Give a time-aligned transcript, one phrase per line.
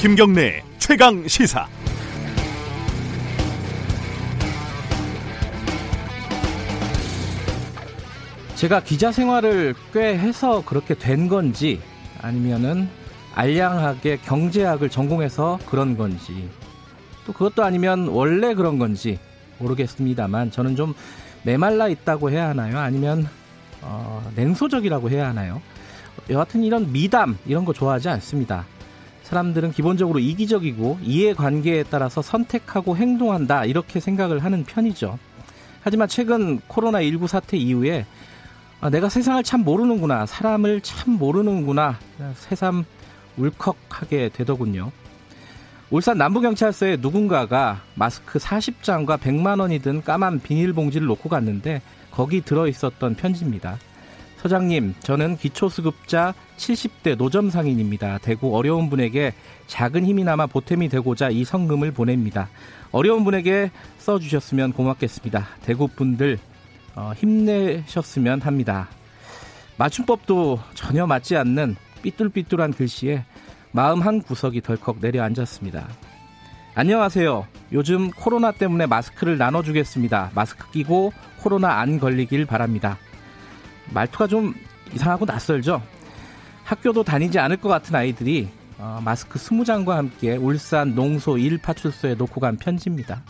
[0.00, 1.68] 김경래 최강 시사.
[8.54, 11.82] 제가 기자 생활을 꽤 해서 그렇게 된 건지
[12.22, 12.88] 아니면은
[13.34, 16.48] 알량하게 경제학을 전공해서 그런 건지
[17.26, 19.18] 또 그것도 아니면 원래 그런 건지
[19.58, 20.94] 모르겠습니다만 저는 좀
[21.42, 22.78] 메말라 있다고 해야 하나요?
[22.78, 23.28] 아니면
[23.82, 25.60] 어, 냉소적이라고 해야 하나요?
[26.30, 28.64] 여하튼 이런 미담 이런 거 좋아하지 않습니다.
[29.30, 35.20] 사람들은 기본적으로 이기적이고 이해관계에 따라서 선택하고 행동한다 이렇게 생각을 하는 편이죠.
[35.82, 38.06] 하지만 최근 코로나19 사태 이후에
[38.80, 41.98] 아, 내가 세상을 참 모르는구나 사람을 참 모르는구나
[42.34, 42.84] 새삼
[43.36, 44.90] 울컥하게 되더군요.
[45.90, 53.14] 울산 남부경찰서에 누군가가 마스크 40장과 100만 원이 든 까만 비닐봉지를 놓고 갔는데 거기 들어 있었던
[53.14, 53.78] 편지입니다.
[54.40, 58.16] 서장님, 저는 기초수급자 70대 노점상인입니다.
[58.22, 59.34] 대구 어려운 분에게
[59.66, 62.48] 작은 힘이나마 보탬이 되고자 이 성금을 보냅니다.
[62.90, 65.46] 어려운 분에게 써주셨으면 고맙겠습니다.
[65.62, 66.38] 대구 분들
[66.96, 68.88] 어, 힘내셨으면 합니다.
[69.76, 73.26] 맞춤법도 전혀 맞지 않는 삐뚤삐뚤한 글씨에
[73.72, 75.86] 마음 한 구석이 덜컥 내려앉았습니다.
[76.74, 77.46] 안녕하세요.
[77.72, 80.30] 요즘 코로나 때문에 마스크를 나눠주겠습니다.
[80.34, 82.96] 마스크 끼고 코로나 안 걸리길 바랍니다.
[83.92, 84.54] 말투가 좀
[84.92, 85.82] 이상하고 낯설죠?
[86.64, 92.56] 학교도 다니지 않을 것 같은 아이들이 어, 마스크 20장과 함께 울산 농소 1파출소에 놓고 간
[92.56, 93.22] 편지입니다.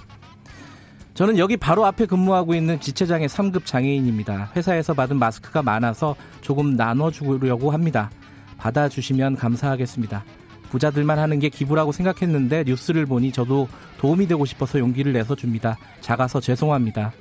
[1.14, 4.52] 저는 여기 바로 앞에 근무하고 있는 지체장의 3급 장애인입니다.
[4.56, 8.10] 회사에서 받은 마스크가 많아서 조금 나눠주려고 합니다.
[8.58, 10.24] 받아주시면 감사하겠습니다.
[10.70, 15.76] 부자들만 하는 게 기부라고 생각했는데 뉴스를 보니 저도 도움이 되고 싶어서 용기를 내서 줍니다.
[16.00, 17.12] 작아서 죄송합니다.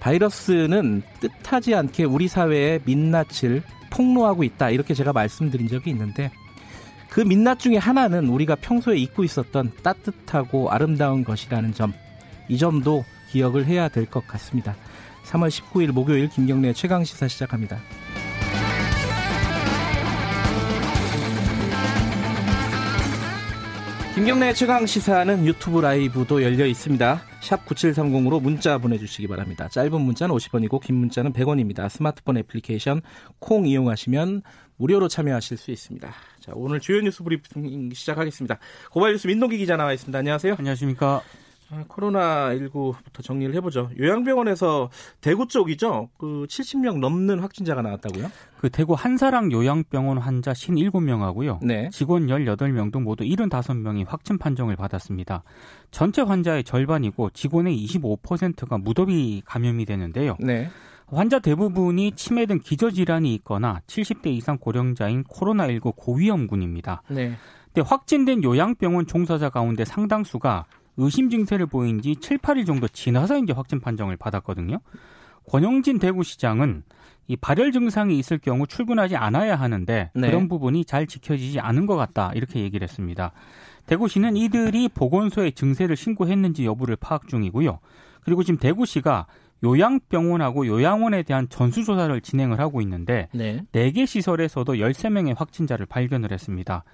[0.00, 4.70] 바이러스는 뜻하지 않게 우리 사회에 민낯을 폭로하고 있다.
[4.70, 6.30] 이렇게 제가 말씀드린 적이 있는데
[7.08, 11.92] 그 민낯 중에 하나는 우리가 평소에 잊고 있었던 따뜻하고 아름다운 것이라는 점.
[12.48, 14.76] 이 점도 기억을 해야 될 것 같습니다.
[15.24, 17.78] 3월 19일 목요일 김경래 최강 시사 시작합니다.
[24.16, 27.20] 김경래 최강 시사는 유튜브 라이브도 열려 있습니다.
[27.42, 29.68] 샵 9730으로 문자 보내주시기 바랍니다.
[29.68, 31.86] 짧은 문자는 50원이고 긴 문자는 100원입니다.
[31.90, 33.02] 스마트폰 애플리케이션
[33.40, 34.40] 콩 이용하시면
[34.78, 36.10] 무료로 참여하실 수 있습니다.
[36.40, 38.58] 자, 오늘 주요 뉴스 브리핑 시작하겠습니다.
[38.90, 40.18] 고발 뉴스 민동기 기자 나와 있습니다.
[40.18, 40.56] 안녕하세요.
[40.58, 41.20] 안녕하십니까.
[41.70, 43.90] 아, 코로나19부터 정리를 해보죠.
[43.98, 44.90] 요양병원에서
[45.20, 46.10] 대구 쪽이죠.
[46.16, 48.30] 그 70명 넘는 확진자가 나왔다고요?
[48.58, 51.64] 그 대구 한사랑 요양병원 환자 57명하고요.
[51.64, 51.88] 네.
[51.90, 55.42] 직원 18명 등 모두 75명이 확진 판정을 받았습니다.
[55.90, 60.36] 전체 환자의 절반이고 직원의 25%가 무더위 감염이 되는데요.
[60.38, 60.68] 네.
[61.08, 67.02] 환자 대부분이 치매 등 기저질환이 있거나 70대 이상 고령자인 코로나19 고위험군입니다.
[67.08, 67.36] 네.
[67.72, 70.64] 근데 확진된 요양병원 종사자 가운데 상당수가
[70.96, 74.80] 의심 증세를 보인 지 7, 8일 정도 지나서 이제 확진 판정을 받았거든요.
[75.48, 76.82] 권영진 대구시장은
[77.28, 80.26] 이 발열 증상이 있을 경우 출근하지 않아야 하는데 네.
[80.26, 83.32] 그런 부분이 잘 지켜지지 않은 것 같다 이렇게 얘기를 했습니다.
[83.86, 87.78] 대구시는 이들이 보건소에 증세를 신고했는지 여부를 파악 중이고요.
[88.22, 89.26] 그리고 지금 대구시가
[89.64, 93.64] 요양병원하고 요양원에 대한 전수조사를 진행을 하고 있는데 네.
[93.72, 96.84] 4개 시설에서도 13명의 확진자를 발견을 했습니다.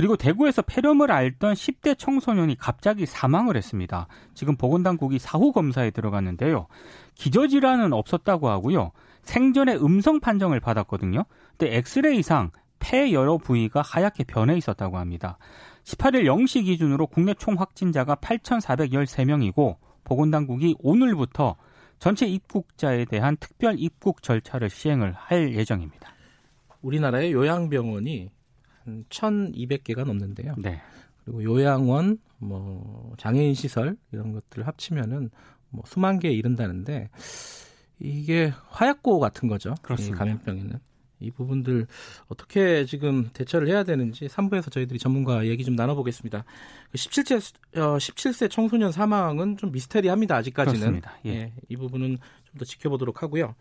[0.00, 4.06] 그리고 대구에서 폐렴을 앓던 10대 청소년이 갑자기 사망을 했습니다.
[4.32, 6.68] 지금 보건당국이 사후 검사에 들어갔는데요.
[7.16, 8.92] 기저질환은 없었다고 하고요.
[9.24, 11.24] 생전에 음성 판정을 받았거든요.
[11.58, 15.36] 근데 엑스레이상 폐 여러 부위가 하얗게 변해 있었다고 합니다.
[15.84, 21.56] 18일 0시 기준으로 국내 총 확진자가 8,413명이고 보건당국이 오늘부터
[21.98, 26.14] 전체 입국자에 대한 특별 입국 절차를 시행을 할 예정입니다.
[26.80, 28.39] 우리나라의 요양병원이
[28.90, 30.54] 한 1,200개가 넘는데요.
[30.58, 30.80] 네.
[31.24, 35.30] 그리고 요양원, 뭐 장애인 시설 이런 것들을 합치면은
[35.70, 37.10] 뭐 수만 개에 이른다는데
[37.98, 39.74] 이게 화약고 같은 거죠.
[39.82, 40.16] 그렇습니다.
[40.16, 40.78] 이 감염병에는.
[41.22, 41.86] 이 부분들
[42.28, 46.44] 어떻게 지금 대처를 해야 되는지 3부에서 저희들이 전문가 얘기 좀 나눠보겠습니다.
[46.94, 50.36] 17세, 어, 17세 청소년 사망은 좀 미스테리합니다.
[50.36, 50.80] 아직까지는.
[50.80, 51.12] 그렇습니다.
[51.26, 51.30] 예.
[51.30, 52.16] 예, 이 부분은
[52.50, 53.54] 좀 더 지켜보도록 하고요.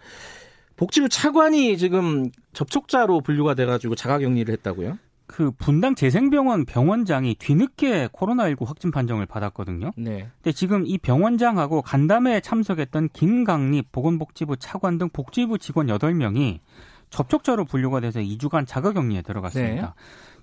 [0.75, 4.97] 복지부 차관이 지금 접촉자로 분류가 돼가지고 자가격리를 했다고요?
[5.29, 9.91] 그 분당 재생병원 병원장이 뒤늦게 코로나19 확진 판정을 받았거든요.
[9.95, 10.27] 네.
[10.41, 16.61] 근데 지금 이 병원장하고 간담회에 참석했던 김강립 보건복지부 차관 등 복지부 직원 8명이
[17.11, 19.81] 접촉자로 분류가 돼서 2주간 자가격리에 들어갔습니다.
[19.81, 19.93] 네.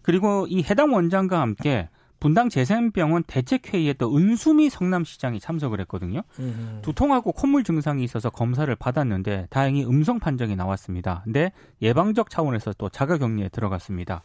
[0.03, 6.23] 그리고 이 해당 원장과 함께 분당 재생병원 대책회의에 또 은수미 성남시장이 참석을 했거든요.
[6.39, 6.81] 음.
[6.83, 11.23] 두통하고 콧물 증상이 있어서 검사를 받았는데 다행히 음성 판정이 나왔습니다.
[11.25, 11.53] 근데
[11.83, 14.23] 예방적 차원에서 또 자가격리에 들어갔습니다.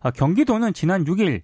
[0.00, 1.42] 아, 경기도는 지난 6일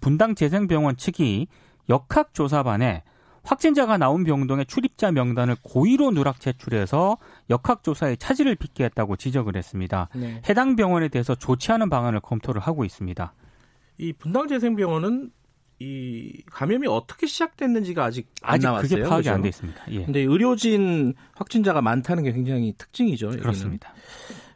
[0.00, 1.46] 분당 재생병원 측이
[1.88, 3.02] 역학조사반에
[3.44, 7.16] 확진자가 나온 병동의 출입자 명단을 고의로 누락 제출해서
[7.48, 10.08] 역학조사에 차질을 빚게 했다고 지적을 했습니다.
[10.14, 10.42] 네.
[10.48, 13.32] 해당 병원에 대해서 조치하는 방안을 검토를 하고 있습니다.
[13.98, 15.30] 이 분당재생병원은
[15.80, 18.88] 이 감염이 어떻게 시작됐는지가 아직 안 아직 나왔어요.
[18.88, 19.80] 그게 파악이 안돼 있습니다.
[19.92, 20.04] 예.
[20.04, 23.26] 근데 의료진 확진자가 많다는 게 굉장히 특징이죠.
[23.26, 23.42] 여기는.
[23.42, 23.92] 그렇습니다.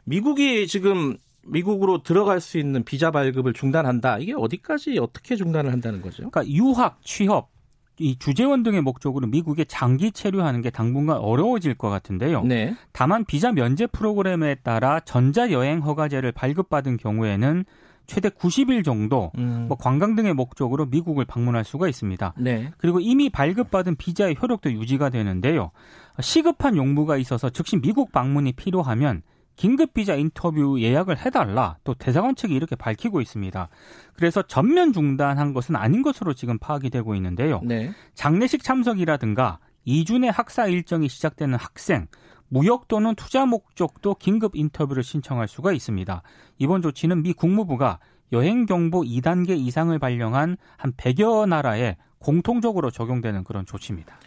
[0.03, 4.19] 미국이 지금 미국으로 들어갈 수 있는 비자 발급을 중단한다.
[4.19, 6.29] 이게 어디까지 어떻게 중단을 한다는 거죠?
[6.29, 7.51] 그러니까 유학, 취업,
[7.99, 12.43] 이 주재원 등의 목적으로 미국에 장기 체류하는 게 당분간 어려워질 것 같은데요.
[12.43, 12.75] 네.
[12.91, 17.65] 다만 비자 면제 프로그램에 따라 전자 여행 허가제를 발급받은 경우에는
[18.05, 19.65] 최대 90일 정도 음.
[19.67, 22.33] 뭐 관광 등의 목적으로 미국을 방문할 수가 있습니다.
[22.37, 22.71] 네.
[22.77, 25.71] 그리고 이미 발급받은 비자의 효력도 유지가 되는데요.
[26.19, 29.23] 시급한 용무가 있어서 즉시 미국 방문이 필요하면
[29.55, 33.69] 긴급 비자 인터뷰 예약을 해달라 또 대사관 측이 이렇게 밝히고 있습니다.
[34.15, 37.61] 그래서 전면 중단한 것은 아닌 것으로 지금 파악이 되고 있는데요.
[37.63, 37.91] 네.
[38.15, 42.07] 장례식 참석이라든가 이준의 학사 일정이 시작되는 학생,
[42.53, 46.21] 무역 또는 투자 목적도 긴급 인터뷰를 신청할 수가 있습니다.
[46.59, 47.97] 이번 조치는 미 국무부가
[48.31, 54.19] 여행 경보 2단계 이상을 발령한 한 100여 나라에 공통적으로 적용되는 그런 조치입니다.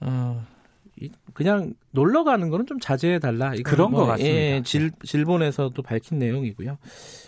[0.00, 0.42] 어,
[1.34, 3.52] 그냥 놀러 가는 거는 좀 자제해 달라.
[3.62, 4.34] 그런 뭐, 것 같습니다.
[4.34, 6.78] 예, 질, 질본에서도 밝힌 내용이고요.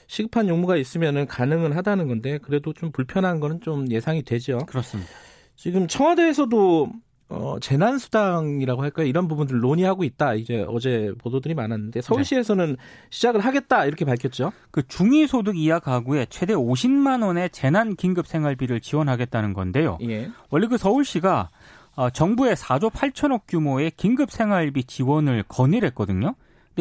[0.07, 4.57] 시급한 용무가 있으면은 가능은 하다는 건데 그래도 좀 불편한 거는 좀 예상이 되죠.
[4.67, 5.11] 그렇습니다.
[5.55, 6.91] 지금 청와대에서도
[7.31, 9.07] 어, 재난수당이라고 할까요?
[9.07, 10.35] 이런 부분들 논의하고 있다.
[10.35, 12.77] 이제 어제 보도들이 많았는데 서울시에서는 네.
[13.11, 14.53] 시작을 하겠다 이렇게 밝혔죠.
[14.73, 19.99] 그 중위소득 이하 가구에 최대 50만 원의 재난 긴급 생활비를 지원하겠다는 건데요.
[20.03, 20.29] 예.
[20.51, 21.51] 원래 그 서울시가
[21.95, 26.35] 어, 정부의 4조 8천억 규모의 긴급 생활비 지원을 건의했거든요.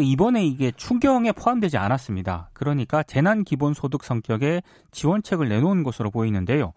[0.03, 2.49] 이번에 이게 추경에 포함되지 않았습니다.
[2.53, 6.73] 그러니까 재난 기본 소득 성격의 지원책을 내놓은 것으로 보이는데요.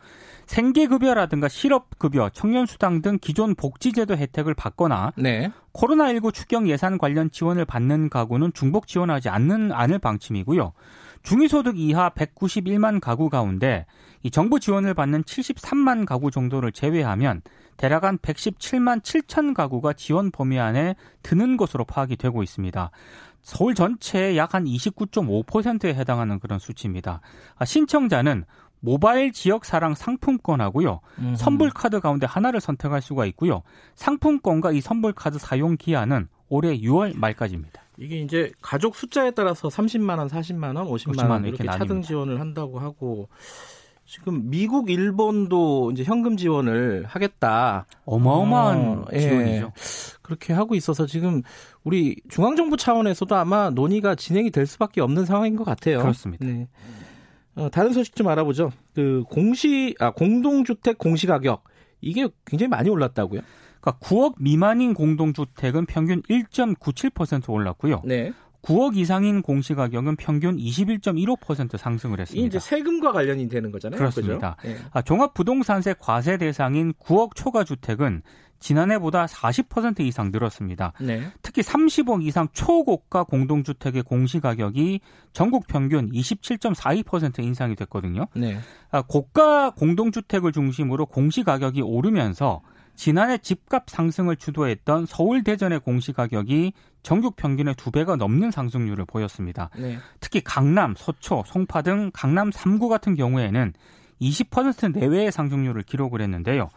[0.47, 5.51] 생계급여라든가 실업급여, 청년수당 등 기존 복지제도 혜택을 받거나 네.
[5.73, 10.73] 코로나19 추경 예산 관련 지원을 받는 가구는 중복 지원하지 않는 않을 방침이고요.
[11.23, 13.87] 중위소득 이하 191만 가구 가운데
[14.23, 17.43] 이 정부 지원을 받는 73만 가구 정도를 제외하면
[17.77, 22.91] 대략 한 117만 7천 가구가 지원 범위 안에 드는 것으로 파악이 되고 있습니다.
[23.43, 27.21] 서울 전체의 약 한 29.5%에 해당하는 그런 수치입니다.
[27.57, 28.45] 아, 신청자는
[28.81, 31.01] 모바일 지역 사랑 상품권하고요.
[31.19, 31.37] 음흠.
[31.37, 33.63] 선불 카드 가운데 하나를 선택할 수가 있고요.
[33.95, 37.81] 상품권과 이 선불 카드 사용 기한은 올해 6월 말까지입니다.
[37.99, 42.03] 이게 이제 가족 숫자에 따라서 30만 원, 40만 원, 50만, 50만 원 이렇게, 이렇게 차등
[42.03, 43.29] 지원을 한다고 하고
[44.05, 47.87] 지금 미국, 일본도 이제 현금 지원을 하겠다.
[48.05, 49.21] 어마어마한 어, 예.
[49.21, 49.73] 지원이죠.
[50.23, 51.43] 그렇게 하고 있어서 지금
[51.85, 56.01] 우리 중앙정부 차원에서도 아마 논의가 진행이 될 수밖에 없는 상황인 것 같아요.
[56.01, 56.45] 그렇습니다.
[56.45, 56.69] 네.
[57.55, 58.71] 어, 다른 소식 좀 알아보죠.
[58.95, 61.65] 그 공시, 아, 공동주택 공시 가격.
[62.01, 63.41] 이게 굉장히 많이 올랐다고요?
[63.81, 68.03] 그러니까 9억 미만인 공동주택은 평균 1.97% 올랐고요.
[68.05, 68.33] 네.
[68.63, 72.47] 9억 이상인 공시 가격은 평균 21.15% 상승을 했습니다.
[72.47, 73.99] 이제 세금과 관련이 되는 거잖아요.
[73.99, 74.57] 그렇습니다.
[74.63, 74.77] 네.
[74.93, 78.23] 아, 종합부동산세 과세 대상인 9억 초과 주택은
[78.61, 80.93] 지난해보다 40% 이상 늘었습니다.
[81.01, 81.29] 네.
[81.43, 85.01] 특히 30억 이상 초고가 공동주택의 공시가격이
[85.33, 88.29] 전국 평균 27.42% 인상이 됐거든요.
[88.35, 88.59] 네.
[88.93, 92.63] 아, 고가 공동주택을 중심으로 공시가격이 오르면서
[92.95, 96.73] 지난해 집값 상승을 주도했던 서울 대전의 공시 가격이
[97.03, 99.71] 전국 평균의 두 배가 넘는 상승률을 보였습니다.
[99.77, 99.99] 네.
[100.21, 103.73] 특히 강남, 서초, 송파 등 강남 3구 같은 경우에는
[104.21, 106.69] 20% 내외의 상승률을 기록을 했는데요.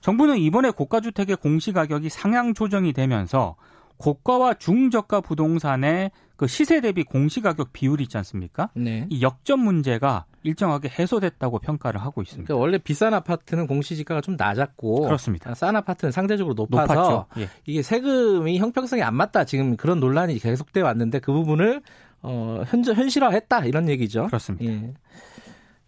[0.00, 3.56] 정부는 이번에 고가주택의 공시 가격이 상향 조정이 되면서
[3.96, 8.70] 고가와 중저가 부동산의 그 시세 대비 공시 가격 비율이 있지 않습니까?
[8.74, 9.06] 네.
[9.10, 12.46] 이 역전 문제가 일정하게 해소됐다고 평가를 하고 있습니다.
[12.46, 15.54] 그러니까 원래 비싼 아파트는 공시지가가 좀 낮았고 그렇습니다.
[15.54, 17.48] 싼 아파트는 상대적으로 높아서 예.
[17.66, 21.82] 이게 세금이 형평성이 안 맞다 지금 그런 논란이 계속돼 왔는데 그 부분을
[22.22, 24.26] 어, 현, 현실화했다 이런 얘기죠.
[24.26, 24.64] 그렇습니다.
[24.64, 24.94] 예.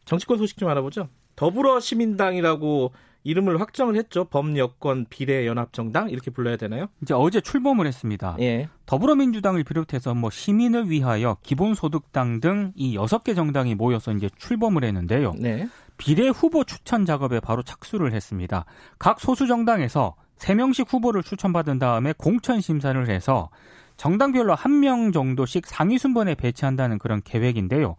[0.05, 1.09] 정치권 소식 좀 알아보죠.
[1.37, 2.93] 더불어시민당이라고
[3.25, 4.25] 이름을 확정을 했죠.
[4.27, 6.87] 범여권 비례연합정당 이렇게 불러야 되나요?
[7.03, 8.37] 이제 어제 출범을 했습니다.
[8.41, 8.69] 예.
[8.87, 15.35] 더불어민주당을 비롯해서 뭐 시민을 위하여 기본소득당 등 이 여섯 개 정당이 모여서 이제 출범을 했는데요.
[15.39, 15.67] 네.
[15.97, 18.65] 비례 후보 추천 작업에 바로 착수를 했습니다.
[18.99, 23.49] 각 소수 정당에서 3명씩 후보를 추천받은 다음에 공천 심사를 해서
[23.97, 27.95] 정당별로 한 명 정도씩 상위 순번에 배치한다는 그런 계획인데요.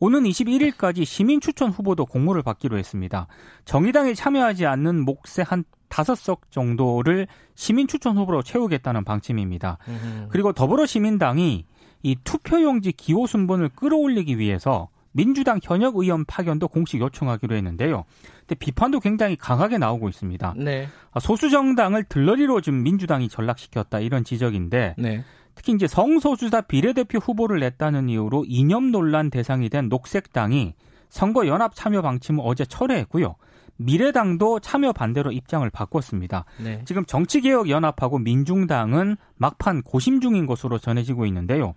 [0.00, 3.26] 오는 21일까지 시민 추천 후보도 공모를 받기로 했습니다.
[3.64, 9.78] 정의당에 참여하지 않는 몫의 한 다섯 석 정도를 시민 추천 후보로 채우겠다는 방침입니다.
[9.88, 10.26] 음.
[10.30, 11.64] 그리고 더불어시민당이
[12.02, 18.04] 이 투표용지 기호 순번을 끌어올리기 위해서 민주당 현역 의원 파견도 공식 요청하기로 했는데요.
[18.40, 20.54] 근데 비판도 굉장히 강하게 나오고 있습니다.
[20.58, 20.86] 네.
[21.20, 25.24] 소수 정당을 들러리로 좀 민주당이 전락시켰다 이런 지적인데 네.
[25.58, 30.74] 특히 이제 성소수자 비례대표 후보를 냈다는 이유로 이념 논란 대상이 된 녹색당이
[31.08, 33.34] 선거 연합 참여 방침을 어제 철회했고요.
[33.76, 36.44] 미래당도 참여 반대로 입장을 바꿨습니다.
[36.62, 36.82] 네.
[36.84, 41.74] 지금 정치개혁연합하고 민중당은 막판 고심 중인 것으로 전해지고 있는데요.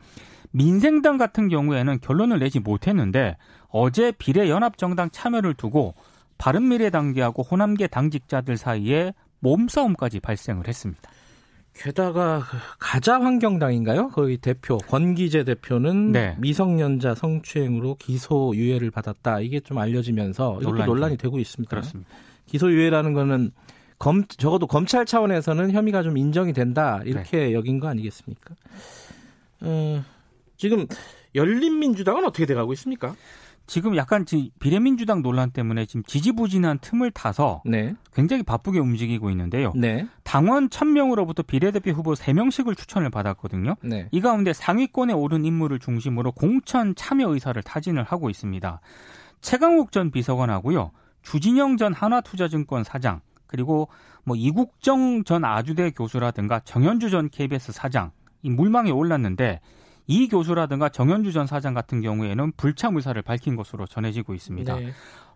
[0.52, 3.36] 민생당 같은 경우에는 결론을 내지 못했는데
[3.70, 5.96] 어제 비례연합정당 참여를 두고
[6.38, 11.10] 바른미래당계하고 호남계 당직자들 사이에 몸싸움까지 발생을 했습니다.
[11.74, 14.10] 게다가 그 가자 환경당인가요?
[14.10, 16.36] 거의 대표 권기재 대표는 네.
[16.40, 19.40] 미성년자 성추행으로 기소 유예를 받았다.
[19.40, 21.70] 이게 좀 알려지면서 논란이, 논란이 되고 있습니다.
[21.70, 22.10] 그렇습니다.
[22.46, 23.52] 기소 유예라는 거는
[23.98, 27.54] 검 적어도 검찰 차원에서는 혐의가 좀 인정이 된다 이렇게 네.
[27.54, 28.56] 여긴 거 아니겠습니까?
[29.62, 30.04] 어,
[30.58, 30.88] 지금
[31.36, 33.16] 열린민주당은 어떻게 돼가고 있습니까?
[33.72, 34.26] 지금 약간
[34.60, 37.96] 비례민주당 논란 때문에 지금 지지부진한 틈을 타서 네.
[38.14, 39.72] 굉장히 바쁘게 움직이고 있는데요.
[39.78, 40.10] 네.
[40.26, 43.78] 당원 1000명으로부터 비례대표 후보 3명씩을 추천을 받았거든요.
[43.82, 44.10] 네.
[44.12, 48.82] 이 가운데 상위권에 오른 인물을 중심으로 공천 참여 의사를 타진을 하고 있습니다.
[49.40, 50.92] 최강욱 전 비서관하고요.
[51.22, 53.88] 주진영 전 하나투자증권 사장 그리고
[54.26, 58.12] 뭐 이국정 전 아주대 교수라든가 정현주 전 KBS 사장
[58.42, 59.62] 이 물망에 올랐는데
[60.08, 64.76] 이 교수라든가 정현주 전 사장 같은 경우에는 불참 의사를 밝힌 것으로 전해지고 있습니다.
[64.76, 64.92] 네.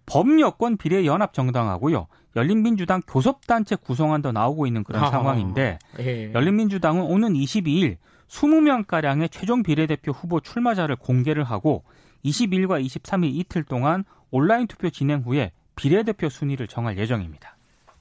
[0.05, 2.07] 범여권 비례연합 정당하고요.
[2.36, 6.34] 열린민주당 교섭단체 구성안도 나오고 있는 그런 아, 상황인데 예.
[6.34, 11.84] 열린민주당은 오는 22일 20명가량의 최종 비례대표 후보 출마자를 공개를 하고
[12.24, 17.57] 22일과 23일 이틀 동안 온라인 투표 진행 후에 비례대표 순위를 정할 예정입니다.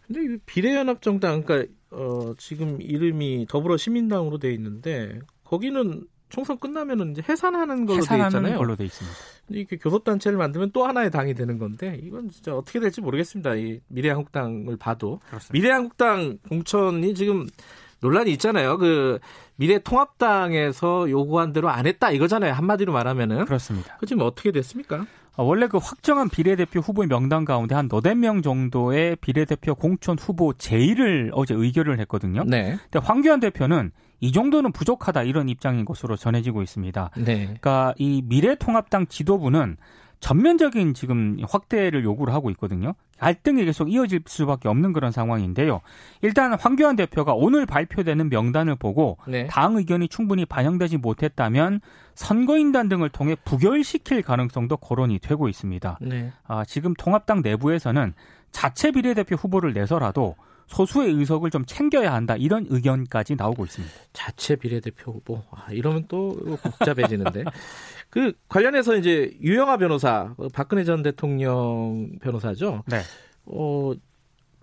[0.07, 7.87] 근데 비례연합 정당 그러니까 어, 지금 이름이 더불어시민당으로 돼 있는데 거기는 총선 끝나면은 이제 해산하는
[7.87, 8.59] 걸로 돼 있잖아요.
[8.59, 9.17] 걸로 돼 있습니다.
[9.51, 13.55] 이렇게 교섭단체를 만들면 또 하나의 당이 되는 건데 이건 진짜 어떻게 될지 모르겠습니다.
[13.55, 15.53] 이 미래한국당을 봐도 그렇습니다.
[15.53, 17.47] 미래한국당 공천이 지금
[18.01, 18.79] 논란이 있잖아요.
[18.79, 19.21] 그
[19.57, 22.53] 미래통합당에서 요구한 대로 안 했다 이거잖아요.
[22.53, 23.97] 한마디로 말하면은 그렇습니다.
[23.99, 25.07] 그 지금 어떻게 됐습니까?
[25.37, 30.53] 아, 원래 그 확정한 비례대표 후보의 명단 가운데 한 너댓 명 정도의 비례대표 공천 후보
[30.53, 32.45] 제의를 어제 의결을 했거든요.
[32.45, 32.77] 네.
[32.91, 37.11] 근데 황교안 대표는 이 정도는 부족하다 이런 입장인 것으로 전해지고 있습니다.
[37.19, 37.45] 네.
[37.45, 39.77] 그러니까 이 미래통합당 지도부는
[40.21, 42.95] 전면적인 지금 확대를 요구를 하고 있거든요.
[43.19, 45.81] 갈등이 계속 이어질 수밖에 없는 그런 상황인데요.
[46.23, 49.47] 일단 황교안 대표가 오늘 발표되는 명단을 보고 네.
[49.47, 51.81] 당 의견이 충분히 반영되지 못했다면
[52.15, 55.99] 선거인단 등을 통해 부결시킬 가능성도 거론이 되고 있습니다.
[56.01, 56.33] 네.
[56.47, 58.15] 아, 지금 통합당 내부에서는
[58.51, 63.95] 자체 비례대표 후보를 내서라도 소수의 의석을 좀 챙겨야 한다 이런 의견까지 나오고 있습니다.
[64.13, 67.45] 자체 비례대표 후보 아, 이러면 또 복잡해지는데
[68.11, 72.83] 그 관련해서 이제 유영아 변호사 박근혜 전 대통령 변호사죠.
[72.87, 73.01] 네.
[73.47, 73.93] 어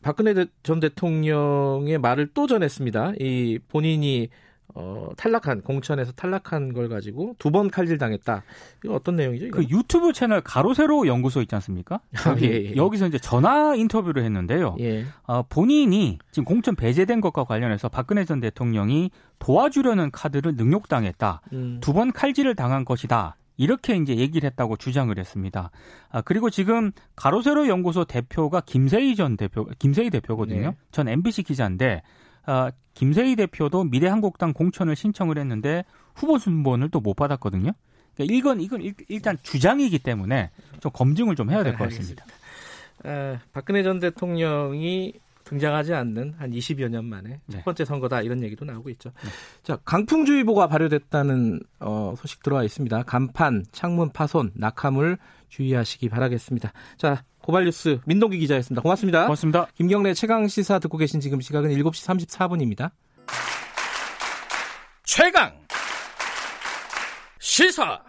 [0.02, 3.14] 박근혜 전 대통령의 말을 또 전했습니다.
[3.20, 4.30] 이 본인이
[4.76, 8.44] 어, 탈락한 공천에서 탈락한 걸 가지고 두 번 칼질 당했다.
[8.84, 9.46] 이거 어떤 내용이죠?
[9.48, 9.58] 이거?
[9.58, 12.00] 그 유튜브 채널 가로세로 연구소 있지 않습니까?
[12.26, 12.76] 아, 예, 예.
[12.76, 14.78] 여기서 이제 전화 인터뷰를 했는데요.
[14.80, 15.06] 예.
[15.24, 21.42] 어, 본인이 지금 공천 배제된 것과 관련해서 박근혜 전 대통령이 도와주려는 카드를 능욕당했다.
[21.54, 21.78] 음.
[21.82, 23.36] 두번 칼질을 당한 것이다.
[23.58, 25.70] 이렇게 이제 얘기를 했다고 주장을 했습니다.
[26.10, 30.70] 아, 그리고 지금 가로세로 연구소 대표가 김세희 전 대표, 김세희 대표거든요.
[30.72, 30.76] 네.
[30.92, 32.02] 전 MBC 기자인데
[32.46, 35.84] 아, 김세희 대표도 미래한국당 공천을 신청을 했는데
[36.16, 37.72] 후보 순번을 또 못 받았거든요.
[38.16, 40.50] 그러니까 이건 이건 일단 주장이기 때문에
[40.82, 42.26] 좀 검증을 좀 해야 될 것 같습니다.
[43.04, 47.58] 아, 박근혜 전 대통령이 등장하지 않는 한 20여 년 만에 네.
[47.58, 49.12] 첫 번째 선거다 이런 얘기도 나오고 있죠.
[49.24, 49.30] 네.
[49.64, 53.04] 자, 강풍주의보가 발효됐다는 어, 소식 들어와 있습니다.
[53.04, 55.18] 간판, 창문 파손, 낙하물
[55.50, 56.72] 주의하시기 바라겠습니다.
[56.98, 58.82] 자, 고발뉴스 민동기 기자였습니다.
[58.82, 59.24] 고맙습니다.
[59.24, 59.68] 고맙습니다.
[59.76, 62.92] 김경래 최강 시사 듣고 계신 지금 시각은 7시 34분입니다.
[65.04, 65.52] 최강
[67.40, 68.02] 시사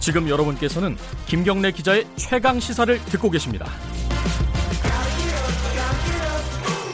[0.00, 0.96] 지금 여러분께서는
[1.26, 3.66] 김경래 기자의 최강 시사를 듣고 계십니다.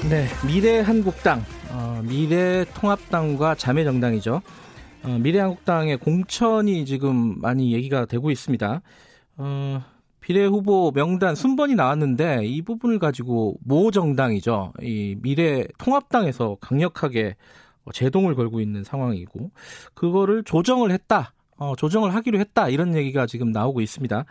[0.08, 4.42] 네, 미래 한국당, 어, 미래 통합당과 자매 정당이죠.
[5.06, 8.82] 어, 미래한국당의 공천이 지금 많이 얘기가 되고 있습니다.
[9.36, 9.82] 어,
[10.20, 14.72] 비례 후보 명단 순번이 나왔는데 이 부분을 가지고 모 정당이죠.
[14.82, 17.36] 이 미래 통합당에서 강력하게
[17.92, 19.52] 제동을 걸고 있는 상황이고
[19.94, 21.32] 그거를 조정을 했다.
[21.56, 22.68] 어, 조정을 하기로 했다.
[22.68, 24.24] 이런 얘기가 지금 나오고 있습니다.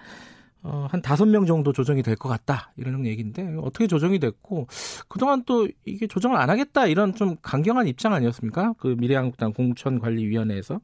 [0.68, 2.72] 어, 한 다섯 명 정도 조정이 될 것 같다.
[2.76, 4.66] 이런 얘기인데 어떻게 조정이 됐고
[5.08, 6.88] 그동안 또 이게 조정을 안 하겠다.
[6.88, 8.74] 이런 좀 강경한 입장 아니었습니까?
[8.80, 10.80] 그 미래한국당 공천관리위원회에서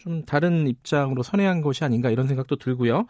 [0.00, 3.06] 좀 다른 입장으로 선회한 것이 아닌가 이런 생각도 들고요.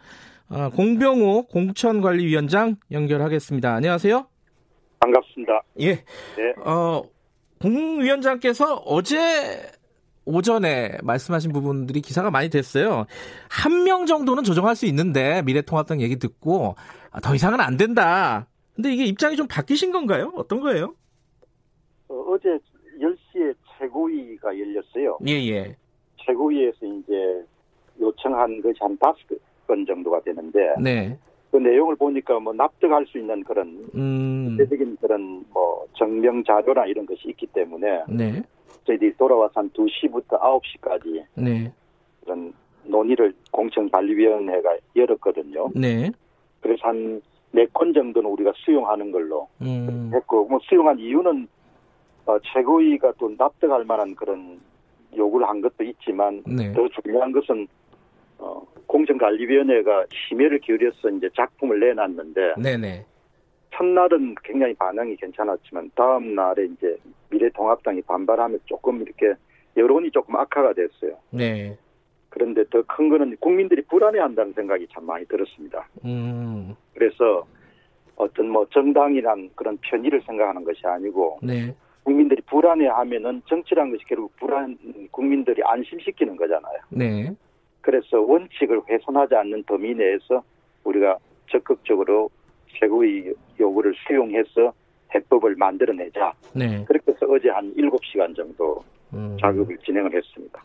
[0.49, 3.73] 아, 공병호 공천관리위원장 연결하겠습니다.
[3.73, 4.27] 안녕하세요.
[4.99, 5.63] 반갑습니다.
[5.81, 5.95] 예.
[5.95, 6.03] 네.
[6.63, 7.01] 어,
[7.59, 9.71] 공 위원장께서 어제
[10.27, 13.05] 오전에 말씀하신 부분들이 기사가 많이 됐어요.
[13.49, 16.75] 한 명 정도는 조정할 수 있는데 미래통합당 얘기 듣고
[17.11, 18.47] 아, 더 이상은 안 된다.
[18.75, 20.33] 근데 이게 입장이 좀 바뀌신 건가요?
[20.35, 20.93] 어떤 거예요?
[22.09, 22.49] 어, 제
[22.99, 25.17] 10시에 최고위가 열렸어요.
[25.27, 25.75] 예, 예.
[26.25, 27.43] 최고위에서 이제
[28.01, 29.15] 요청한 것이 한 다섯
[29.67, 31.17] 건 정도가 되는데 네.
[31.51, 34.49] 그 내용을 보니까 뭐 납득할 수 있는 그런 음.
[34.57, 38.41] 구체적인 그런 뭐 증명 자료나 이런 것이 있기 때문에 네.
[38.85, 41.71] 저희들이 돌아와서 한 2시부터 9시까지 네.
[42.23, 45.69] 그런 논의를 공천관리위원회가 열었거든요.
[45.75, 46.11] 네.
[46.61, 47.21] 그래서 한
[47.53, 50.11] 네 건 정도는 우리가 수용하는 걸로 음.
[50.13, 51.47] 했고 뭐 수용한 이유는
[52.25, 54.59] 어, 최고위가 또 납득할 만한 그런
[55.15, 56.73] 요구를 한 것도 있지만 네.
[56.73, 57.65] 더 중요한 것은
[58.39, 63.05] 어, 공정관리위원회가 심혈을 기울여서 이제 작품을 내놨는데 네네.
[63.73, 66.97] 첫날은 굉장히 반응이 괜찮았지만 다음 날에 이제
[67.29, 69.33] 미래통합당이 반발하면 조금 이렇게
[69.75, 71.17] 여론이 조금 악화가 됐어요.
[71.31, 71.77] 네.
[72.29, 75.87] 그런데 더 큰 거는 국민들이 불안해한다는 생각이 참 많이 들었습니다.
[76.05, 76.75] 음.
[76.93, 77.45] 그래서
[78.15, 81.75] 어떤 뭐 정당이란 그런 편의를 생각하는 것이 아니고 네.
[82.03, 84.77] 국민들이 불안해하면은 정치란 것이 결국 불안
[85.11, 86.79] 국민들이 안심시키는 거잖아요.
[86.89, 87.35] 네.
[87.87, 90.43] 그래서 원칙을 훼손하지 않는 범위 내에서
[90.83, 91.17] 우리가
[91.49, 92.29] 적극적으로
[92.77, 94.73] 최고의 요구를 수용해서
[95.15, 96.33] 해법을 만들어내자.
[96.53, 96.83] 네.
[96.83, 99.37] 그렇게 해서 어제 한 7시간 정도 음.
[99.39, 100.61] 작업을 진행을 했습니다.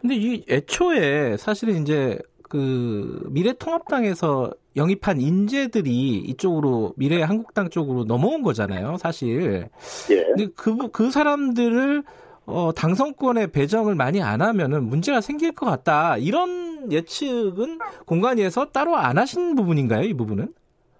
[0.00, 8.98] 근데 이 애초에 사실은 이제 그 미래통합당에서 영입한 인재들이 이쪽으로 미래 한국당 쪽으로 넘어온 거잖아요,
[8.98, 9.68] 사실.
[10.12, 10.22] 예.
[10.26, 12.04] 근데 그, 그 사람들을
[12.46, 16.16] 어, 당선권에 배정을 많이 안 하면은 문제가 생길 것 같다.
[16.16, 20.48] 이런 예측은 공간위에서 따로 안 하신 부분인가요, 이 부분은?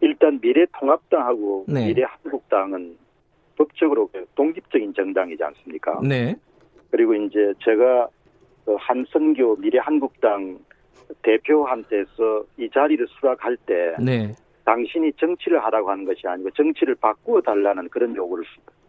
[0.00, 1.86] 일단 미래통합당하고 네.
[1.88, 2.96] 미래한국당은
[3.56, 6.00] 법적으로 그 독립적인 정당이지 않습니까?
[6.02, 6.36] 네.
[6.90, 8.08] 그리고 이제 제가
[8.64, 10.58] 그 한선교 미래한국당
[11.22, 14.34] 대표한테서 이 자리를 수락할 때 네.
[14.64, 18.44] 당신이 정치를 하라고 하는 것이 아니고 정치를 바꾸어 달라는 그런 요구를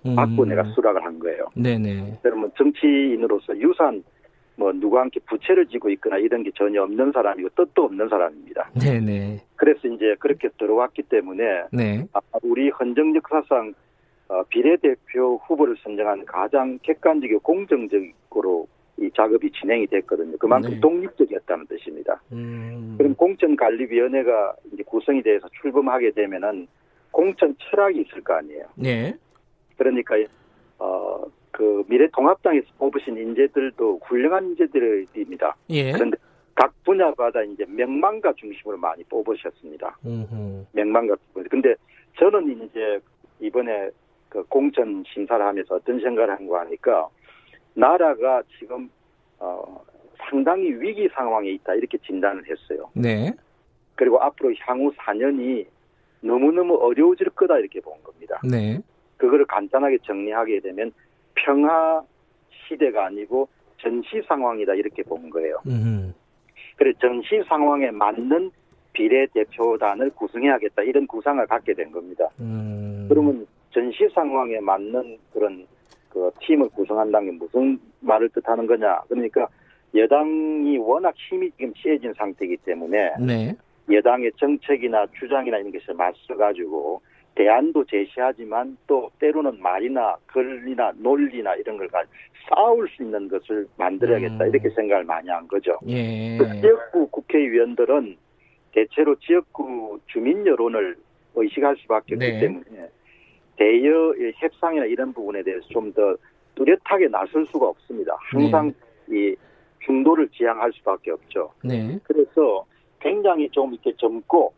[0.05, 0.15] 음.
[0.15, 1.47] 받고 내가 수락을 한 거예요.
[1.55, 2.19] 네네.
[2.21, 4.03] 그러면 정치인으로서 유산
[4.55, 8.69] 뭐 누구와 함께 부채를 지고 있거나 이런 게 전혀 없는 사람이고 뜻도 없는 사람입니다.
[8.79, 9.41] 네네.
[9.55, 12.05] 그래서 이제 그렇게 들어왔기 때문에 네.
[12.13, 13.73] 아, 우리 헌정 역사상
[14.29, 20.37] 어, 비례대표 후보를 선정한 가장 객관적이고 공정적으로 이 작업이 진행이 됐거든요.
[20.37, 20.79] 그만큼 네.
[20.79, 22.21] 독립적이었다는 뜻입니다.
[22.31, 22.95] 음.
[22.97, 26.67] 그럼 공천관리위원회가 이제 구성이 돼서 출범하게 되면은
[27.11, 28.65] 공천 철학이 있을 거 아니에요.
[28.75, 29.13] 네.
[29.83, 30.15] 그러니까
[30.79, 35.55] 어, 그 미래통합당에서 뽑으신 인재들도 훌륭한 인재들입니다.
[35.69, 35.91] 예.
[35.91, 36.17] 그런데
[36.55, 39.97] 각 분야마다 이제 명망가 중심으로 많이 뽑으셨습니다.
[40.05, 40.65] 음흠.
[40.71, 41.15] 명망가.
[41.49, 41.75] 근데
[42.17, 42.99] 저는 이제
[43.39, 43.89] 이번에
[44.29, 47.07] 그 공천 심사를 하면서 어떤 생각을 한 거 하니까
[47.75, 48.89] 나라가 지금
[49.39, 49.83] 어,
[50.29, 52.89] 상당히 위기 상황에 있다 이렇게 진단을 했어요.
[52.93, 53.31] 네.
[53.95, 55.65] 그리고 앞으로 향후 4년이
[56.21, 58.39] 너무너무 어려워질 거다 이렇게 본 겁니다.
[58.49, 58.79] 네.
[59.23, 60.91] 그거를 간단하게 정리하게 되면
[61.33, 62.03] 평화
[62.67, 65.61] 시대가 아니고 전시 상황이다 이렇게 본 거예요.
[65.65, 66.13] 음.
[66.75, 68.51] 그래 전시 상황에 맞는
[68.91, 72.27] 비례대표단을 구성해야겠다 이런 구상을 갖게 된 겁니다.
[72.41, 73.05] 음.
[73.07, 75.65] 그러면 전시 상황에 맞는 그런
[76.09, 79.03] 그 팀을 구성한다는 게 무슨 말을 뜻하는 거냐?
[79.07, 79.47] 그러니까
[79.95, 83.55] 여당이 워낙 힘이 지금 세진 상태이기 때문에 네.
[83.89, 87.01] 여당의 정책이나 주장이나 이런 것을 맞서 가지고
[87.35, 92.13] 대안도 제시하지만 또 때로는 말이나 글이나 논리나 이런 걸 가지고
[92.49, 94.49] 싸울 수 있는 것을 만들어야겠다 음.
[94.49, 95.77] 이렇게 생각을 많이 한 거죠.
[95.87, 96.37] 예.
[96.37, 98.17] 그 지역구 국회의원들은
[98.71, 100.95] 대체로 지역구 주민 여론을
[101.35, 102.39] 의식할 수밖에 없기 네.
[102.39, 102.89] 때문에
[103.57, 106.15] 대여의 협상이나 이런 부분에 대해서 좀 더
[106.55, 108.15] 뚜렷하게 나설 수가 없습니다.
[108.19, 108.73] 항상
[109.09, 109.35] 이
[109.85, 111.51] 중도를 지향할 수밖에 없죠.
[111.63, 111.99] 네.
[112.03, 112.65] 그래서
[112.99, 114.53] 굉장히 좀 이렇게 젊고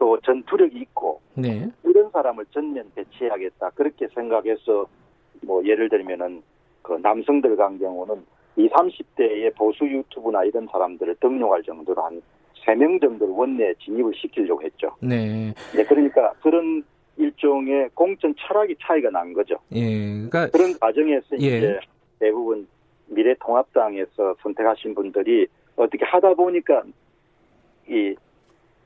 [0.00, 1.70] 또 전투력이 있고 네.
[1.84, 4.86] 이런 사람을 전면 배치해야겠다 그렇게 생각해서
[5.42, 6.42] 뭐 예를 들면은
[6.82, 8.24] 그 남성들 같은 경우는
[8.56, 14.96] 20, 30대의 보수 유튜브나 이런 사람들을 등용할 정도로 한세명 정도를 원내에 진입을 시키려고 했죠.
[15.00, 15.52] 네.
[15.76, 16.82] 네, 그러니까 그런
[17.18, 19.56] 일종의 공천 철학이 차이가 난 거죠.
[19.72, 19.84] 예.
[20.30, 21.58] 그러니까 그런 과정에서 예.
[21.58, 21.80] 이제
[22.18, 22.66] 대부분
[23.08, 26.82] 미래통합당에서 선택하신 분들이 어떻게 하다 보니까
[27.86, 28.14] 이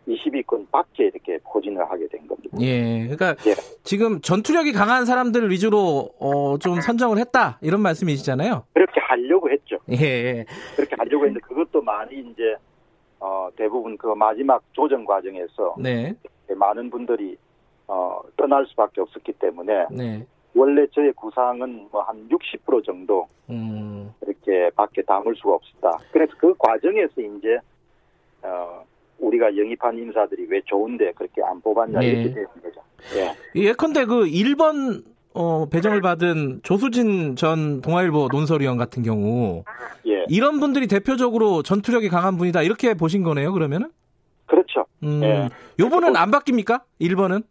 [0.07, 2.57] 20위권 밖에 이렇게 포진을 하게 된 겁니다.
[2.61, 3.55] 예, 그러니까 예.
[3.83, 8.65] 지금 전투력이 강한 사람들 위주로 어, 좀 선정을 했다 이런 말씀이시잖아요.
[8.75, 9.79] 그렇게 하려고 했죠.
[9.91, 10.45] 예,
[10.77, 12.55] 그렇게 하려고 했는데 그것도 많이 이제
[13.21, 16.15] 어, 대부분 그 마지막 조정 과정에서 네.
[16.49, 17.37] 많은 분들이
[17.87, 20.27] 어, 떠날 수밖에 없었기 때문에 네.
[20.55, 24.13] 원래 저의 구상은 뭐 한 60% 정도 음.
[24.23, 25.99] 이렇게 밖에 담을 수가 없었다.
[26.13, 27.59] 그래서 그 과정에서 이제
[28.43, 28.85] 어,
[29.19, 32.07] 우리가 영입한 인사들이 왜 좋은데 그렇게 안 뽑았냐 네.
[32.07, 32.81] 이렇게 되는 거죠.
[33.17, 33.63] 예.
[33.63, 39.65] 예컨대 그 1번 어, 배정을 받은 조수진 전 동아일보 논설위원 같은 경우
[40.07, 40.25] 예.
[40.29, 43.91] 이런 분들이 대표적으로 전투력이 강한 분이다 이렇게 보신 거네요 그러면은?
[44.47, 44.87] 그렇죠.
[45.03, 45.49] 음, 예.
[45.81, 46.83] 요번은 안 바뀝니까?
[47.01, 47.45] 1번은?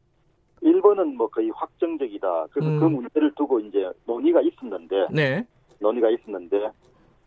[0.64, 2.48] 1번은 뭐 거의 확정적이다.
[2.52, 2.80] 그래서 음.
[2.80, 5.46] 그 문제를 두고 이제 논의가 있었는데 네.
[5.80, 6.72] 논의가 있었는데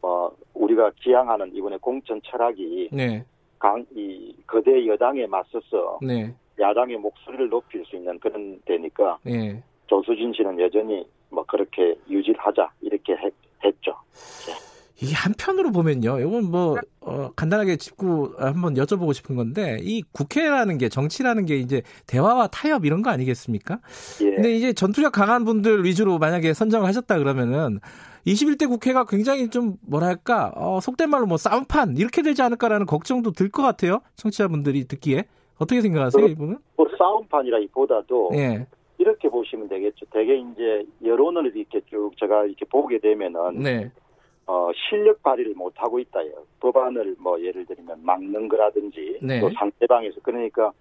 [0.00, 3.24] 어, 우리가 지향하는 이번에 공천 철학이 네.
[3.58, 6.32] 강, 이 거대 여당에 맞서서 네.
[6.58, 9.62] 야당의 목소리를 높일 수 있는 그런 데니까 네.
[9.86, 13.32] 조수진 씨는 여전히 뭐 그렇게 유지를 하자 이렇게 했,
[13.82, 13.94] 죠
[15.02, 20.88] 이 한편으로 보면요, 이건 뭐 어, 간단하게 짚고 한번 여쭤보고 싶은 건데 이 국회라는 게
[20.88, 23.78] 정치라는 게 이제 대화와 타협 이런 거 아니겠습니까?
[24.22, 24.30] 예.
[24.30, 27.78] 근데 이제 전투력 강한 분들 위주로 만약에 선정을 하셨다 그러면은
[28.26, 33.50] 21대 국회가 굉장히 좀 뭐랄까 어, 속된 말로 뭐 싸움판 이렇게 되지 않을까라는 걱정도 들
[33.50, 34.00] 것 같아요.
[34.16, 35.24] 청취자분들이 듣기에
[35.58, 36.58] 어떻게 생각하세요, 이분은?
[36.76, 38.66] 뭐 싸움판이라기보다도 예.
[38.98, 40.06] 이렇게 보시면 되겠죠.
[40.10, 43.90] 대개 이제 여론을 이렇게 쭉 제가 이렇게 보게 되면은 네.
[44.46, 46.30] 어, 실력 발휘를 못 하고 있다요.
[46.60, 49.40] 법안을 뭐 예를 들면 막는 거라든지 네.
[49.40, 50.72] 또 상대방에서 그러니까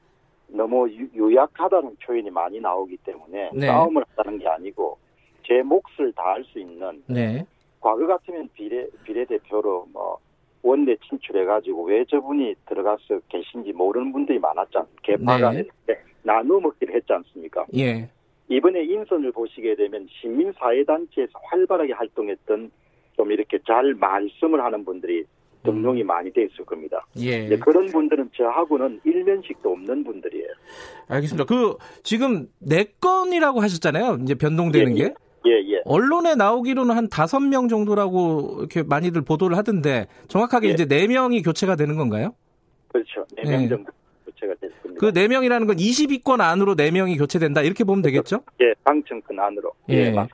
[0.48, 3.68] 너무 유, 약하다는 표현이 많이 나오기 때문에 네.
[3.68, 4.98] 싸움을 한다는 게 아니고
[5.44, 7.46] 제 몫을 다할 수 있는 네.
[7.82, 10.20] 과거 같으면 비례 비례대표로 뭐
[10.62, 15.02] 원내 진출해가지고 왜 저분이 들어가서 계신지 모르는 분들이 많았지 않습니까?
[15.04, 15.64] 개파가 네.
[16.24, 17.66] 나누어 먹기를 했지 않습니까?
[17.76, 18.10] 예.
[18.48, 22.72] 이번에 인선을 보시게 되면 시민사회단체에서 활발하게 활동했던
[23.16, 25.24] 좀 이렇게 잘 말씀을 하는 분들이
[25.64, 26.08] 등록이 음.
[26.08, 27.06] 많이 돼 있을 겁니다.
[27.18, 27.48] 예.
[27.58, 30.48] 그런 분들은 저하고는 일면식도 없는 분들이에요.
[31.08, 31.46] 알겠습니다.
[31.46, 34.20] 그 지금 네 건이라고 하셨잖아요.
[34.22, 35.14] 이제 변동되는 예, 게.
[35.48, 35.82] 예, 예.
[35.86, 40.72] 언론에 나오기로는 한 다섯 명 정도라고 이렇게 많이들 보도를 하던데 정확하게 예.
[40.74, 42.36] 이제 네 명이 교체가 되는 건가요?
[42.90, 43.26] 그렇죠.
[43.36, 43.70] 네명 예.
[43.70, 43.92] 정도
[44.26, 45.00] 교체가 됐습니다.
[45.00, 48.42] 그 네 명이라는 건 20위권 안으로 네 명이 교체된다 이렇게 보면 되겠죠?
[48.62, 49.72] 예, 방청권 안으로.
[49.90, 49.96] 예.
[49.96, 50.28] 예.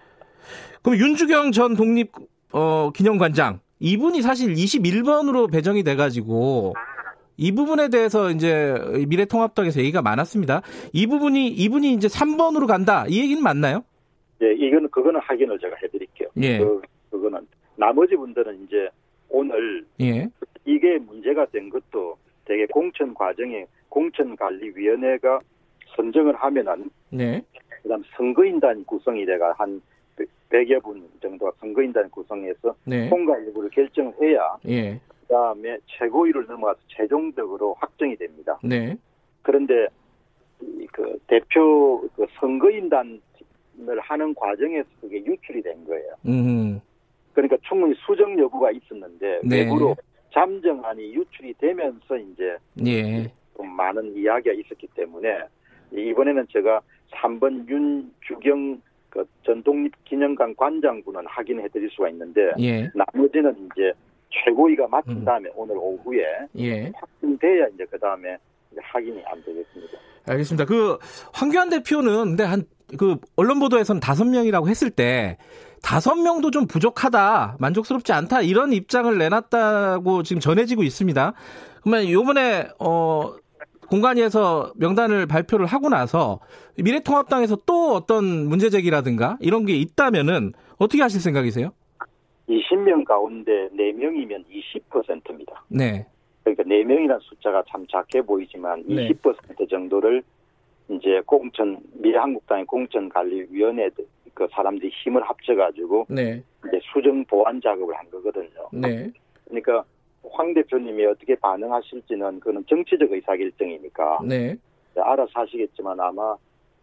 [0.84, 2.12] 그럼 윤주경 전 독립
[2.52, 6.74] 어, 기념관장 이분이 사실 21번으로 배정이 돼가지고
[7.38, 8.76] 이 부분에 대해서 이제
[9.08, 10.62] 미래통합당에서 얘기가 많았습니다.
[10.94, 13.84] 이 부분이 이분이 이제 3번으로 간다 이 얘기는 맞나요?
[14.44, 16.30] 예, 이거는 그거는 확인을 제가 해드릴게요.
[16.42, 16.60] 예.
[16.60, 18.90] 그, 그거는 나머지 분들은 이제
[19.30, 20.28] 오늘 예.
[20.66, 25.40] 이게 문제가 된 것도 되게 공천 과정에 공천관리위원회가
[25.96, 27.42] 선정을 하면은 네.
[27.84, 29.82] 그다음 선거인단 구성이 돼가 한
[30.52, 33.10] 100여 분 정도가 선거인단 구성해서 네.
[33.10, 35.00] 통과 일부를 결정해야 예.
[35.22, 38.60] 그다음에 최고위를 넘어가서 최종적으로 확정이 됩니다.
[38.64, 38.96] 네.
[39.42, 39.88] 그런데
[40.92, 43.20] 그 대표 그 선거인단을
[44.02, 46.16] 하는 과정에서 그게 유출이 된 거예요.
[46.28, 46.82] 음.
[47.34, 49.64] 그러니까 충분히 수정 여부가 있었는데 네.
[49.64, 49.96] 외부로
[50.34, 53.32] 잠정안이 유출이 되면서 이제 예.
[53.56, 55.40] 좀 많은 이야기가 있었기 때문에
[55.94, 62.90] 이번에는 제가 3번 윤주경 그 전독립기념관 관장분은 확인해 드릴 수가 있는데 예.
[62.96, 63.94] 나머지는 이제
[64.30, 65.26] 최고위가 맡은 음.
[65.26, 65.54] 다음에 음.
[65.56, 66.24] 오늘 오후에
[66.58, 66.92] 예.
[66.96, 68.36] 확정돼야 이제 그 다음에
[68.82, 70.00] 확인이 안 되겠습니다.
[70.26, 70.66] 알겠습니다.
[70.66, 70.98] 그
[71.34, 72.66] 황교안 대표는 근데 한
[72.98, 75.38] 그 언론 보도에서는 다섯 명이라고 했을 때
[75.82, 81.34] 다섯 명도 좀 부족하다, 만족스럽지 않다 이런 입장을 내놨다고 지금 전해지고 있습니다.
[81.82, 83.34] 그러면 요번에 어
[83.92, 86.40] 공간위에서 명단을 발표를 하고 나서
[86.82, 91.72] 미래통합당에서 또 어떤 문제 제기라든가 이런 게 있다면은 어떻게 하실 생각이세요?
[92.48, 95.66] 20명 가운데 4명이면 20%입니다.
[95.68, 96.08] 네.
[96.44, 99.10] 그러니까 4명이라는 숫자가 참 작게 보이지만 네.
[99.10, 100.24] 20% 정도를
[100.90, 103.90] 이제 공천 미래한국당의 공천관리위원회
[104.34, 106.42] 그 사람들이 힘을 합쳐가지고 네.
[106.68, 108.70] 이제 수정 보완 작업을 한 거거든요.
[108.72, 109.12] 네.
[109.46, 109.84] 그러니까
[110.30, 114.56] 황 대표님이 어떻게 반응하실지는 그는 정치적 의사결정이니까 네.
[114.96, 116.36] 알아서 하시겠지만 아마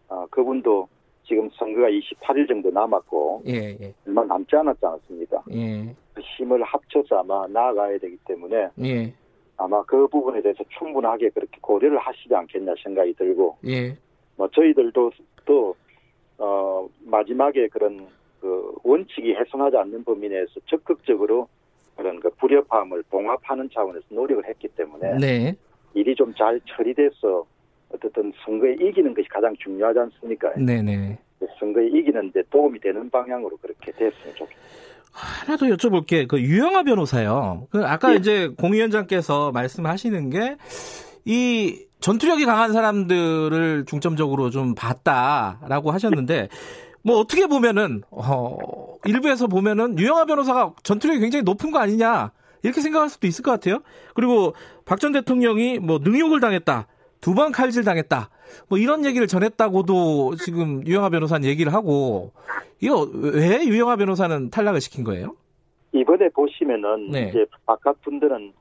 [0.09, 0.89] 어, 그분도
[1.25, 3.95] 지금 선거가 28일 정도 남았고 예, 예.
[4.07, 5.45] 얼마 남지 않았지 않았습니까?
[5.53, 5.95] 예.
[6.15, 9.13] 그 힘을 합쳐서 아마 나아가야 되기 때문에 예.
[9.59, 13.97] 아마 그 부분에 대해서 충분하게 그렇게 고려를 하시지 않겠냐 생각이 들고 예.
[14.37, 15.11] 뭐 저희들도
[15.45, 15.77] 또
[16.39, 18.09] 어, 마지막에 그런
[18.41, 21.49] 그 원칙이 훼손하지 않는 범위 내에서 적극적으로
[21.99, 25.55] 그런 그 불협화음을 봉합하는 차원에서 노력을 했기 때문에 네.
[25.95, 27.45] 일이 좀 잘 처리돼서
[27.93, 30.55] 어떻든 선거에 이기는 것이 가장 중요하지 않습니까?
[30.55, 31.19] 네네.
[31.59, 34.69] 선거에 이기는데 도움이 되는 방향으로 그렇게 됐으면 좋겠습니다.
[35.13, 36.29] 하나 더 여쭤볼게.
[36.29, 37.67] 그 유영아 변호사요.
[37.71, 38.17] 그 아까 예.
[38.17, 40.57] 이제 공 위원장께서 말씀하시는 게
[41.29, 46.49] 이 전투력이 강한 사람들을 중점적으로 좀 봤다라고 하셨는데
[47.03, 48.59] 뭐 어떻게 보면은 어
[49.05, 52.33] 일부에서 보면은 유영아 변호사가 전투력이 굉장히 높은 거 아니냐
[52.63, 53.81] 이렇게 생각할 수도 있을 것 같아요.
[54.15, 56.87] 그리고 박 전 대통령이 뭐 능욕을 당했다.
[57.21, 58.31] 두 번 칼질 당했다.
[58.69, 62.33] 뭐 이런 얘기를 전했다고도 지금 유영아 변호사는 얘기를 하고
[62.81, 65.35] 이거 왜 유영아 변호사는 탈락을 시킨 거예요?
[65.93, 67.29] 이번에 보시면은 네.
[67.29, 68.53] 이제 바깥 분들은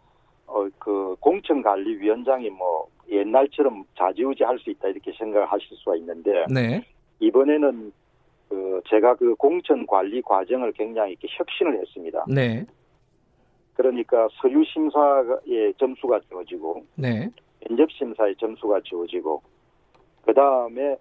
[0.47, 6.83] 어 그 공천관리위원장이 뭐 옛날처럼 자지우지 할 수 있다 이렇게 생각하실 수가 있는데 네.
[7.19, 7.91] 이번에는
[8.49, 12.25] 그 제가 그 공천 관리 과정을 굉장히 이렇게 혁신을 했습니다.
[12.27, 12.65] 네.
[13.73, 17.29] 그러니까 서류 심사의 점수가 주어지고 네.
[17.67, 19.41] 면접 심사의 점수가 주어지고
[20.25, 20.97] 그 다음에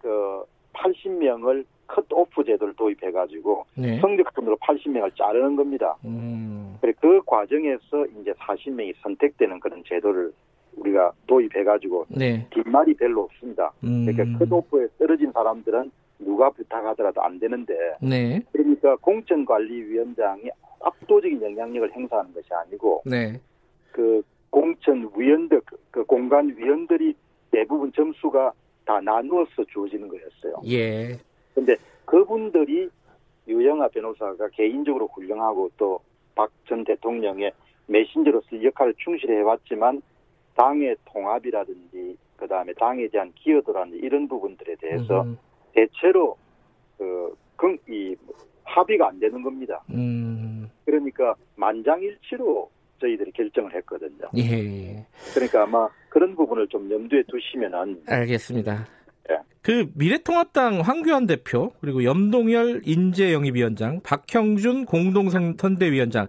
[0.00, 3.98] 그 80명을 컷오프 제도를 도입해 가지고 네.
[4.00, 5.96] 성적순으로 80명을 자르는 겁니다.
[6.04, 6.78] 음.
[7.00, 10.32] 그 과정에서 이제 40명이 선택되는 그런 제도를
[10.76, 12.46] 우리가 도입해 가지고 네.
[12.50, 13.72] 뒷말이 별로 없습니다.
[13.84, 14.06] 음.
[14.06, 18.42] 그러니까 컷오프에 떨어진 사람들은 누가 부탁하더라도 안 되는데 네.
[18.52, 20.50] 그러니까 공천관리위원장이
[20.80, 23.40] 압도적인 영향력을 행사하는 것이 아니고 네.
[23.92, 27.14] 그 공천위원들 그 공간위원들이
[27.50, 28.52] 대부분 점수가
[28.84, 30.62] 다 나누어서 주어지는 거였어요.
[30.66, 31.18] 예.
[31.54, 32.88] 근데 그분들이
[33.46, 36.00] 유영아 변호사가 개인적으로 훌륭하고 또
[36.38, 37.50] 박 전 대통령의
[37.86, 40.00] 메신저로서 역할을 충실해 왔지만
[40.54, 45.36] 당의 통합이라든지 그 다음에 당에 대한 기여도라든지 이런 부분들에 대해서 음.
[45.72, 46.36] 대체로
[46.96, 48.14] 그, 이
[48.64, 49.82] 합의가 안 되는 겁니다.
[49.90, 50.68] 음.
[50.84, 54.28] 그러니까 만장일치로 저희들이 결정을 했거든요.
[54.36, 55.06] 예.
[55.34, 58.86] 그러니까 아마 그런 부분을 좀 염두에 두시면은 알겠습니다.
[59.30, 59.38] 예.
[59.62, 66.28] 그 미래통합당 황교안 대표 그리고 염동열 인재영입위원장 박형준 공동선대위원장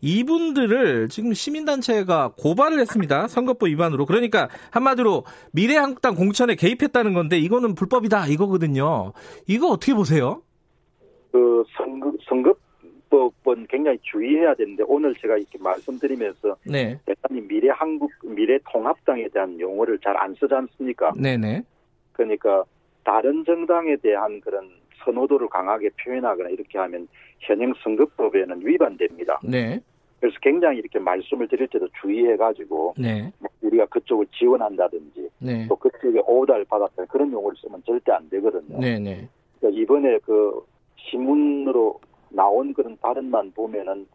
[0.00, 8.26] 이분들을 지금 시민단체가 고발을 했습니다 선거법 위반으로 그러니까 한마디로 미래한국당 공천에 개입했다는 건데 이거는 불법이다
[8.26, 9.12] 이거거든요
[9.46, 10.42] 이거 어떻게 보세요?
[11.30, 12.54] 그 선거 선거
[13.10, 16.98] 입법은 굉장히 주의해야 되는데 오늘 제가 이렇게 말씀드리면서 네.
[17.04, 21.12] 대단히 미래 한국 미래 통합당에 대한 용어를 잘 안 쓰지 않습니까?
[21.16, 21.62] 네네.
[22.12, 22.64] 그러니까
[23.04, 24.70] 다른 정당에 대한 그런
[25.04, 29.40] 선호도를 강하게 표현하거나 이렇게 하면 현행 선거법에는 위반됩니다.
[29.42, 29.80] 네.
[30.20, 33.32] 그래서 굉장히 이렇게 말씀을 드릴 때도 주의해가지고 네.
[33.38, 35.66] 뭐 우리가 그쪽을 지원한다든지 네.
[35.66, 38.78] 또 그쪽에 오달 받았다 그런 용어를 쓰면 절대 안 되거든요.
[38.78, 39.28] 네네.
[39.58, 40.62] 그러니까 이번에 그
[40.96, 44.06] 신문으로 나온 그런 발언만 보면은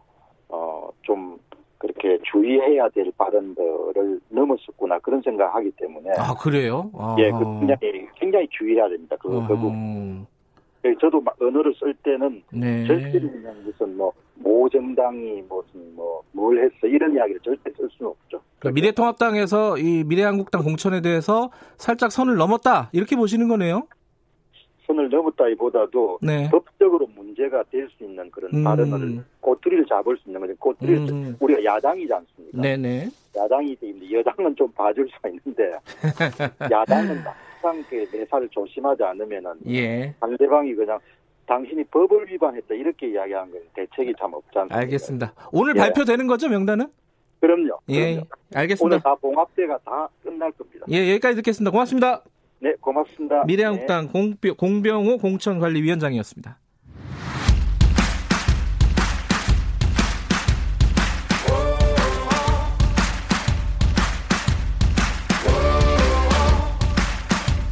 [0.49, 1.38] 어 좀
[1.86, 6.89] 그렇게 주의해야 될 발언들을 넘었었구나 그런 생각하기 때문에 아 그래요?
[6.98, 7.15] 아.
[7.19, 9.15] 예, 그 굉장히 굉장히 주의해야 됩니다.
[9.19, 9.48] 그, 아.
[9.48, 10.26] 그 부분.
[10.86, 12.86] 예, 저도 언어를 쓸 때는 네.
[12.86, 18.41] 절대 그냥 무슨 뭐 모정당이 무슨 뭐 뭘 했어 이런 이야기를 절대 쓸 수는 없죠.
[18.60, 23.88] 그러니까 미래통합당에서 이 미래한국당 공천에 대해서 살짝 선을 넘었다 이렇게 보시는 거네요.
[24.86, 26.50] 선을 넘었다기보다도 네.
[26.50, 28.63] 법적으로 문제가 될 수 있는 그런 음.
[28.63, 30.56] 발언을 꼬투리를 잡을 수 있는 거죠.
[30.58, 31.36] 꼬투리를 음.
[31.39, 32.62] 우리가 야당이지 않습니까?
[32.62, 33.10] 네네.
[33.36, 35.71] 야당이 되는데 여당은 좀 봐줄 수가 있는데
[36.71, 37.17] 야당은
[37.62, 40.13] 항상 그 내사를 조심하지 않으면은 예.
[40.19, 41.00] 상대방이 그냥
[41.48, 44.78] 당신이 법을 위반했다 이렇게 이야기하는 건 대책이 참 없지 않습니까?
[44.78, 45.34] 알겠습니다.
[45.52, 45.80] 오늘 예.
[45.80, 46.88] 발표되는 거죠 명단은?
[47.41, 47.80] 그럼요.
[47.89, 48.28] 예, 그럼요.
[48.56, 48.95] 알겠습니다.
[48.95, 50.86] 오늘 다 봉합대가 다 끝날 겁니다.
[50.89, 51.71] 예, 여기까지 듣겠습니다.
[51.71, 52.24] 고맙습니다.
[52.59, 53.43] 네, 고맙습니다.
[53.45, 54.51] 미래한국당 네.
[54.51, 56.59] 공병우 공천관리위원장이었습니다.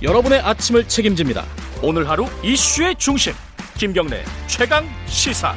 [0.01, 1.43] 여러분의 아침을 책임집니다.
[1.81, 3.31] 오늘 하루 이슈의 중심
[3.77, 5.55] 김경래 최강 시사.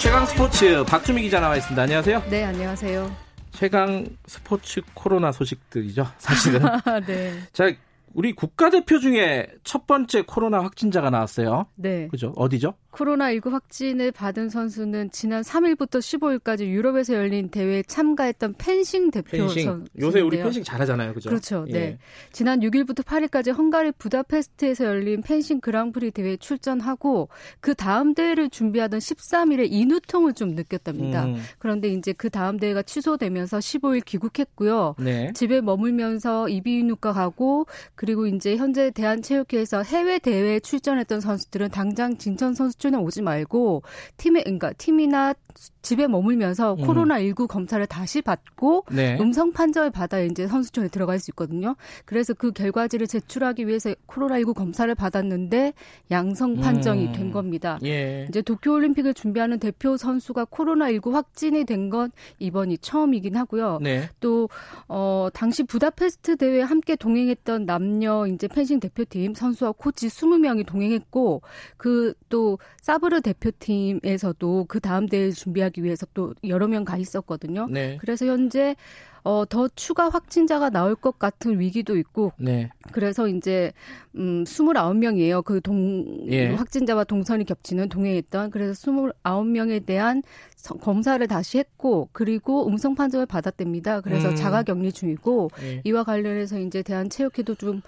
[0.00, 1.82] 최강 스포츠 박주미 기자 나와 있습니다.
[1.82, 2.22] 안녕하세요.
[2.30, 3.31] 네, 안녕하세요.
[3.52, 6.06] 최강 스포츠 코로나 소식들이죠.
[6.18, 6.60] 사실은.
[7.06, 7.32] 네.
[7.52, 7.72] 자,
[8.14, 11.66] 우리 국가대표 중에 첫 번째 코로나 확진자가 나왔어요.
[11.76, 12.08] 네.
[12.08, 12.32] 그죠?
[12.36, 12.74] 어디죠?
[12.92, 19.48] 코로나19 확진을 받은 선수는 지난 3일부터 15일까지 유럽에서 열린 대회에 참가했던 펜싱 대표.
[19.48, 19.84] 선수.
[19.98, 21.14] 요새 우리 펜싱 잘하잖아요.
[21.14, 21.30] 그죠?
[21.30, 21.64] 그렇죠.
[21.68, 21.72] 예.
[21.72, 21.98] 네.
[22.32, 27.28] 지난 6일부터 8일까지 헝가리 부다페스트에서 열린 펜싱 그랑프리 대회에 출전하고
[27.60, 31.24] 그 다음 대회를 준비하던 13일에 인후통을 좀 느꼈답니다.
[31.24, 31.36] 음.
[31.58, 34.96] 그런데 이제 그 다음 대회가 취소되면서 15일 귀국했고요.
[34.98, 35.32] 네.
[35.32, 42.81] 집에 머물면서 이비인후과 가고 그리고 이제 현재 대한체육회에서 해외 대회에 출전했던 선수들은 당장 진천 선수
[42.82, 43.84] 출연 오지 말고
[44.16, 45.34] 팀에 그러니까 팀이나
[45.82, 46.86] 집에 머물면서 음.
[46.86, 49.18] 코로나19 검사를 다시 받고 네.
[49.20, 51.76] 음성 판정을 받아 이제 선수촌에 들어갈 수 있거든요.
[52.04, 55.74] 그래서 그 결과지를 제출하기 위해서 코로나19 검사를 받았는데
[56.10, 57.12] 양성 판정이 음.
[57.12, 57.78] 된 겁니다.
[57.84, 58.26] 예.
[58.28, 63.78] 이제 도쿄 올림픽을 준비하는 대표 선수가 코로나19 확진이 된 건 이번이 처음이긴 하고요.
[63.82, 64.08] 네.
[64.20, 64.48] 또
[64.88, 71.42] 어, 당시 부다페스트 대회에 함께 동행했던 남녀 이제 펜싱 대표팀 선수와 코치 20명이 동행했고
[71.76, 77.68] 그 또 사브르 대표팀에서도 그 다음 대회 준비하기 위해서 또 여러 명 가 있었거든요.
[77.70, 77.96] 네.
[78.00, 78.74] 그래서 현재
[79.24, 82.32] 어, 더 추가 확진자가 나올 것 같은 위기도 있고.
[82.38, 82.70] 네.
[82.90, 83.72] 그래서 이제,
[84.16, 85.44] 음, 29명이에요.
[85.44, 86.48] 그 동, 예.
[86.48, 88.50] 확진자와 동선이 겹치는 동행했던.
[88.50, 90.24] 그래서 29명에 대한
[90.80, 94.00] 검사를 다시 했고, 그리고 음성 판정을 받았답니다.
[94.00, 94.34] 그래서 음.
[94.34, 95.80] 자가 격리 중이고, 예.
[95.84, 97.80] 이와 관련해서 이제 대한체육회도 좀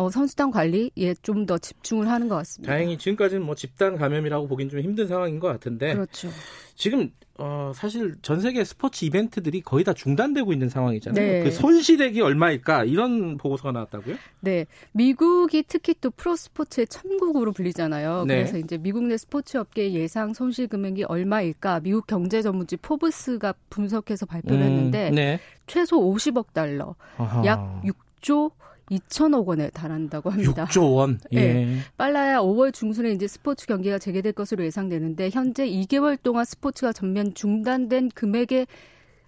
[0.00, 2.72] 어, 선수단 관리에 좀 더 집중을 하는 것 같습니다.
[2.72, 5.94] 다행히 지금까지는 뭐 집단 감염이라고 보긴 좀 힘든 상황인 것 같은데.
[5.94, 6.28] 그렇죠.
[6.76, 11.26] 지금 어, 사실 전 세계 스포츠 이벤트들이 거의 다 중단되고 있는 상황이잖아요.
[11.26, 11.42] 네.
[11.42, 14.16] 그 손실액이 얼마일까 이런 보고서가 나왔다고요?
[14.40, 18.26] 네, 미국이 특히 또 프로 스포츠의 천국으로 불리잖아요.
[18.26, 18.36] 네.
[18.36, 21.80] 그래서 이제 미국 내 스포츠 업계 예상 손실 금액이 얼마일까?
[21.80, 25.40] 미국 경제 전문지 포브스가 분석해서 발표를 음, 했는데 네.
[25.66, 27.42] 최소 50억 달러, 아하.
[27.46, 27.82] 약
[28.20, 28.52] 6조
[28.90, 30.66] 2천억 원에 달한다고 합니다.
[30.66, 31.20] 6조 원.
[31.32, 31.40] 예.
[31.40, 31.78] 네.
[31.96, 38.10] 빨라야 5월 중순에 이제 스포츠 경기가 재개될 것으로 예상되는데 현재 2개월 동안 스포츠가 전면 중단된
[38.14, 38.66] 금액에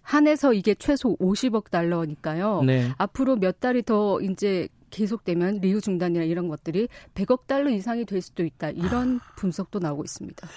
[0.03, 2.63] 한해서 이게 최소 50억 달러니까요.
[2.65, 2.91] 네.
[2.99, 8.45] 앞으로 몇 달이 더 이제 계속되면 리우 중단이나 이런 것들이 100억 달러 이상이 될 수도
[8.45, 8.71] 있다.
[8.71, 10.49] 이런 분석도 나오고 있습니다.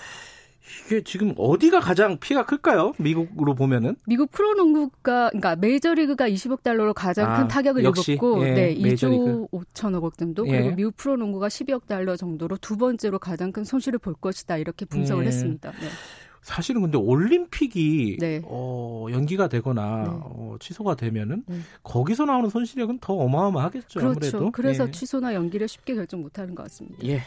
[0.85, 2.93] 이게 지금 어디가 가장 피해가 클까요?
[2.97, 3.95] 미국으로 보면은?
[4.05, 9.49] 미국 프로농구가 그러니까 메이저리그가 20억 달러로 가장 아, 큰 타격을 역시, 입었고 예, 네, 2조
[9.51, 10.47] 5천억 원 정도.
[10.47, 10.59] 예.
[10.59, 14.57] 그리고 미국 프로농구가 12억 달러 정도로 두 번째로 가장 큰 손실을 볼 것이다.
[14.57, 15.27] 이렇게 분석을 예.
[15.27, 15.71] 했습니다.
[15.71, 15.87] 네.
[16.41, 18.39] 사실은 근데 올림픽이 네.
[18.45, 20.09] 어, 연기가 되거나 네.
[20.11, 21.57] 어, 취소가 되면은 네.
[21.81, 23.99] 거기서 나오는 손실액은 더 어마어마하겠죠.
[23.99, 24.37] 그렇죠.
[24.37, 24.51] 아무래도.
[24.51, 24.91] 그래서 예.
[24.91, 27.03] 취소나 연기를 쉽게 결정 못하는 것 같습니다.
[27.07, 27.21] 예.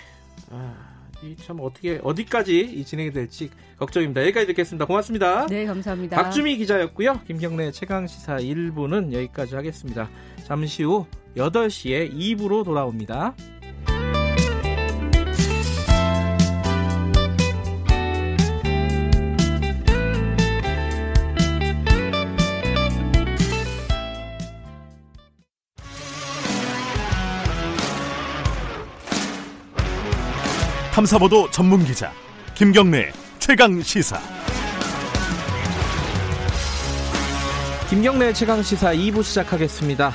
[0.51, 0.98] 아.
[1.23, 4.23] 이참 어떻게 어디까지 진행이 될지 걱정입니다.
[4.23, 4.85] 여기까지 듣겠습니다.
[4.85, 5.47] 고맙습니다.
[5.47, 6.17] 네, 감사합니다.
[6.17, 7.21] 박주미 기자였고요.
[7.27, 10.09] 김경래 최강 시사 1부는 여기까지 하겠습니다.
[10.45, 13.35] 잠시 후 8시에 2부로 돌아옵니다.
[30.99, 32.11] 탐사보도 전문 기자
[32.57, 34.19] 김경래 최강 시사.
[37.89, 40.13] 김경래 최강 시사 2부 시작하겠습니다.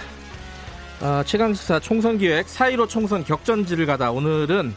[1.02, 4.74] 어, 최강 시사 총선 기획 4.15 총선 격전지를 가다 오늘은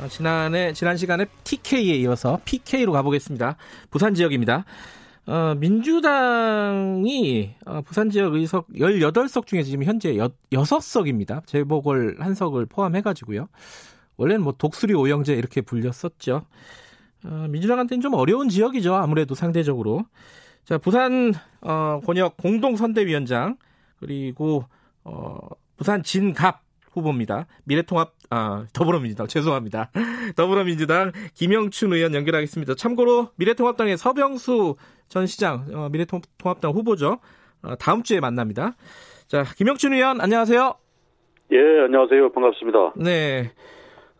[0.00, 3.56] 어, 지난해 지난 시간에 TK에 이어서 PK로 가보겠습니다.
[3.92, 4.64] 부산 지역입니다.
[5.26, 11.46] 어, 민주당이 어, 부산 지역 의석 18석 중에 지금 현재 여, 6석입니다.
[11.46, 13.46] 재보궐 한 석을 포함해 가지고요.
[14.16, 16.46] 원래는 뭐 독수리 오영재 이렇게 불렸었죠.
[17.24, 18.94] 어, 민주당한테는 좀 어려운 지역이죠.
[18.94, 20.04] 아무래도 상대적으로.
[20.64, 23.56] 자, 부산 어, 권역 공동선대위원장
[23.98, 24.64] 그리고
[25.04, 25.38] 어,
[25.76, 27.46] 부산 진갑 후보입니다.
[27.64, 29.90] 미래통합 아 더불어민주당 죄송합니다.
[30.36, 32.74] 더불어민주당 김영춘 의원 연결하겠습니다.
[32.74, 34.76] 참고로 미래통합당의 서병수
[35.08, 37.18] 전 시장 어, 미래통합당 후보죠.
[37.62, 38.76] 어, 다음 주에 만납니다.
[39.26, 40.74] 자 김영춘 의원 안녕하세요.
[41.52, 42.94] 예 안녕하세요 반갑습니다.
[42.96, 43.52] 네.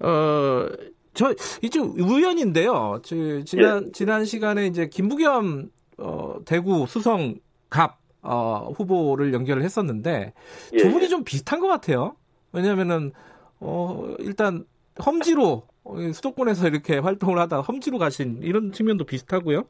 [0.01, 0.69] 어,
[1.15, 3.01] 저, 이제 우연인데요.
[3.05, 3.93] 저, 지난, 예.
[3.93, 7.37] 지난 시간에 이제 김부겸, 어, 대구 수성
[7.71, 10.33] 갑, 어, 후보를 연결을 했었는데,
[10.73, 10.77] 예.
[10.77, 12.17] 두 분이 좀 비슷한 것 같아요.
[12.53, 13.13] 왜냐면은,
[13.61, 14.65] 어, 일단,
[15.05, 15.67] 험지로,
[16.15, 19.65] 수도권에서 이렇게 활동을 하다 험지로 가신 이런 측면도 비슷하고요.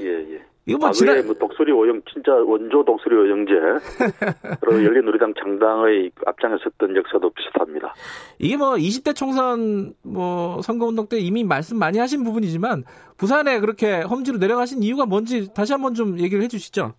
[0.00, 0.37] 예, 예.
[0.68, 3.52] 이거 뭐 아, 지난 뭐 독수리 오영 진짜 원조 독수리 오영제
[4.60, 7.94] 그리고 열린우리당 창당의 앞장에 섰던 역사도 비슷합니다.
[8.38, 12.84] 이게 뭐 20대 총선 뭐 선거운동 때 이미 말씀 많이 하신 부분이지만
[13.16, 16.92] 부산에 그렇게 험지로 내려가신 이유가 뭔지 다시 한번 좀 얘기를 해주시죠.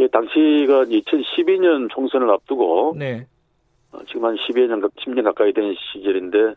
[0.00, 3.28] 예, 당시가 2012년 총선을 앞두고 네.
[3.92, 6.54] 어, 지금 한 12년 10년 가까이 된 시절인데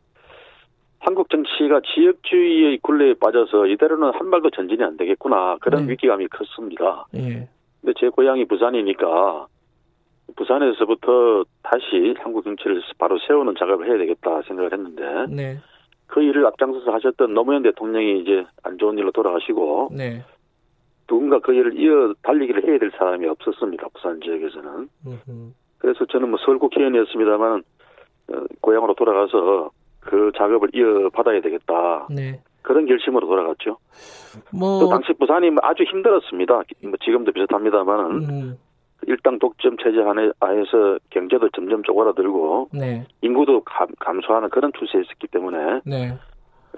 [1.00, 5.94] 한국 정치가 지역주의의 굴레에 빠져서 이대로는 한 발도 전진이 안 되겠구나 그런 네.
[5.94, 7.06] 위기감이 컸습니다.
[7.14, 7.48] 네.
[7.82, 9.48] 근데 제 고향이 부산이니까
[10.36, 15.58] 부산에서부터 다시 한국 정치를 바로 세우는 작업을 해야 되겠다 생각을 했는데 네.
[16.08, 20.24] 그 일을 앞장서서 하셨던 노무현 대통령이 이제 안 좋은 일로 돌아가시고 네.
[21.08, 23.88] 누군가 그 일을 이어 달리기를 해야 될 사람이 없었습니다.
[23.94, 24.90] 부산 지역에서는.
[25.08, 25.54] 으흠.
[25.80, 27.64] 그래서 저는 뭐 서울 국회의원이었습니다만
[28.32, 29.72] 어, 고향으로 돌아가서
[30.10, 32.08] 그 작업을 이어받아야 되겠다.
[32.10, 32.42] 네.
[32.62, 33.78] 그런 결심으로 돌아갔죠.
[34.52, 34.80] 뭐...
[34.80, 36.54] 또 당시 부산이 뭐 아주 힘들었습니다.
[36.54, 38.58] 뭐 지금도 비슷합니다만은 음.
[39.08, 43.06] 일당 독점 체제 안에 아에서 경제도 점점 쪼그라들고 네.
[43.22, 46.18] 인구도 감, 감소하는 그런 추세에 있었기 때문에 네.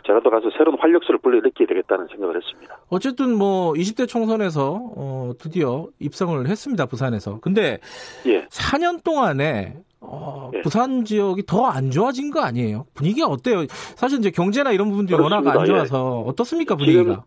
[0.05, 2.77] 제가 또 가서 새로운 활력소를 불러일으켜야 되겠다는 생각을 했습니다.
[2.89, 7.39] 어쨌든 뭐 20대 총선에서 어, 드디어 입성을 했습니다 부산에서.
[7.41, 7.79] 근데
[8.25, 8.45] 예.
[8.45, 10.61] 4년 동안에 어, 예.
[10.61, 12.85] 부산 지역이 더 안 좋아진 거 아니에요?
[12.95, 13.65] 분위기가 어때요?
[13.69, 15.49] 사실 이제 경제나 이런 부분들이 그렇습니다.
[15.51, 16.29] 워낙 안 좋아서 예.
[16.29, 17.23] 어떻습니까 분위기가?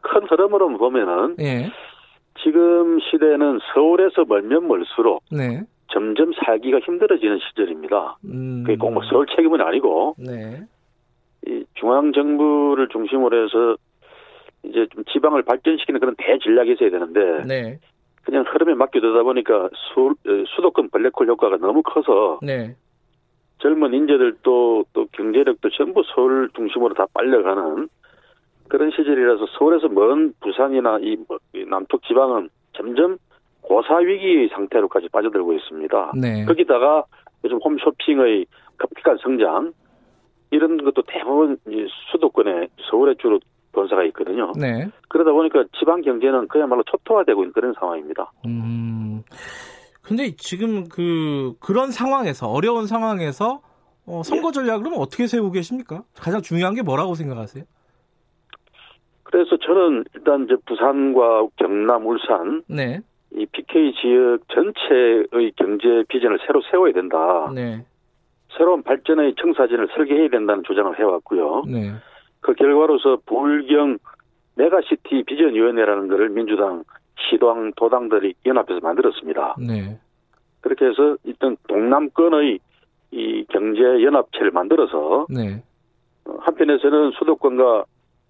[0.00, 1.70] 큰 흐름으로 보면은 예.
[2.42, 5.62] 지금 시대는 서울에서 멀면 멀수록 네.
[5.92, 8.18] 점점 살기가 힘들어지는 시절입니다.
[8.24, 8.62] 음.
[8.66, 10.62] 그게 꼭 뭐 서울 책임은 아니고 네.
[11.46, 13.76] 이 중앙 정부를 중심으로 해서
[14.64, 17.78] 이제 좀 지방을 발전시키는 그런 대전략이 있어야 되는데 네.
[18.26, 22.74] 그냥 흐름에 맡겨두다 보니까 수, 어, 수도권 블랙홀 효과가 너무 커서 네.
[23.58, 27.88] 젊은 인재들도 또 경제력도 전부 서울 중심으로 다 빨려가는
[28.68, 33.16] 그런 시절이라서 서울에서 먼 부산이나 이 뭐, 남쪽 지방은 점점
[33.60, 36.12] 고사 위기 상태로까지 빠져들고 있습니다.
[36.20, 36.44] 네.
[36.46, 37.04] 거기다가
[37.44, 38.46] 요즘 홈쇼핑의
[38.76, 39.72] 급격한 성장
[40.50, 41.58] 이런 것도 대부분
[42.10, 43.38] 수도권에 서울에 주로
[43.76, 44.52] 본사가 있거든요.
[44.58, 44.88] 네.
[45.08, 48.32] 그러다 보니까 지방 경제는 그야말로 초토화되고 있는 그런 상황입니다.
[48.46, 49.22] 음.
[50.02, 53.60] 근데 지금 그 그런 상황에서 어려운 상황에서
[54.06, 54.52] 어, 선거 예.
[54.52, 54.96] 전략을 예.
[54.96, 56.04] 어떻게 세우고 계십니까?
[56.14, 57.64] 가장 중요한 게 뭐라고 생각하세요?
[59.24, 63.00] 그래서 저는 일단 이제 부산과 경남, 울산 네.
[63.32, 67.50] 이 PK 지역 전체의 경제 비전을 새로 세워야 된다.
[67.54, 67.84] 네.
[68.56, 71.64] 새로운 발전의 청사진을 설계해야 된다는 주장을 해왔고요.
[71.66, 71.92] 네.
[72.40, 73.98] 그 결과로서 부울경
[74.54, 76.84] 메가시티 비전위원회라는 것을 민주당,
[77.18, 79.56] 시당, 도당들이 연합해서 만들었습니다.
[79.58, 79.98] 네.
[80.60, 82.58] 그렇게 해서 일단 동남권의
[83.12, 85.62] 이 경제 연합체를 만들어서 네.
[86.24, 87.84] 어, 한편에서는 수도권과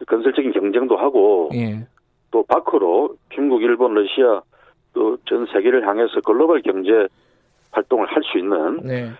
[0.07, 1.87] 건설적인 경쟁도 하고 예.
[2.31, 4.43] 또 밖으로 중국, 일본, 러시아
[4.93, 7.09] 또 전 세계를 향해서 글로벌 경제
[7.73, 9.11] 활동을 할 수 있는 네.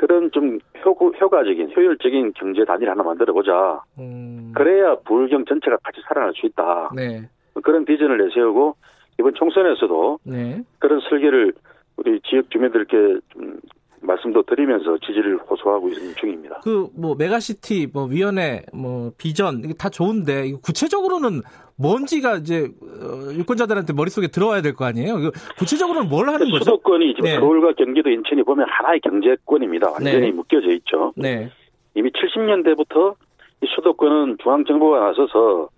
[0.00, 3.82] 그런 좀 효, 효과적인 효율적인 경제 단위를 하나 만들어 보자.
[3.98, 4.50] 음.
[4.56, 6.90] 그래야 부울경 전체가 같이 살아날 수 있다.
[6.96, 7.28] 네.
[7.62, 8.76] 그런 비전을 내세우고
[9.18, 10.62] 이번 총선에서도 네.
[10.78, 11.52] 그런 설계를
[11.98, 13.60] 우리 지역 주민들께 좀
[14.02, 16.60] 말씀도 드리면서 지지를 호소하고 있는 중입니다.
[16.60, 21.42] 그 뭐 메가시티 뭐 위원회 뭐 비전 이게 다 좋은데 구체적으로는
[21.76, 25.16] 뭔지가 이제 어, 유권자들한테 머릿속에 들어와야 될 거 아니에요?
[25.58, 26.64] 구체적으로는 뭘 하는 거죠?
[26.64, 27.36] 수도권이 지금 네.
[27.36, 29.90] 서울과 경기도 인천이 보면 하나의 경제권입니다.
[29.90, 30.30] 완전히 네.
[30.30, 31.12] 묶여져 있죠.
[31.16, 31.50] 네.
[31.94, 33.14] 이미 70년대부터
[33.62, 35.68] 이 수도권은 중앙 정부가 나서서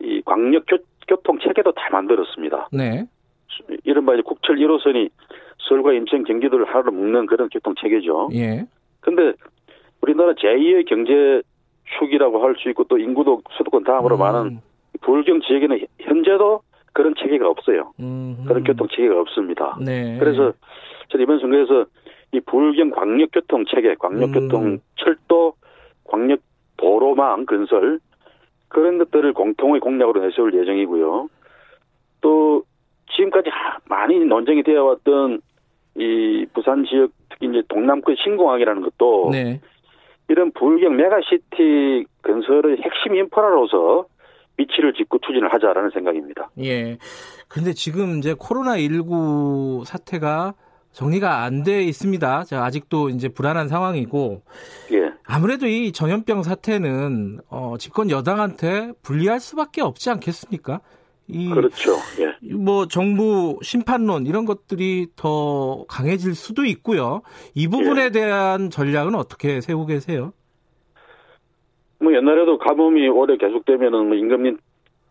[0.00, 0.64] 이 광역
[1.08, 2.68] 교통 체계도 다 만들었습니다.
[2.72, 3.06] 네.
[3.84, 5.10] 이른바 이제 국철 1호선이
[5.68, 8.30] 서울과 인천, 경기도를 하나로 묶는 그런 교통 체계죠.
[8.34, 8.66] 예.
[9.00, 9.32] 근데
[10.02, 11.42] 우리나라 제2의 경제
[11.98, 14.18] 축이라고 할 수 있고 또 인구도 수도권 다음으로 음.
[14.18, 14.60] 많은
[15.00, 16.60] 불경 지역에는 현재도
[16.92, 17.92] 그런 체계가 없어요.
[18.00, 18.44] 음.
[18.46, 19.76] 그런 교통 체계가 없습니다.
[19.84, 20.16] 네.
[20.18, 20.52] 그래서
[21.08, 21.86] 저는 이번 선거에서
[22.32, 24.78] 이 불경 광역교통 체계, 광역교통 음.
[24.96, 25.54] 철도,
[26.04, 26.40] 광역
[26.76, 28.00] 도로망 건설
[28.68, 31.28] 그런 것들을 공통의 공약으로 내세울 예정이고요.
[32.20, 32.62] 또
[33.14, 33.50] 지금까지
[33.88, 35.40] 많이 논쟁이 되어 왔던
[35.96, 39.60] 이 부산 지역 특히 이제 동남권 신공항이라는 것도 네.
[40.28, 44.06] 이런 부울경 메가시티 건설의 핵심 인프라로서
[44.56, 46.50] 위치를 짓고 추진을 하자라는 생각입니다.
[46.62, 46.96] 예.
[47.48, 50.54] 근데 지금 이제 코로나19 사태가
[50.92, 52.44] 정리가 안 돼 있습니다.
[52.52, 54.42] 아직도 이제 불안한 상황이고.
[54.92, 55.12] 예.
[55.26, 60.80] 아무래도 이 전염병 사태는 어, 집권 여당한테 불리할 수밖에 없지 않겠습니까?
[61.28, 61.92] 이 그렇죠.
[62.20, 62.54] 예.
[62.54, 67.22] 뭐 정부 심판론 이런 것들이 더 강해질 수도 있고요.
[67.54, 68.10] 이 부분에 예.
[68.10, 70.32] 대한 전략은 어떻게 세우고 계세요?
[71.98, 74.58] 뭐 옛날에도 가뭄이 오래 계속되면은 뭐 임금님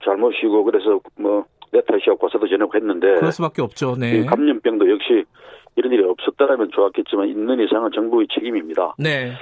[0.03, 3.95] 잘못이고 그래서 뭐 내 탓이야 고사도 지내고 했는데 그럴 수밖에 없죠.
[3.99, 4.23] 네.
[4.25, 5.25] 감염병도 역시
[5.75, 8.93] 이런 일이 없었다라면 좋았겠지만 있는 이상은 정부의 책임입니다.
[8.99, 9.33] 네.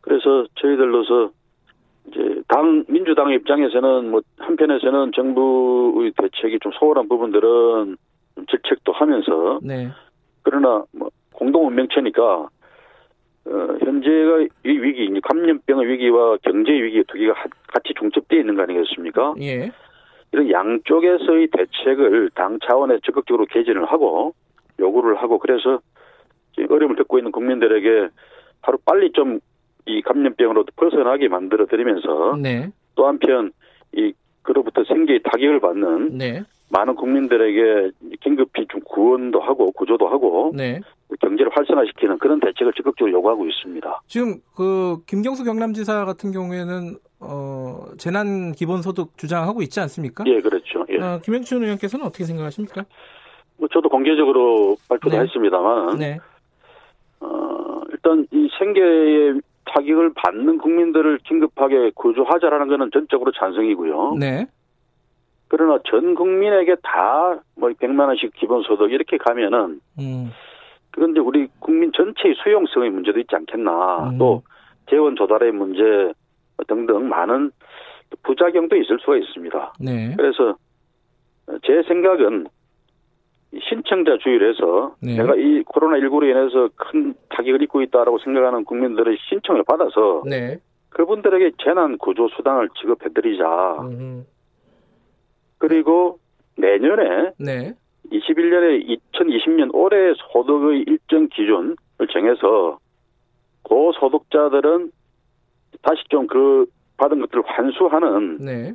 [0.00, 1.30] 그래서 저희들로서
[2.08, 7.96] 이제 당 민주당의 입장에서는 뭐 한편에서는 정부의 대책이 좀 소홀한 부분들은
[8.50, 9.88] 질책도 하면서 네.
[10.42, 12.48] 그러나 뭐 공동 운명체니까
[13.46, 13.50] 어,
[13.80, 17.34] 현재가 이 위기, 감염병의 위기와 경제 위기 두 개가
[17.68, 19.34] 같이 중첩되어 있는 거 아니겠습니까?
[19.40, 19.70] 예.
[20.32, 24.34] 이런 양쪽에서의 대책을 당 차원에 적극적으로 개진을 하고
[24.80, 25.80] 요구를 하고 그래서
[26.58, 28.08] 어려움을 겪고 있는 국민들에게
[28.62, 29.38] 하루 빨리 좀
[29.86, 32.70] 이 감염병으로 벗어나게 만들어 드리면서 네.
[32.94, 33.52] 또 한편
[33.92, 34.12] 이
[34.42, 36.42] 그로부터 생계의 타격을 받는 네.
[36.70, 40.80] 많은 국민들에게 긴급히 좀 구원도 하고 구조도 하고 네.
[41.20, 44.00] 경제를 활성화시키는 그런 대책을 적극적으로 요구하고 있습니다.
[44.08, 50.24] 지금 그 김경수 경남지사 같은 경우에는 어 재난 기본소득 주장하고 있지 않습니까?
[50.26, 50.84] 예, 그렇죠.
[50.90, 50.98] 예.
[50.98, 52.84] 어, 김영춘 의원께서는 어떻게 생각하십니까?
[53.58, 55.22] 뭐 저도 공개적으로 발표도 네.
[55.22, 56.18] 했습니다만, 네.
[57.20, 64.16] 어 일단 이 생계의 타격을 받는 국민들을 긴급하게 구조하자라는 것은 전적으로 찬성이고요.
[64.18, 64.46] 네.
[65.48, 70.30] 그러나 전 국민에게 다 뭐 100만 원씩 기본소득 이렇게 가면은 음.
[70.90, 74.10] 그런데 우리 국민 전체의 수용성의 문제도 있지 않겠나.
[74.10, 74.18] 음.
[74.18, 74.42] 또
[74.88, 76.12] 재원 조달의 문제
[76.68, 77.50] 등등 많은
[78.22, 79.74] 부작용도 있을 수가 있습니다.
[79.80, 80.14] 네.
[80.16, 80.56] 그래서
[81.64, 82.46] 제 생각은
[83.62, 85.16] 신청자 주의를 해서 네.
[85.16, 90.58] 내가 이 코로나19로 인해서 큰 타격을 입고 있다라고 생각하는 국민들의 신청을 받아서 네.
[90.90, 93.44] 그분들에게 재난 구조 수당을 지급해 드리자.
[93.82, 94.26] 음.
[95.58, 96.18] 그리고
[96.56, 97.74] 내년에 네.
[98.10, 101.76] 21년에 2020년 올해 소득의 일정 기준을
[102.12, 102.78] 정해서
[103.62, 104.90] 고소득자들은
[105.82, 106.66] 다시 좀 그
[106.96, 108.74] 받은 것들을 환수하는 네.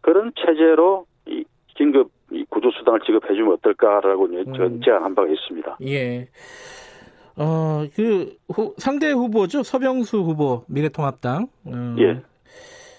[0.00, 1.44] 그런 체제로 이
[1.76, 4.80] 긴급 이 구조수당을 지급해주면 어떨까라고 음.
[4.84, 5.78] 제안한 바가 있습니다.
[5.86, 6.28] 예.
[7.36, 9.62] 어, 그, 후, 상대 후보죠.
[9.62, 11.48] 서병수 후보, 미래통합당.
[11.64, 12.22] 어, 예.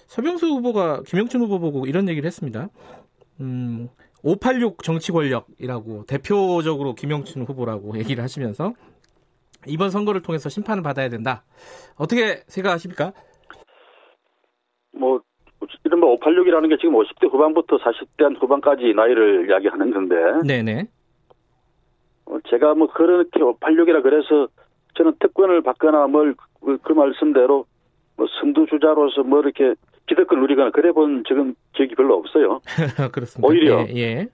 [0.08, 2.70] 서병수 후보가 김영춘 후보 보고 이런 얘기를 했습니다.
[3.42, 3.90] 음,
[4.24, 8.74] 586 정치 권력이라고 대표적으로 김영춘 후보라고 얘기를 하시면서
[9.66, 11.44] 이번 선거를 통해서 심판을 받아야 된다.
[11.96, 13.14] 어떻게 생각하십니까?
[14.92, 15.22] 뭐
[15.84, 20.16] 이른바 586이라는 게 지금 50대 후반부터 40대 후반까지 나이를 이야기하는 건데.
[20.46, 20.88] 네네.
[22.26, 24.48] 어, 제가 뭐 그렇게 586이라 그래서
[24.96, 26.36] 저는 특권을 받거나 뭘
[26.82, 27.66] 그 말씀대로
[28.16, 29.76] 뭐 선두주자로서 뭐 이렇게
[30.08, 32.62] 기득권 누리거나 그래 본 적은 기억이 별로 없어요.
[33.12, 33.48] 그렇습니다.
[33.48, 34.28] 오히려 예, 예.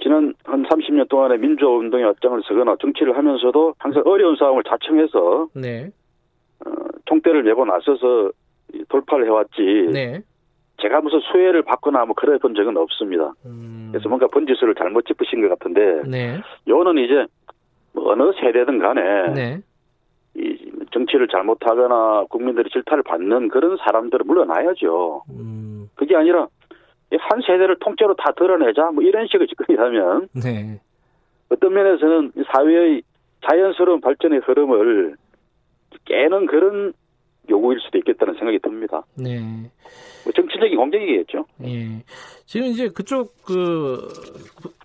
[0.00, 5.90] 지난 한 30년 동안에 민주운동에 앞장을 서거나 정치를 하면서도 항상 어려운 상황을 자청해서 네.
[6.64, 6.70] 어,
[7.06, 8.30] 총대를 메고 나서서
[8.88, 9.88] 돌파를 해왔지.
[9.92, 10.22] 네.
[10.80, 13.32] 제가 무슨 수혜를 받거나 뭐 그래 본 적은 없습니다.
[13.44, 13.88] 음.
[13.90, 16.40] 그래서 뭔가 번지수를 잘못 짚으신 것 같은데, 네.
[16.68, 17.26] 요는 이제
[17.92, 19.60] 뭐 어느 세대든 간에 네.
[20.34, 25.24] 이 정치를 잘못하거나 국민들이 질타를 받는 그런 사람들은 물러나야죠.
[25.30, 25.90] 음.
[25.96, 26.46] 그게 아니라
[27.18, 30.80] 한 세대를 통째로 다 드러내자 뭐 이런 식의 접근이라면 네.
[31.50, 33.02] 어떤 면에서는 사회의
[33.48, 35.16] 자연스러운 발전의 흐름을
[36.04, 36.92] 깨는 그런
[37.48, 39.02] 요구일 수도 있겠다는 생각이 듭니다.
[39.14, 39.40] 네.
[40.24, 41.44] 뭐 정치적인 공격이겠죠.
[41.64, 42.02] 예.
[42.46, 44.08] 지금 이제 그쪽 그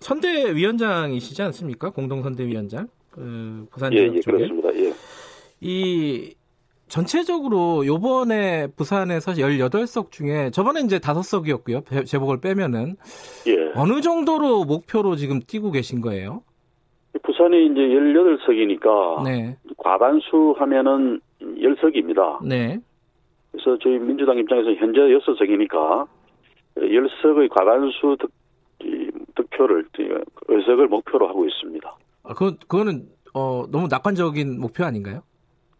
[0.00, 1.90] 선대위원장이시지 않습니까?
[1.90, 2.88] 공동선대위원장.
[3.10, 4.36] 그 부산 예, 예, 쪽에.
[4.38, 4.74] 그렇습니다.
[4.74, 4.92] 예.
[5.60, 6.34] 이
[6.88, 12.06] 전체적으로 요번에 부산에서 18석 중에 저번에 이제 5석이었고요.
[12.06, 12.96] 제복을 빼면은
[13.46, 13.72] 예.
[13.74, 16.42] 어느 정도로 목표로 지금 뛰고 계신 거예요?
[17.22, 19.56] 부산이 이제 18석이니까 네.
[19.76, 21.20] 과반수 하면은
[21.56, 22.44] 10석입니다.
[22.46, 22.78] 네.
[23.52, 26.06] 그래서 저희 민주당 입장에서 현재 6석이니까
[26.76, 28.30] 10석의 과반수 득,
[29.34, 29.86] 득표를
[30.48, 31.96] 의석을 목표로 하고 있습니다.
[32.24, 35.22] 아, 그 그거는 어, 너무 낙관적인 목표 아닌가요?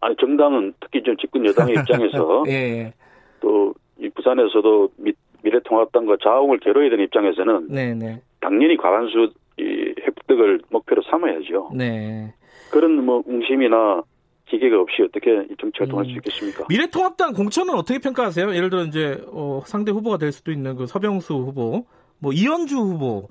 [0.01, 2.93] 아니 정당은 특히 좀 집권 여당의 입장에서 예, 예.
[3.41, 5.13] 또이 부산에서도 미,
[5.43, 8.21] 미래통합당과 자웅을 겨뤄야 되는 입장에서는 네, 네.
[8.39, 11.71] 당연히 과반수 이 획득을 목표로 삼아야죠.
[11.75, 12.33] 네.
[12.71, 14.03] 그런 뭐 웅심이나
[14.45, 16.09] 기계가 없이 어떻게 정치 활동할 음.
[16.09, 16.65] 수 있겠습니까?
[16.69, 18.53] 미래통합당 공천은 어떻게 평가하세요?
[18.55, 21.85] 예를 들어 이제 어, 상대 후보가 될 수도 있는 그 서병수 후보,
[22.19, 23.27] 뭐 이현주 후보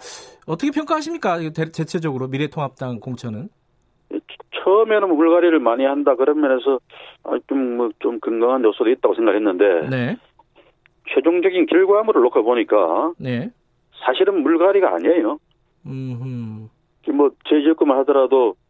[0.47, 1.39] 어떻게 평가하십니까?
[1.55, 3.49] 대체적으로 미래통합당 공천은?
[4.65, 6.81] 처음에는 뭐 물갈이를 많이 한다 그런 면에서
[7.49, 10.17] 좀좀 뭐 좀 건강한 요소도 있다고 생각했는데 네.
[11.15, 13.51] 최종적인 결과물을 놓고 보니까 네.
[14.05, 15.39] 사실은 물갈이가 아니에요.
[17.13, 18.64] 뭐제 지역구만 하더라도 그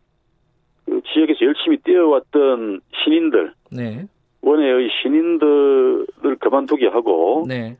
[1.12, 4.06] 지역에서 열심히 뛰어왔던 신인들, 네.
[4.42, 7.76] 원외의 신인들을 그만두게 하고 네.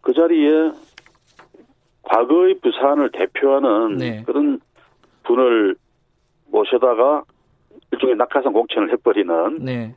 [0.00, 0.72] 그 자리에
[2.02, 4.22] 과거의 부산을 대표하는 네.
[4.24, 4.60] 그런
[5.22, 5.76] 분을
[6.50, 7.24] 모셔다가
[7.92, 9.94] 일종의 낙하산 공천을 해버리는 네.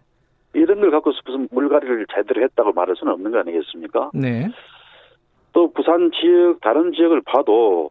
[0.53, 4.11] 이런 걸 갖고서 무슨 물갈이를 제대로 했다고 말할 수는 없는 거 아니겠습니까?
[4.13, 4.47] 네.
[5.51, 7.89] 또 부산 지역 다른 지역을 봐도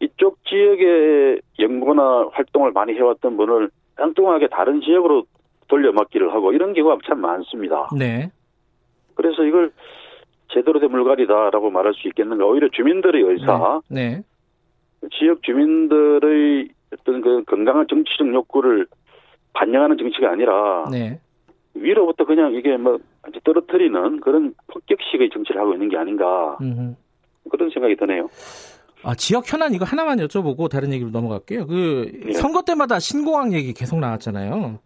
[0.00, 5.24] 이쪽 지역에 연구나 활동을 많이 해왔던 분을 엉뚱하게 다른 지역으로
[5.68, 7.88] 돌려막기를 하고 이런 경우가 참 많습니다.
[7.96, 8.30] 네.
[9.14, 9.72] 그래서 이걸
[10.52, 12.46] 제대로 된 물갈이다라고 말할 수 있겠는가?
[12.46, 14.22] 오히려 주민들의 의사, 네.
[15.02, 15.08] 네.
[15.12, 18.86] 지역 주민들의 어떤 그 건강한 정치적 욕구를
[19.52, 21.20] 반영하는 정치가 아니라 네.
[21.74, 22.98] 위로부터 그냥 이게 뭐
[23.44, 26.94] 떨어뜨리는 그런 폭격식의 정치를 하고 있는 게 아닌가 음흠.
[27.50, 28.28] 그런 생각이 드네요.
[29.02, 31.66] 아, 지역 현안 이거 하나만 여쭤보고 다른 얘기로 넘어갈게요.
[31.66, 32.32] 그 예.
[32.32, 34.78] 선거 때마다 신공항 얘기 계속 나왔잖아요.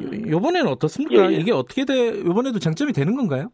[0.00, 0.24] 음.
[0.30, 1.30] 요번에는 어떻습니까?
[1.30, 1.38] 예, 예.
[1.38, 2.18] 이게 어떻게 돼?
[2.24, 3.50] 요번에도 쟁점이 되는 건가요?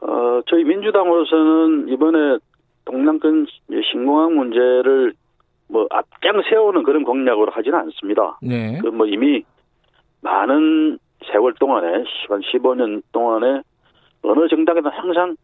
[0.00, 2.38] 어, 저희 민주당으로서는 이번에
[2.84, 3.46] 동남권
[3.92, 5.14] 신공항 문제를
[5.68, 8.38] 뭐 앞장 세우는 그런 공약으로 하지는 않습니다.
[8.42, 8.78] 네.
[8.82, 9.42] 그 뭐 이미
[10.20, 10.98] 많은
[11.32, 11.86] 세월 동안에
[12.28, 13.62] 한 15년 동안에
[14.22, 15.36] 어느 정당에도 항상 이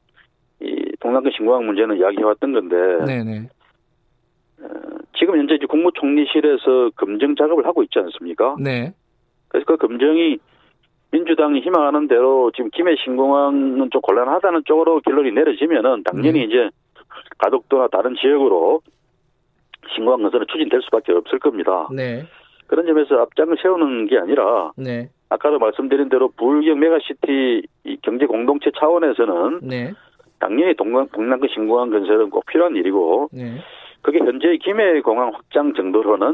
[1.00, 2.76] 동남권 신공항 문제는 이야기해왔던 건데
[3.06, 3.48] 네네.
[4.62, 4.68] 어,
[5.18, 8.56] 지금 현재 이제 국무총리실에서 검증 작업을 하고 있지 않습니까?
[8.60, 8.92] 네.
[9.48, 10.38] 그래서 그 검증이
[11.12, 16.44] 민주당이 희망하는 대로 지금 김해 신공항은 좀 곤란하다는 쪽으로 결론이 내려지면은 당연히 네.
[16.44, 16.70] 이제
[17.38, 18.80] 가덕도나 다른 지역으로
[19.94, 21.88] 신공항 건설은 추진될 수밖에 없을 겁니다.
[21.92, 22.26] 네.
[22.66, 25.08] 그런 점에서 앞장을 세우는 게 아니라 네.
[25.28, 27.62] 아까도 말씀드린 대로 부울경 메가시티
[28.02, 29.92] 경제 공동체 차원에서는 네.
[30.40, 33.58] 당연히 동남, 동남권 신공항 건설은 꼭 필요한 일이고 네.
[34.02, 36.32] 그게 현재 김해 공항 확장 정도로는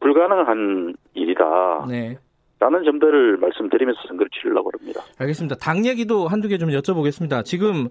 [0.00, 1.86] 불가능한 일이다.
[1.88, 2.16] 네.
[2.60, 5.00] 라는 점들을 말씀드리면서 선거를 치르려고 합니다.
[5.18, 5.56] 알겠습니다.
[5.56, 7.44] 당 얘기도 한두 개 좀 여쭤보겠습니다.
[7.44, 7.88] 지금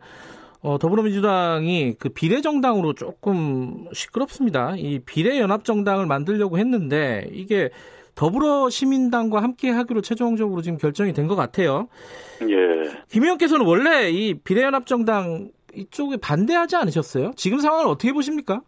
[0.64, 4.76] 어, 더불어민주당이 그 비례정당으로 조금 시끄럽습니다.
[4.78, 7.70] 이 비례연합정당을 만들려고 했는데 이게
[8.16, 11.88] 더불어 시민당과 함께 하기로 최종적으로 지금 결정이 된 것 같아요.
[12.42, 12.90] 예.
[13.10, 17.32] 김 의원께서는 원래 이 비례연합정당 이쪽에 반대하지 않으셨어요?
[17.36, 18.62] 지금 상황을 어떻게 보십니까?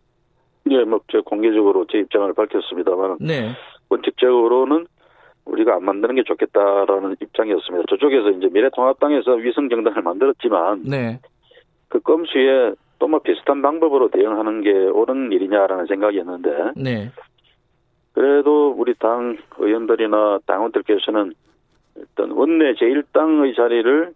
[0.65, 3.17] 네, 뭐, 제가 공개적으로 제 입장을 밝혔습니다만.
[3.19, 3.51] 네.
[3.89, 4.87] 원칙적으로는
[5.45, 7.83] 우리가 안 만드는 게 좋겠다라는 입장이었습니다.
[7.89, 10.83] 저쪽에서 이제 미래통합당에서 위성정당을 만들었지만.
[10.85, 11.19] 네.
[11.89, 16.49] 그 껌수에 또 뭐 비슷한 방법으로 대응하는 게 옳은 일이냐라는 생각이었는데.
[16.77, 17.11] 네.
[18.13, 21.33] 그래도 우리 당 의원들이나 당원들께서는
[21.95, 24.13] 일단 원내 제1당의 자리를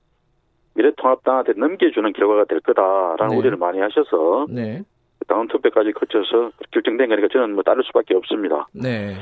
[0.75, 3.37] 미래통합당한테 넘겨주는 결과가 될 거다라는 네.
[3.37, 4.83] 우려를 많이 하셔서 네.
[5.27, 8.67] 당원 투표까지 거쳐서 결정된 거니까 저는 뭐 따를 수밖에 없습니다.
[8.71, 9.15] 네.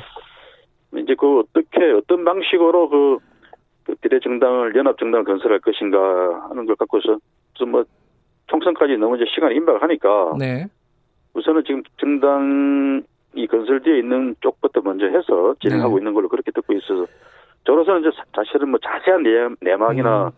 [0.98, 3.18] 이제 그 어떻게 어떤 방식으로 그,
[3.86, 7.18] 그 비례정당을 연합정당을 건설할 것인가 하는 걸 갖고서
[7.54, 7.86] 좀뭐
[8.48, 10.68] 총선까지 너무 이제 시간이 임박하니까 네.
[11.34, 13.04] 우선은 지금 정당
[13.36, 16.02] 이 건설되어 있는 쪽부터 먼저 해서 진행하고 네.
[16.02, 17.06] 있는 걸로 그렇게 듣고 있어서
[17.66, 19.24] 저로서는 이제 사실은 뭐 자세한
[19.62, 20.32] 내막이나 음.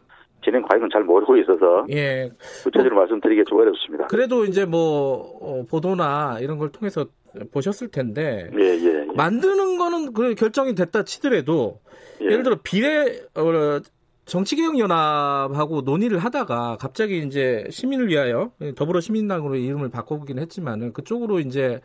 [0.44, 2.32] 진행 과정은 잘 모르고 있어서 예.
[2.64, 4.08] 구체적으로 뭐, 말씀드리기 좀 어렵습니다.
[4.08, 7.06] 그래도 이제 뭐 어, 보도나 이런 걸 통해서
[7.52, 9.06] 보셨을 텐데 예, 예, 예.
[9.16, 11.80] 만드는 거는 그 결정이 됐다 치더라도
[12.22, 12.28] 예.
[12.30, 13.80] 를 들어 비례 어,
[14.26, 21.80] 정치개혁연합하고 논의를 하다가 갑자기 이제 시민을 위하여 더불어 시민당으로 이름을 바꿔보긴 했지만은 그쪽으로 이제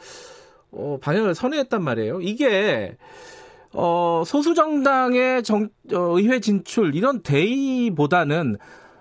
[0.72, 2.20] 어, 방향을 선회했단 말이에요.
[2.20, 2.96] 이게
[3.74, 8.56] 어, 소수 정당의 정, 어, 의회 진출 이런 대의보다는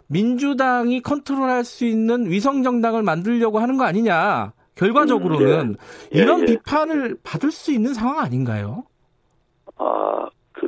[0.07, 4.53] 민주당이 컨트롤할 수 있는 위성 정당을 만들려고 하는 거 아니냐.
[4.75, 5.75] 결과적으로는 음,
[6.13, 6.19] 예.
[6.19, 6.45] 예, 이런 예.
[6.45, 8.83] 비판을 받을 수 있는 상황 아닌가요?
[9.77, 10.67] 아, 그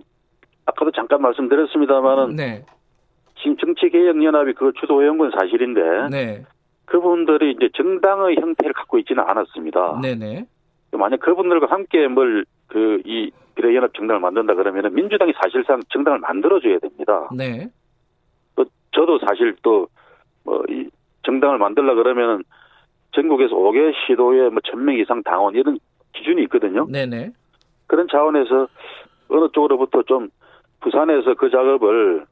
[0.65, 2.65] 아까도 잠깐 말씀드렸습니다만은 네.
[3.41, 5.81] 지금 정치개혁연합이 그 주도해온 건 사실인데
[6.11, 6.45] 네.
[6.85, 9.99] 그분들이 이제 정당의 형태를 갖고 있지는 않았습니다.
[10.01, 10.45] 네네.
[10.97, 17.29] 만약 그분들과 함께 뭘 그 이 비례연합 정당을 만든다 그러면 민주당이 사실상 정당을 만들어줘야 됩니다.
[17.35, 17.67] 네.
[18.55, 19.87] 또 저도 사실 또
[20.45, 20.89] 뭐 이
[21.23, 22.43] 정당을 만들라 그러면은
[23.11, 25.77] 전국에서 5개 시도에 뭐 1000명 이상 당원 이런
[26.13, 26.87] 기준이 있거든요.
[26.87, 27.31] 네네.
[27.87, 28.67] 그런 차원에서
[29.29, 30.29] 어느 쪽으로부터 좀
[30.81, 32.25] 부산에서 그 작업을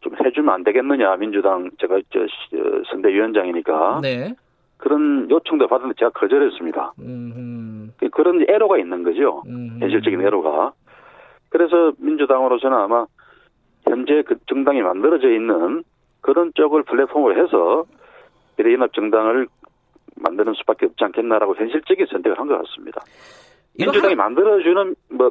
[0.00, 2.20] 좀 해주면 안 되겠느냐 민주당 제가 저
[2.90, 4.34] 선대위원장이니까 네.
[4.78, 6.92] 그런 요청도 받았는데 제가 거절했습니다.
[7.00, 8.08] 음흠.
[8.12, 9.42] 그런 애로가 있는 거죠.
[9.46, 9.80] 음흠.
[9.80, 10.72] 현실적인 애로가.
[11.50, 13.06] 그래서 민주당으로서는 아마
[13.84, 15.82] 현재 그 정당이 만들어져 있는
[16.20, 17.84] 그런 쪽을 플랫폼으로 해서
[18.56, 19.48] 비례연합 정당을
[20.16, 23.00] 만드는 수밖에 없지 않겠나라고 현실적인 선택을 한 것 같습니다.
[23.78, 24.16] 민주당이 한...
[24.16, 25.30] 만들어주는 뭐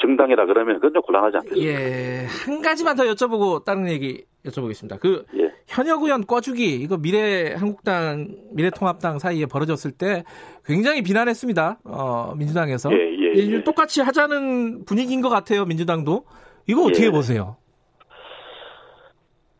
[0.00, 1.70] 정당이라 그러면 그건 좀 곤란하지 않겠습니까?
[1.70, 5.00] 예, 한 가지만 더 여쭤보고 다른 얘기 여쭤보겠습니다.
[5.00, 5.52] 그 예.
[5.66, 10.24] 현역 의원 꿔주기 이거 미래 한국당 미래통합당 사이에 벌어졌을 때
[10.64, 11.78] 굉장히 비난했습니다.
[11.84, 13.64] 어, 민주당에서 예, 예, 예.
[13.64, 15.64] 똑같이 하자는 분위기인 것 같아요.
[15.64, 16.24] 민주당도
[16.68, 17.10] 이거 어떻게 예.
[17.10, 17.56] 보세요?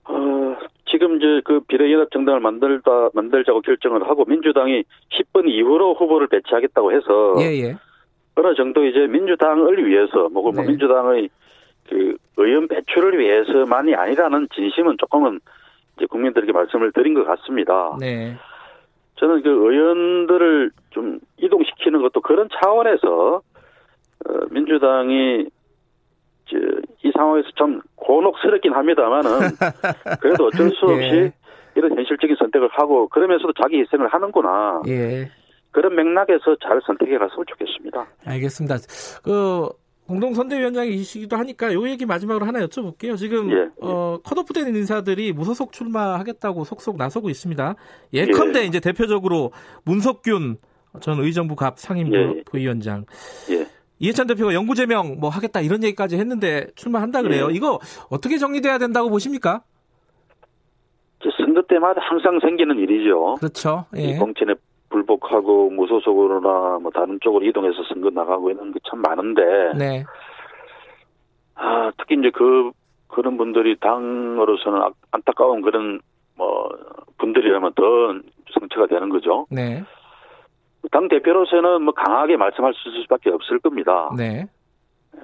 [0.04, 0.14] 어,
[0.90, 7.34] 지금 이제 그 비례연합 정당을 만들다 만들자고 결정을 하고 민주당이 10번 이후로 후보를 배치하겠다고 해서
[7.40, 7.76] 예, 예.
[8.36, 10.66] 어느 정도 이제 민주당을 위해서 뭐 네.
[10.66, 11.28] 민주당의
[11.88, 15.40] 그 의원 배출을 위해서만이 아니라는 진심은 조금은
[15.96, 17.96] 이제 국민들에게 말씀을 드린 것 같습니다.
[18.00, 18.36] 네.
[19.16, 23.42] 저는 그 의원들을 좀 이동시키는 것도 그런 차원에서
[24.26, 25.46] 어, 민주당이
[27.02, 29.30] 이 상황에서 좀 곤혹스럽긴 합니다만은
[30.20, 31.32] 그래도 어쩔 수 없이 예.
[31.74, 34.82] 이런 현실적인 선택을 하고 그러면서도 자기 희생을 하는구나.
[34.88, 35.30] 예.
[35.74, 38.06] 그런 맥락에서 잘 선택해 갔으면 좋겠습니다.
[38.24, 38.76] 알겠습니다.
[39.24, 39.68] 그
[40.06, 43.16] 공동선대위원장이시기도 하니까 요 얘기 마지막으로 하나 여쭤볼게요.
[43.16, 43.68] 지금 예, 예.
[43.80, 47.74] 어, 컷오프된 인사들이 무소속 출마하겠다고 속속 나서고 있습니다.
[48.12, 48.64] 예컨대 예.
[48.64, 49.50] 이제 대표적으로
[49.84, 50.58] 문석균
[51.00, 52.42] 전 의정부 갑 상임 예.
[52.44, 53.04] 부위원장.
[53.50, 53.66] 예.
[53.98, 57.48] 이해찬 대표가 영구 제명 뭐 하겠다 이런 얘기까지 했는데 출마한다 그래요.
[57.50, 57.54] 예.
[57.54, 59.62] 이거 어떻게 정리돼야 된다고 보십니까?
[61.36, 63.36] 선거 때마다 항상 생기는 일이죠.
[63.40, 63.86] 그렇죠.
[63.96, 64.16] 예.
[64.16, 64.54] 공천에
[64.94, 69.42] 불복하고 무소속으로나 뭐 다른 쪽으로 이동해서 선거 나가고 이런 게참 많은데.
[69.76, 70.04] 네.
[71.56, 72.70] 아 특히 이제 그
[73.08, 76.00] 그런 분들이 당으로서는 아, 안타까운 그런
[76.36, 76.68] 뭐
[77.18, 77.82] 분들이라면 더
[78.58, 79.46] 상처가 되는 거죠.
[79.50, 79.82] 네.
[80.92, 82.72] 당 대표로서는 뭐 강하게 말씀할
[83.02, 84.10] 수밖에 없을 겁니다.
[84.16, 84.46] 네.
[85.16, 85.20] 예.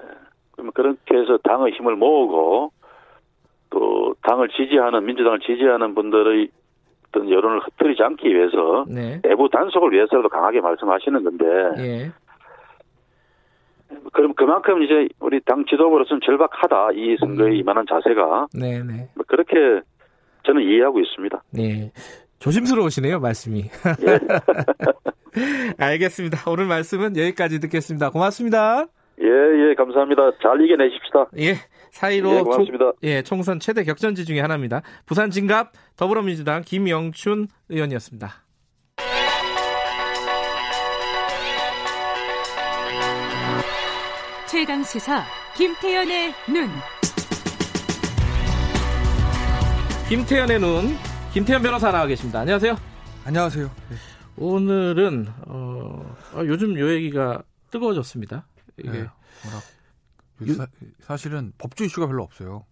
[0.51, 2.71] 그러면 그렇게 해서 당의 힘을 모으고
[3.69, 6.49] 또 당을 지지하는 민주당을 지지하는 분들의
[7.11, 9.21] 어떤 여론을 흩트리지 않기 위해서 네.
[9.21, 11.45] 내부 단속을 위해서라도 강하게 말씀하시는 건데
[11.77, 12.11] 예.
[14.13, 17.55] 그럼 그만큼 이제 우리 당 지도부로서는 절박하다 이 선거에 음.
[17.55, 18.83] 임하는 자세가 네네.
[18.83, 19.09] 네.
[19.15, 19.81] 뭐 그렇게
[20.45, 21.43] 저는 이해하고 있습니다.
[21.51, 21.91] 네.
[22.39, 23.65] 조심스러우시네요 말씀이.
[24.07, 24.19] 예.
[25.77, 26.49] 알겠습니다.
[26.49, 28.09] 오늘 말씀은 여기까지 듣겠습니다.
[28.09, 28.85] 고맙습니다.
[29.21, 30.31] 예, 예, 감사합니다.
[30.41, 31.27] 잘 이겨내십시다.
[31.37, 31.53] 예,
[31.91, 32.91] 사이로 예, 고맙습니다.
[33.03, 34.81] 예, 총선 최대 격전지 중의 하나입니다.
[35.05, 38.43] 부산 진갑 더불어민주당 김영춘 의원이었습니다.
[44.49, 45.23] 최강 시사
[45.55, 46.69] 김태현의 눈.
[50.09, 50.97] 김태현의 눈,
[51.33, 52.41] 김태현 변호사 나와 계십니다.
[52.41, 52.75] 안녕하세요.
[53.23, 53.71] 안녕하세요.
[53.89, 53.95] 네.
[54.37, 58.45] 오늘은 어, 아, 요즘 요 얘기가 뜨거워졌습니다.
[58.77, 59.07] 이게 네, 유,
[60.99, 62.65] 사, 실은 법조 이슈가 별로 없어요.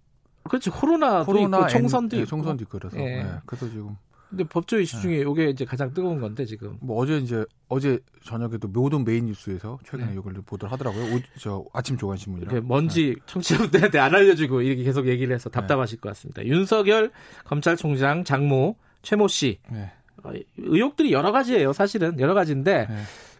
[0.43, 3.23] 그렇지 코로나도 코로나 있고 총선도 있고 총선도 있고 그래서 네.
[3.23, 3.31] 네.
[3.45, 3.95] 그래서 지금
[4.29, 5.01] 근데 법조 이슈 네.
[5.01, 9.79] 중에 이게 이제 가장 뜨거운 건데 지금 뭐 어제 이제 어제 저녁에도 모든 메인 뉴스에서
[9.83, 10.13] 최근에 네.
[10.13, 11.15] 이걸 보도를 하더라고요.
[11.15, 13.21] 오, 저 아침 조간 신문이랑 뭔지 네.
[13.25, 16.45] 청취자분들한테 안 알려주고 이렇게 계속 얘기를 해서 답답하실 것 같습니다.
[16.45, 17.11] 윤석열
[17.45, 19.91] 검찰총장 장모 최모 씨 네.
[20.23, 21.73] 어, 의혹들이 여러 가지예요.
[21.73, 22.95] 사실은 여러 가지인데 네.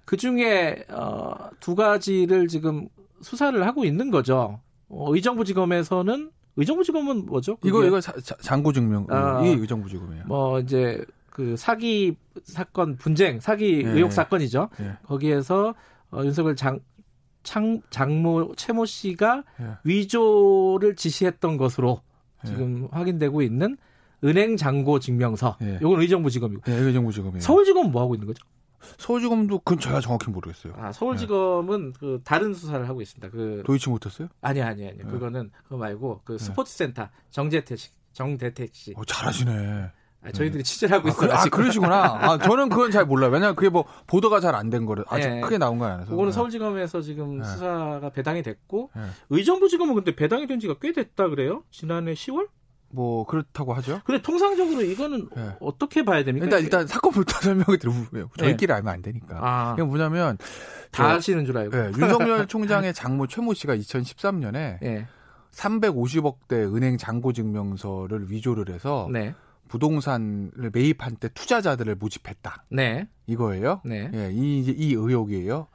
[0.05, 2.87] 그 중에 어, 두 가지를 지금
[3.21, 4.59] 수사를 하고 있는 거죠.
[4.87, 7.57] 어, 의정부지검에서는 의정부지검은 뭐죠?
[7.63, 10.23] 이거 이거 자, 장고 증명 아, 이게 의정부지검이에요.
[10.25, 14.69] 뭐 이제 그 사기 사건 분쟁 사기 예, 의혹 사건이죠.
[14.81, 14.97] 예.
[15.03, 15.75] 거기에서
[16.11, 16.79] 어, 윤석열 장
[17.43, 19.65] 창, 장모 최모 씨가 예.
[19.83, 22.01] 위조를 지시했던 것으로
[22.43, 22.49] 예.
[22.49, 23.77] 지금 확인되고 있는
[24.23, 25.55] 은행 잔고 증명서.
[25.61, 25.77] 예.
[25.81, 26.63] 이건 의정부지검이고.
[26.67, 27.41] 예, 의정부지검이에요.
[27.41, 28.43] 서울지검은 뭐 하고 있는 거죠?
[28.97, 30.73] 서울지검도 그건 제가 정확히 모르겠어요.
[30.77, 31.99] 아, 서울지검은 네.
[31.99, 33.29] 그 다른 수사를 하고 있습니다.
[33.29, 34.27] 그 도이치모터스요?
[34.41, 34.97] 아니 아니 아니.
[34.97, 35.03] 네.
[35.03, 36.37] 그거는 그거 말고 그 네.
[36.43, 38.93] 스포츠센터 정재택 씨, 정대택 씨.
[38.95, 39.91] 어, 잘하시네.
[40.21, 40.67] 아, 저희들이 네.
[40.67, 41.31] 취재를 하고 있어요.
[41.31, 42.03] 아, 그, 아, 그러시구나.
[42.03, 43.31] 아, 저는 그건 잘 몰라요.
[43.31, 45.39] 왜냐면 그게 뭐 보도가 잘 안 된 거를 아직 네.
[45.39, 46.11] 크게 나온 거 아니라서.
[46.11, 47.45] 그거는 서울지검에서 지금 네.
[47.45, 48.91] 수사가 배당이 됐고
[49.29, 51.63] 의정부지검은 근데 배당이 된 지가 꽤 됐다 그래요?
[51.71, 52.47] 지난해 10월?
[52.91, 54.01] 뭐 그렇다고 하죠.
[54.05, 55.55] 근데 통상적으로 이거는 네.
[55.59, 56.45] 어떻게 봐야 됩니까?
[56.45, 58.29] 일단 일단 사건부터 설명을 드려보고요.
[58.37, 58.73] 저희끼리 네.
[58.73, 59.37] 알면 안 되니까.
[59.41, 59.73] 아.
[59.73, 60.37] 이게 뭐냐면
[60.91, 61.75] 다 아시는 줄 알고.
[61.77, 65.07] 네, 윤석열 총장의 장모 최모 씨가 2013년에 네.
[65.51, 69.33] 350억대 은행 잔고 증명서를 위조를 해서 네.
[69.67, 72.65] 부동산을 매입한 때 투자자들을 모집했다.
[72.71, 73.07] 네.
[73.27, 73.81] 이거예요.
[73.85, 74.09] 네.
[74.13, 75.67] 예, 이 이 의혹이에요.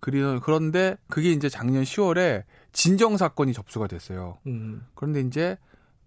[0.00, 4.38] 그런데 그게 이제 작년 10월에 진정 사건이 접수가 됐어요.
[4.46, 4.82] 음.
[4.94, 5.58] 그런데 이제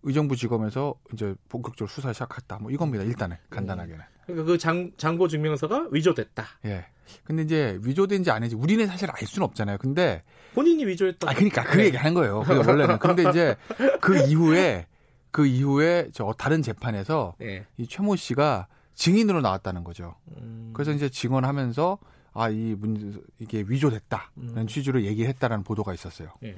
[0.04, 2.60] 의정부 지검에서 이제 본격적으로 수사 시작했다.
[2.60, 3.04] 뭐 이겁니다.
[3.04, 4.02] 일단은 간단하게는.
[4.26, 6.46] 그러니까 그 장, 장고 증명서가 위조됐다.
[6.66, 6.86] 예.
[7.24, 9.78] 근데 이제 위조된지 아닌지 우리는 사실 알 수는 없잖아요.
[9.78, 10.24] 근데
[10.54, 11.30] 본인이 위조했다.
[11.30, 11.86] 아 그러니까 그 네.
[11.86, 12.42] 얘기 하는 거예요.
[12.42, 13.00] 그 원래는.
[13.00, 13.56] 근데 이제
[14.00, 14.88] 그 이후에
[15.32, 17.66] 그 이후에 저 다른 재판에서 네.
[17.78, 20.16] 이 최모 씨가 증인으로 나왔다는 거죠.
[20.38, 20.72] 음.
[20.74, 21.98] 그래서 이제 증언하면서
[22.34, 24.68] 아 이문 이게 위조됐다는 음.
[24.68, 26.30] 취지로 얘기했다라는 보도가 있었어요.
[26.42, 26.56] 네.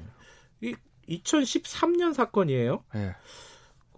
[0.60, 0.74] 이
[1.08, 2.84] 2013년 사건이에요.
[2.94, 3.14] 네.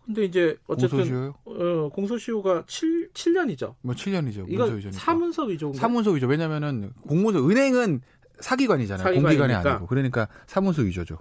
[0.04, 1.34] 근데 이제 어쨌든 공소시효요?
[1.44, 3.74] 어, 공소시효가 7 7년이죠.
[3.82, 4.46] 뭐 7년이죠.
[4.48, 5.72] 이거 사문서 위조.
[5.74, 6.26] 사문서 위조.
[6.26, 8.00] 왜냐면은 공문서 은행은
[8.40, 9.04] 사기관이잖아요.
[9.04, 9.42] 사기관이니까.
[9.44, 9.86] 공기관이 아니고.
[9.86, 11.18] 그러니까 사문서 위조죠.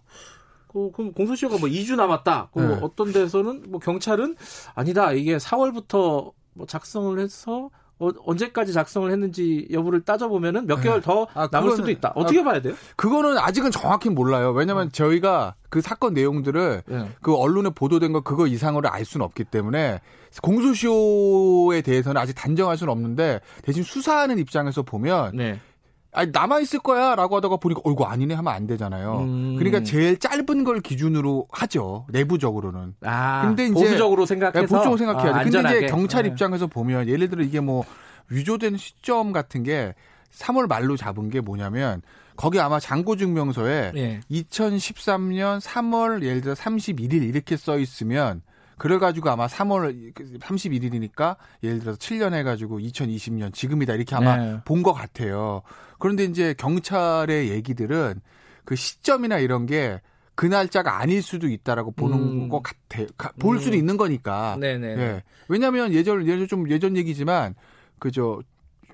[0.68, 2.52] 그, 그럼 공소시효가 뭐 2주 남았다.
[2.54, 2.80] 그 네.
[2.82, 4.36] 어떤 데서는 뭐 경찰은
[4.76, 5.12] 아니다.
[5.12, 7.70] 이게 4월부터 뭐 작성을 해서
[8.00, 11.06] 어, 언제까지 작성을 했는지 여부를 따져보면은 몇 개월 네.
[11.06, 12.14] 더 아, 남을 수도 있다.
[12.16, 12.76] 어떻게 아, 봐야 돼요?
[12.96, 14.52] 그거는 아직은 정확히 몰라요.
[14.52, 14.90] 왜냐면 어.
[14.92, 17.10] 저희가 그 사건 내용들을 네.
[17.22, 20.00] 그 언론에 보도된 거 그거 이상으로 알 수는 없기 때문에
[20.42, 25.60] 공소시효에 대해서는 아직 단정할 수는 없는데 대신 수사하는 입장에서 보면 네.
[26.18, 29.20] 아니 남아 있을 거야라고 하다가 보니까 어이구 아니네 하면 안 되잖아요.
[29.20, 29.56] 음.
[29.56, 32.08] 그러니까 제일 짧은 걸 기준으로 하죠.
[32.10, 32.96] 내부적으로는.
[33.02, 35.40] 아, 근데 이제 보수적으로 생각해서 네, 보수적으로 생각해야지.
[35.40, 36.30] 아, 근데 이제 경찰 네.
[36.30, 37.86] 입장에서 보면 예를 들어 이게 뭐
[38.30, 39.94] 위조된 시점 같은 게
[40.34, 42.02] 3월 말로 잡은 게 뭐냐면
[42.36, 44.20] 거기 아마 장고증명서에 예.
[44.32, 48.42] 2013년 3월 예를 들어 31일 이렇게 써 있으면
[48.78, 54.60] 그래 가지고 아마 3월 31일이니까 예를 들어서 7년 해 가지고 2020년 지금이다 이렇게 아마 네.
[54.66, 55.62] 본것 같아요.
[56.00, 58.22] 그런데 이제 경찰의 얘기들은
[58.66, 60.00] 그 시점이나 이런 게
[60.38, 62.48] 그 날짜가 아닐 수도 있다라고 보는 음.
[62.50, 63.04] 것 같아.
[63.40, 63.60] 볼 음.
[63.60, 64.56] 수도 있는 거니까.
[64.60, 64.88] 네네.
[64.88, 65.24] 예.
[65.48, 67.56] 왜냐하면 예전 예전 좀 예전 얘기지만
[67.98, 68.40] 그저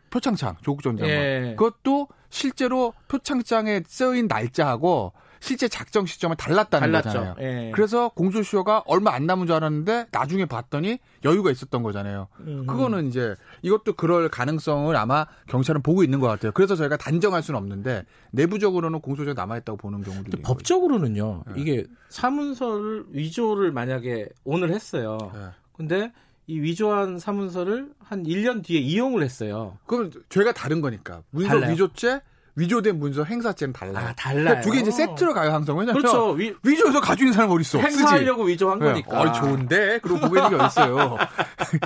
[0.10, 1.56] 표창장 조국 전 장관 예.
[1.58, 5.12] 그것도 실제로 표창장에 쓰인 날짜하고
[5.44, 7.20] 실제 작정 시점은 달랐다는 달랐죠.
[7.20, 7.36] 거잖아요.
[7.42, 7.72] 예.
[7.76, 12.30] 그래서 공소시효가 얼마 안 남은 줄 알았는데 나중에 봤더니 여유가 있었던 거잖아요.
[12.40, 12.66] 음.
[12.66, 16.54] 그거는 이제 이것도 그럴 가능성을 아마 경찰은 보고 있는 것 같아요.
[16.54, 20.42] 그래서 저희가 단정할 수는 없는데 내부적으로는 공소시효 남아있다고 보는 경우도 있고.
[20.44, 21.44] 법적으로는요.
[21.50, 21.62] 예.
[21.62, 25.18] 이게 사문서를 위조를 만약에 오늘 했어요.
[25.36, 25.40] 예.
[25.76, 26.14] 근데
[26.48, 29.78] 이 위조한 사문서를 한 1년 뒤에 이용을 했어요.
[29.86, 31.22] 그럼 죄가 다른 거니까.
[31.32, 31.72] 문서 달라요?
[31.74, 32.22] 위조죄
[32.56, 34.08] 위조된 문서 행사죄는 달라요.
[34.08, 34.44] 아, 달라요.
[34.44, 36.32] 그러니까 두개 이제 세트로 가요 항상 왜냐면 그렇죠.
[36.32, 37.80] 위, 위조해서 가지고 있는 사람 어디 있어?
[37.80, 38.54] 행사하려고 쓰지.
[38.54, 38.86] 위조한 네.
[38.86, 39.22] 거니까.
[39.22, 41.18] 어, 좋은데 그리고 보고 있는 게 어디 있어요?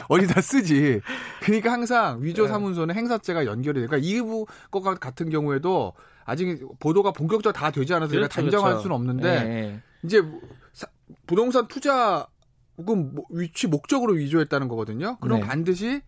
[0.09, 1.01] 어디다 쓰지?
[1.41, 2.49] 그러니까 항상 위조 네.
[2.49, 5.93] 사문서는 행사죄가 연결이 되니까 이부 것 같은 경우에도
[6.25, 8.81] 아직 보도가 본격적으로 다 되지 않아서 그렇죠, 제가 단정할 그렇죠.
[8.83, 9.81] 수는 없는데 네.
[10.03, 10.21] 이제
[10.73, 10.87] 사,
[11.25, 12.27] 부동산 투자
[12.77, 15.17] 혹은 뭐 위치 목적으로 위조했다는 거거든요.
[15.21, 15.47] 그럼 네.
[15.47, 16.01] 반드시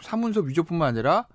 [0.00, 1.26] 사문서 위조뿐만 아니라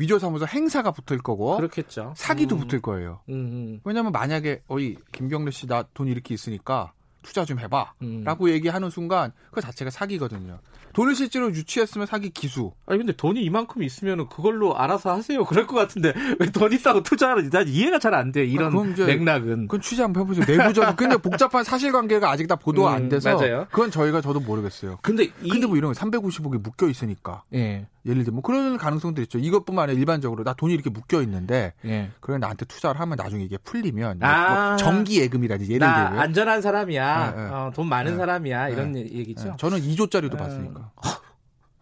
[0.00, 2.14] 위조 사무소 행사가 붙을 거고 그렇겠죠.
[2.16, 2.60] 사기도 음.
[2.66, 3.20] 붙을 거예요.
[3.28, 3.34] 음.
[3.34, 3.80] 음.
[3.84, 6.92] 왜냐하면 만약에 어이 김경래 씨 나 돈 이렇게 있으니까
[7.22, 7.92] 투자 좀 해봐.
[8.02, 8.22] 음.
[8.24, 10.58] 라고 얘기하는 순간 그 자체가 사기거든요.
[10.94, 12.72] 돈을 실제로 유치했으면 사기 기수.
[12.86, 15.44] 아니 근데 돈이 이만큼 있으면 그걸로 알아서 하세요.
[15.46, 17.50] 그럴 것 같은데 왜 돈 있다고 투자하는?
[17.50, 18.44] 난 이해가 잘 안 돼.
[18.46, 19.68] 이런 아, 이제, 맥락은.
[19.68, 20.46] 그건 취재 한번 해보세요.
[20.48, 23.66] 내부적인 근데 복잡한 사실관계가 아직 다 보도가 음, 안 돼서 맞아요.
[23.70, 24.98] 그건 저희가 저도 모르겠어요.
[25.02, 27.44] 근데 이, 근데 뭐 이런 거 350억이 묶여 있으니까.
[27.54, 27.86] 예.
[28.06, 29.38] 예를 들면 뭐 그런 가능성도 있죠.
[29.38, 32.10] 이것뿐만 아니라 일반적으로 나 돈이 이렇게 묶여 있는데 예.
[32.20, 36.62] 그래 나한테 투자를 하면 나중에 이게 풀리면 뭐 아, 뭐 정기 예금이라든지 예를 들면 안전한
[36.62, 37.30] 사람이야.
[37.30, 37.48] 네, 네.
[37.50, 38.18] 어, 돈 많은 네.
[38.18, 38.68] 사람이야.
[38.70, 39.56] 이런 얘기죠.
[39.58, 40.90] 저는 2조짜리도 봤으니까.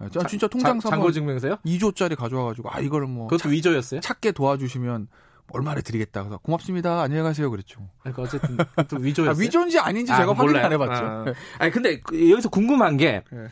[0.01, 1.57] 아, 진짜 통장 사 장고 증명서요?
[1.67, 4.01] 2조짜리 가져와가지고 아 이거를 뭐 그것도 위조였어요?
[4.01, 5.09] 찾게 도와주시면
[5.51, 6.23] 얼마나 드리겠다.
[6.23, 7.01] 그래서 고맙습니다.
[7.01, 7.51] 안녕히 가세요.
[7.51, 7.81] 그랬죠.
[8.01, 8.57] 그러니까 어쨌든
[8.89, 9.35] 또 위조였어요.
[9.35, 11.05] 아, 위조인지 아닌지 아, 제가 확인 안 해봤죠.
[11.05, 11.25] 아,
[11.59, 13.49] 아니 근데 그 여기서 궁금한 게 네.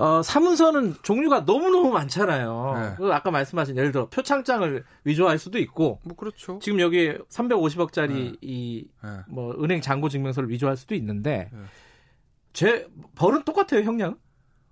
[0.00, 2.96] 어, 사문서는 종류가 너무너무 많잖아요.
[2.98, 3.12] 네.
[3.12, 6.00] 아까 말씀하신 예를 들어 표창장을 위조할 수도 있고.
[6.04, 6.58] 뭐 그렇죠.
[6.62, 8.32] 지금 여기 350억짜리 네.
[8.40, 9.62] 이뭐 네.
[9.62, 11.58] 은행 잔고 증명서를 위조할 수도 있는데 네.
[12.54, 14.16] 제 벌은 똑같아요, 형량?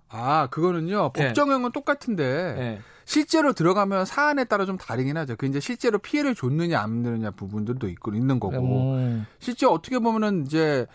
[0.07, 1.11] 아, 그거는요.
[1.13, 1.27] 네.
[1.27, 2.79] 법정형은 똑같은데 네.
[3.05, 5.35] 실제로 들어가면 사안에 따라 좀 다르긴 하죠.
[5.35, 8.95] 그 이제 실제로 피해를 줬느냐 안 줬느냐 부분들도 있고 있는 거고.
[8.95, 9.27] 음.
[9.37, 10.87] 실제 어떻게 보면은 이제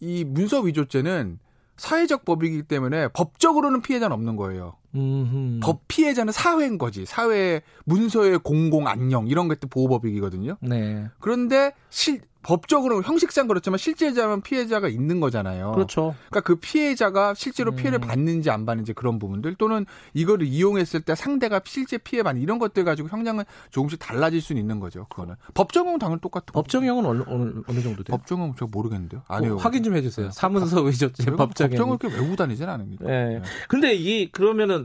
[0.00, 1.38] 이 문서 위조죄는
[1.80, 4.76] 사회적 법이기 때문에 법적으로는 피해자는 없는 거예요.
[4.94, 5.60] 음흠.
[5.62, 7.06] 법 피해자는 사회인 거지.
[7.06, 10.56] 사회 문서의 공공 안녕 이런 것들 보호법이거든요.
[10.60, 11.06] 네.
[11.20, 15.72] 그런데 실 법적으로 형식상 그렇지만 실제자면 피해자가 있는 거잖아요.
[15.72, 16.14] 그렇죠.
[16.30, 18.00] 그러니까 그 피해자가 실제로 피해를 음.
[18.00, 19.84] 받는지 안 받는지 그런 부분들 또는
[20.14, 24.80] 이거를 이용했을 때 상대가 실제 피해 받는 이런 것들 가지고 형량은 조금씩 달라질 수는 있는
[24.80, 25.06] 거죠.
[25.10, 28.16] 그거는 법정은 당연히 똑같은 법정형은 어느, 어느, 어느 정도 돼요?
[28.16, 29.22] 법정은 제가 모르겠는데요.
[29.28, 29.54] 아니요.
[29.54, 30.28] 어, 확인 좀 해주세요.
[30.28, 30.32] 네.
[30.32, 31.76] 사문서 위조죄 법정형.
[31.76, 33.04] 법정을 이렇게 외우고 다니진 않으니까.
[33.04, 33.38] 네.
[33.38, 33.42] 네.
[33.68, 34.79] 근데 이 그러면은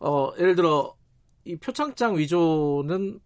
[0.00, 0.94] 어 예를 들어
[1.44, 3.20] 이 표창장 위조는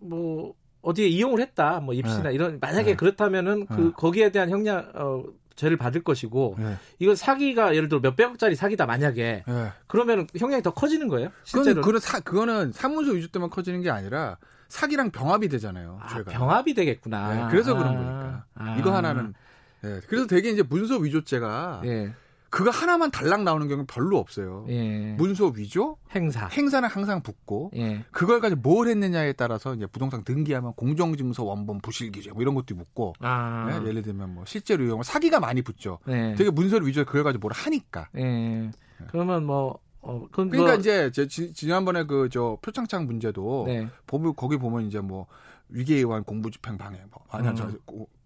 [0.00, 2.34] 뭐 어디에 이용을 했다, 뭐 입시나 네.
[2.34, 2.96] 이런 만약에 네.
[2.96, 3.90] 그렇다면은 그 네.
[3.96, 5.22] 거기에 대한 형량 어
[5.54, 6.76] 죄를 받을 것이고 네.
[6.98, 9.68] 이건 사기가 예를 들어 몇백억짜리 사기다 만약에 네.
[9.86, 11.28] 그러면 형량이 더 커지는 거예요?
[11.44, 14.38] 실제로 그건 사, 그거는 사문서 위조 때만 커지는 게 아니라
[14.68, 15.98] 사기랑 병합이 되잖아요.
[16.02, 16.30] 아, 죄가.
[16.30, 17.34] 병합이 되겠구나.
[17.34, 18.44] 네, 그래서 아, 그런 거니까.
[18.54, 18.76] 아.
[18.78, 19.34] 이거 하나는
[19.82, 22.14] 네, 그래서 되게 이제 문서 위조죄가 예.
[22.52, 24.66] 그거 하나만 달랑 나오는 경우는 별로 없어요.
[24.68, 25.14] 예.
[25.16, 28.04] 문서 위조, 행사, 행사는 항상 붙고 예.
[28.10, 32.76] 그걸 가지고 뭘 했느냐에 따라서 이제 부동산 등기하면 공정증서 원본 부실 기재 뭐 이런 것도
[32.76, 33.68] 붙고 아.
[33.70, 33.88] 네?
[33.88, 35.98] 예를 들면 뭐 실제로 이용 사기가 많이 붙죠.
[36.08, 36.34] 예.
[36.36, 38.10] 되게 문서를 위조 그걸 가지고 뭘 하니까.
[38.18, 38.22] 예.
[38.22, 38.70] 네.
[39.08, 43.88] 그러면 뭐 어, 그러니까 이제 제 지난번에 그 저 표창장 문제도 네.
[44.06, 45.26] 보면 거기 보면 이제 뭐
[45.70, 47.56] 위계의원 공부집행 방해 뭐 아니야 음.
[47.56, 47.70] 저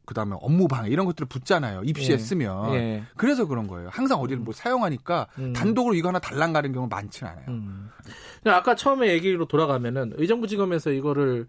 [0.06, 1.82] 그다음에 업무 방해 이런 것들을 붙잖아요.
[1.84, 2.18] 입시에 예.
[2.18, 2.74] 쓰면.
[2.74, 3.04] 예.
[3.16, 3.88] 그래서 그런 거예요.
[3.92, 5.52] 항상 어디를 뭐 사용하니까 음.
[5.52, 7.44] 단독으로 이거 하나 달랑 가는 경우 많지는 않아요.
[7.48, 7.90] 음.
[8.44, 11.46] 아까 처음에 얘기로 돌아가면은 의정부지검에서 이거를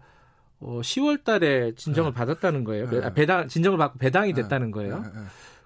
[0.60, 2.14] 어, 10월 달에 진정을 네.
[2.16, 2.90] 받았다는 거예요.
[2.90, 3.14] 네.
[3.14, 4.42] 배당 진정을 받고 배당이 네.
[4.42, 4.98] 됐다는 거예요.
[4.98, 5.08] 네.
[5.14, 5.20] 네.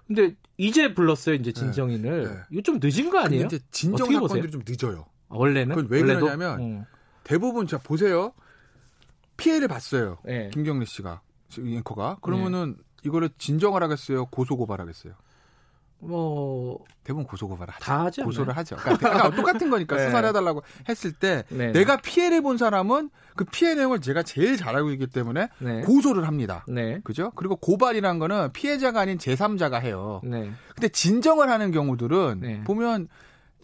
[0.05, 1.59] 근데 이제 불렀어요, 이제 네.
[1.59, 2.43] 진정인을.
[2.51, 3.45] 이거 좀 늦은 거 아니에요?
[3.45, 5.05] 이제 진정 사건들이 좀 늦어요.
[5.29, 5.75] 아, 원래는?
[5.75, 6.19] 그건 왜 원래도?
[6.19, 6.85] 그러냐면 음.
[7.23, 8.33] 대부분 자 보세요.
[9.35, 10.19] 피해를 봤어요.
[10.51, 11.21] 김경래 씨가
[11.59, 15.13] 앵커가 그러면은 이거를 진정을 하겠어요, 고소 고발하겠어요.
[15.99, 18.23] 뭐 대부분 고소 고발 다 하죠.
[18.25, 18.55] 고소를 네.
[18.55, 18.75] 하죠.
[18.75, 20.05] 그러니까, 그러니까 똑같은 거니까 네.
[20.05, 21.71] 수사를 해달라고 했을 때 네.
[21.71, 25.81] 내가 피해를 본 사람은 그 피해 내용을 제가 제일 잘 알고 있기 때문에 네.
[25.81, 26.65] 고소를 합니다.
[26.67, 26.99] 네.
[27.03, 27.31] 그죠?
[27.35, 30.21] 그리고 고발이란 거는 피해자가 아닌 제3자가 해요.
[30.23, 30.51] 네.
[30.75, 33.07] 근데 진정을 하는 경우들은 보면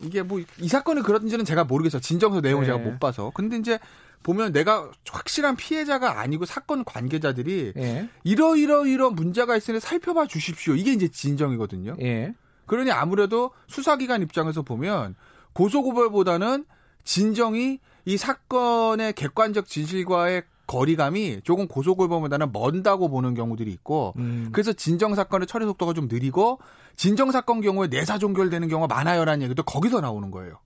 [0.01, 2.01] 이게 뭐 이 사건이 그런지는 제가 모르겠어요.
[2.01, 3.31] 진정서 내용을 제가 못 봐서.
[3.33, 3.79] 근데 이제
[4.23, 8.09] 보면 내가 확실한 피해자가 아니고 사건 관계자들이 예.
[8.23, 10.75] 이러이러 이러 문제가 있으니 살펴봐 주십시오.
[10.75, 11.95] 이게 이제 진정이거든요.
[12.01, 12.33] 예.
[12.65, 15.15] 그러니 아무래도 수사기관 입장에서 보면
[15.53, 16.65] 고소고발보다는
[17.03, 24.49] 진정이 이 사건의 객관적 진실과의 거리감이 조금 고소고발보다는 먼다고 보는 경우들이 있고 음.
[24.51, 26.59] 그래서 진정 사건의 처리 속도가 좀 느리고
[26.95, 30.59] 진정 사건 경우에 내사 종결되는 경우가 많아요라는 얘기도 거기서 나오는 거예요.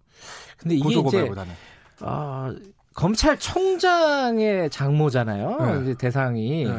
[0.57, 1.53] 근데 이게 고소고발보다는.
[1.53, 2.53] 이제 아,
[2.95, 5.57] 검찰총장의 장모잖아요.
[5.59, 5.81] 네.
[5.83, 6.65] 이제 대상이.
[6.65, 6.73] 네.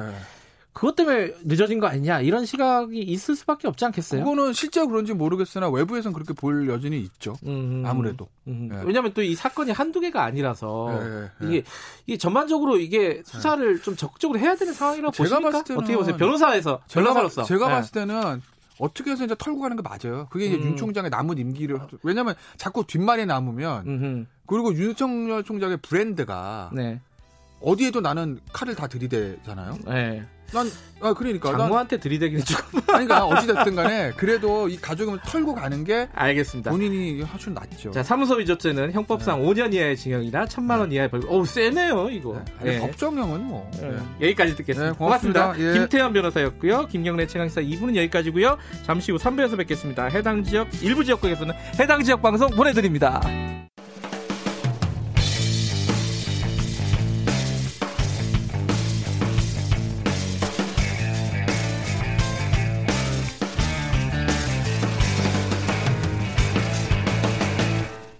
[0.72, 4.24] 그것 때문에 늦어진 거 아니냐 이런 시각이 있을 수밖에 없지 않겠어요?
[4.24, 7.36] 그거는 실제 그런지 모르겠으나 외부에서는 그렇게 볼 여진이 있죠.
[7.46, 8.26] 음, 아무래도.
[8.48, 8.68] 음.
[8.72, 8.80] 네.
[8.84, 11.28] 왜냐하면 또 이 사건이 한두 개가 아니라서 네, 네.
[11.48, 11.64] 이게
[12.06, 15.50] 이게 전반적으로 이게 수사를 좀 적극적으로 해야 되는 상황이라고 제가 보십니까?
[15.52, 16.16] 봤을 때는 어떻게 보세요?
[16.16, 18.42] 변호사에서 변호사로서 제가, 제가 봤을 때는
[18.78, 20.26] 어떻게 해서 이제 털고 가는 게 맞아요.
[20.30, 20.62] 그게 이제 음.
[20.62, 24.26] 윤 총장의 남은 임기를 왜냐하면 자꾸 뒷말이 남으면 음흠.
[24.46, 27.00] 그리고 윤석열 총장의 브랜드가 네.
[27.60, 29.78] 어디에도 나는 칼을 다 들이대잖아요.
[29.86, 30.24] 네.
[30.52, 30.70] 난,
[31.00, 31.50] 아, 그러니까.
[31.50, 32.56] 장모한테 들이대기는 좀.
[32.72, 36.08] 아니, 그러니까, 어찌됐든 간에, 그래도 이 가족을 털고 가는 게.
[36.14, 36.70] 알겠습니다.
[36.70, 37.90] 본인이 하수는 낫죠.
[37.90, 39.48] 자, 사무소 위조죄는 형법상 네.
[39.48, 41.28] 5년 이하의 징역이나 1000만 원 이하의 벌금.
[41.28, 42.42] 어우, 세네요, 이거.
[42.62, 42.72] 네.
[42.72, 42.80] 네.
[42.80, 43.70] 법정형은 뭐.
[43.80, 43.90] 네.
[43.90, 43.96] 네.
[44.28, 44.92] 여기까지 듣겠습니다.
[44.92, 45.42] 네, 고맙습니다.
[45.42, 45.74] 고맙습니다.
[45.74, 45.78] 예.
[45.78, 46.86] 김태현 변호사였고요.
[46.86, 48.56] 김경래 최강사 2부는 여기까지고요.
[48.84, 50.04] 잠시 후 3부에서 뵙겠습니다.
[50.06, 53.20] 해당 지역, 일부 지역국에서는 해당 지역 방송 보내드립니다.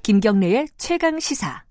[0.05, 1.65] 김경래의 최강 시사.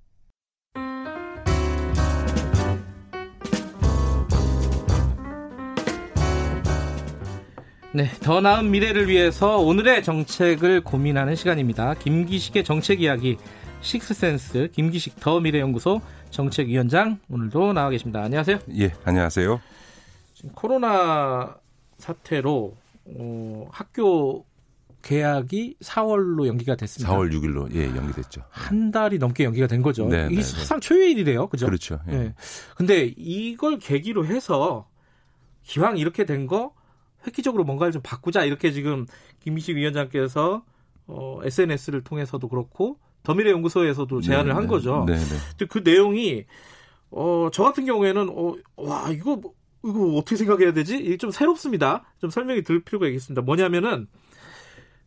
[7.93, 11.93] 네, 더 나은 미래를 위해서 오늘의 정책을 고민하는 시간입니다.
[11.93, 13.37] 김기식의 정책 이야기
[13.81, 18.23] 식스센스 김기식 더 미래연구소 정책위원장 오늘도 나와 계십니다.
[18.23, 18.57] 안녕하세요.
[18.79, 19.61] 예, 안녕하세요.
[20.33, 21.55] 지금 코로나
[21.99, 22.75] 사태로
[23.05, 24.43] 어, 학교
[25.03, 27.13] 계약이 4월로 연기가 됐습니다.
[27.15, 28.41] 4월 6일로 예 연기됐죠.
[28.49, 30.07] 한 달이 넘게 연기가 된 거죠.
[30.07, 30.41] 네, 이게 네, 네.
[30.41, 31.67] 사상 초유일이래요, 그죠?
[31.67, 31.99] 그렇죠.
[32.07, 32.11] 예.
[32.11, 32.33] 네.
[32.75, 34.87] 근데 이걸 계기로 해서
[35.63, 36.73] 기왕 이렇게 된 거
[37.27, 39.05] 획기적으로 뭔가를 좀 바꾸자 이렇게 지금
[39.39, 40.63] 김미식 위원장께서
[41.07, 44.67] 어, SNS를 통해서도 그렇고 더미래 연구소에서도 제안을 네, 한 네.
[44.67, 45.05] 거죠.
[45.07, 45.23] 네, 네.
[45.57, 46.45] 근데 그 내용이
[47.11, 49.39] 어, 저 같은 경우에는 어, 와 이거
[49.85, 50.97] 이거 어떻게 생각해야 되지?
[50.97, 52.03] 이게 좀 새롭습니다.
[52.19, 53.41] 좀 설명이 들 필요가 있겠습니다.
[53.41, 54.07] 뭐냐면은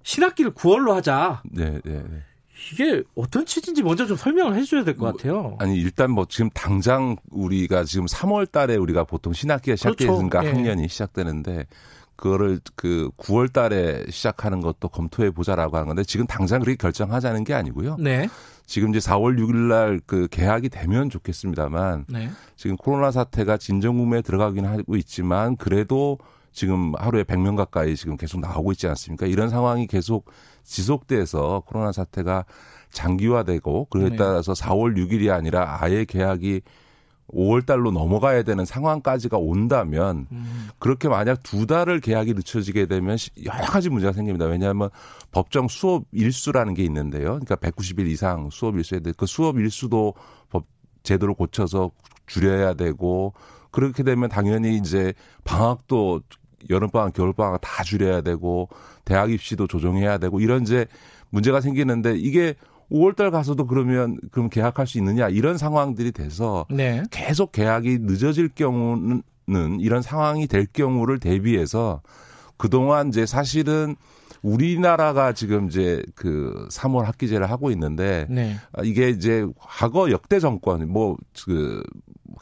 [0.07, 1.43] 신학기를 9월로 하자.
[1.51, 2.23] 네, 네, 네.
[2.73, 5.57] 이게 어떤 취지인지 먼저 좀 설명을 해줘야 될 것 같아요.
[5.59, 10.57] 아니 일단 뭐 지금 당장 우리가 지금 3월 달에 우리가 보통 신학기가 시작되니까 그렇죠.
[10.57, 10.89] 학년이 네.
[10.89, 11.67] 시작되는데
[12.15, 17.53] 그거를 그 9월 달에 시작하는 것도 검토해 보자라고 하는 건데 지금 당장 그렇게 결정하자는 게
[17.53, 17.97] 아니고요.
[17.99, 18.29] 네.
[18.65, 22.31] 지금 이제 4월 6일 날 그 개학이 되면 좋겠습니다만 네.
[22.55, 26.19] 지금 코로나 사태가 진정국면에 들어가긴 하고 있지만 그래도
[26.57, 29.27] 지금 하루에 100명 가까이 지금 계속 나오고 있지 않습니까?
[29.27, 30.31] 이런 상황이 계속
[30.65, 32.47] 지속돼서 코로나 사태가
[32.93, 34.17] 장기화되고 그에 네.
[34.17, 36.63] 따라서 4월 6일이 아니라 아예 계약이
[37.29, 40.69] 5월 달로 넘어가야 되는 상황까지가 온다면 음.
[40.79, 44.47] 그렇게 만약 두 달을 계약이 늦춰지게 되면 여러 가지 문제가 생깁니다.
[44.47, 44.89] 왜냐하면
[45.33, 47.39] 법정 수업 일수라는 게 있는데요.
[47.39, 50.15] 그러니까 190일 이상 수업 일수에 대해 그 수업 일수도
[50.49, 50.65] 법
[51.03, 51.91] 제도를 고쳐서
[52.27, 53.35] 줄여야 되고
[53.77, 55.13] 그렇게 되면 당연히 이제
[55.45, 56.23] 방학도
[56.71, 58.69] 여름방학, 겨울방학 다 줄여야 되고
[59.05, 60.87] 대학 입시도 조정해야 되고 이런 이제
[61.31, 62.55] 문제가 생기는데 이게
[62.91, 67.03] 5월달 가서도 그러면 그럼 계약할 수 있느냐 이런 상황들이 돼서 네.
[67.11, 69.23] 계속 계약이 늦어질 경우는
[69.81, 72.01] 이런 상황이 될 경우를 대비해서
[72.57, 73.97] 그동안 이제 사실은
[74.43, 78.57] 우리나라가 지금 이제 그 3월 학기제를 하고 있는데 네.
[78.85, 81.83] 이게 이제 과거 역대 정권 뭐그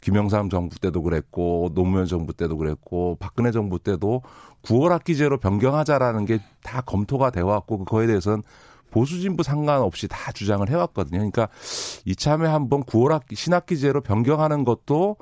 [0.02, 4.22] 김영삼 정부 때도 그랬고 노무현 정부 때도 그랬고 박근혜 정부 때도
[4.62, 8.42] 9월 학기제로 변경하자라는 게 다 검토가 되어 왔고 그거에 대해서는
[8.90, 11.18] 보수 진보 상관없이 다 주장을 해왔거든요.
[11.18, 11.48] 그러니까
[12.04, 15.16] 이참에 한번 9월 학기 신학기제로 변경하는 것도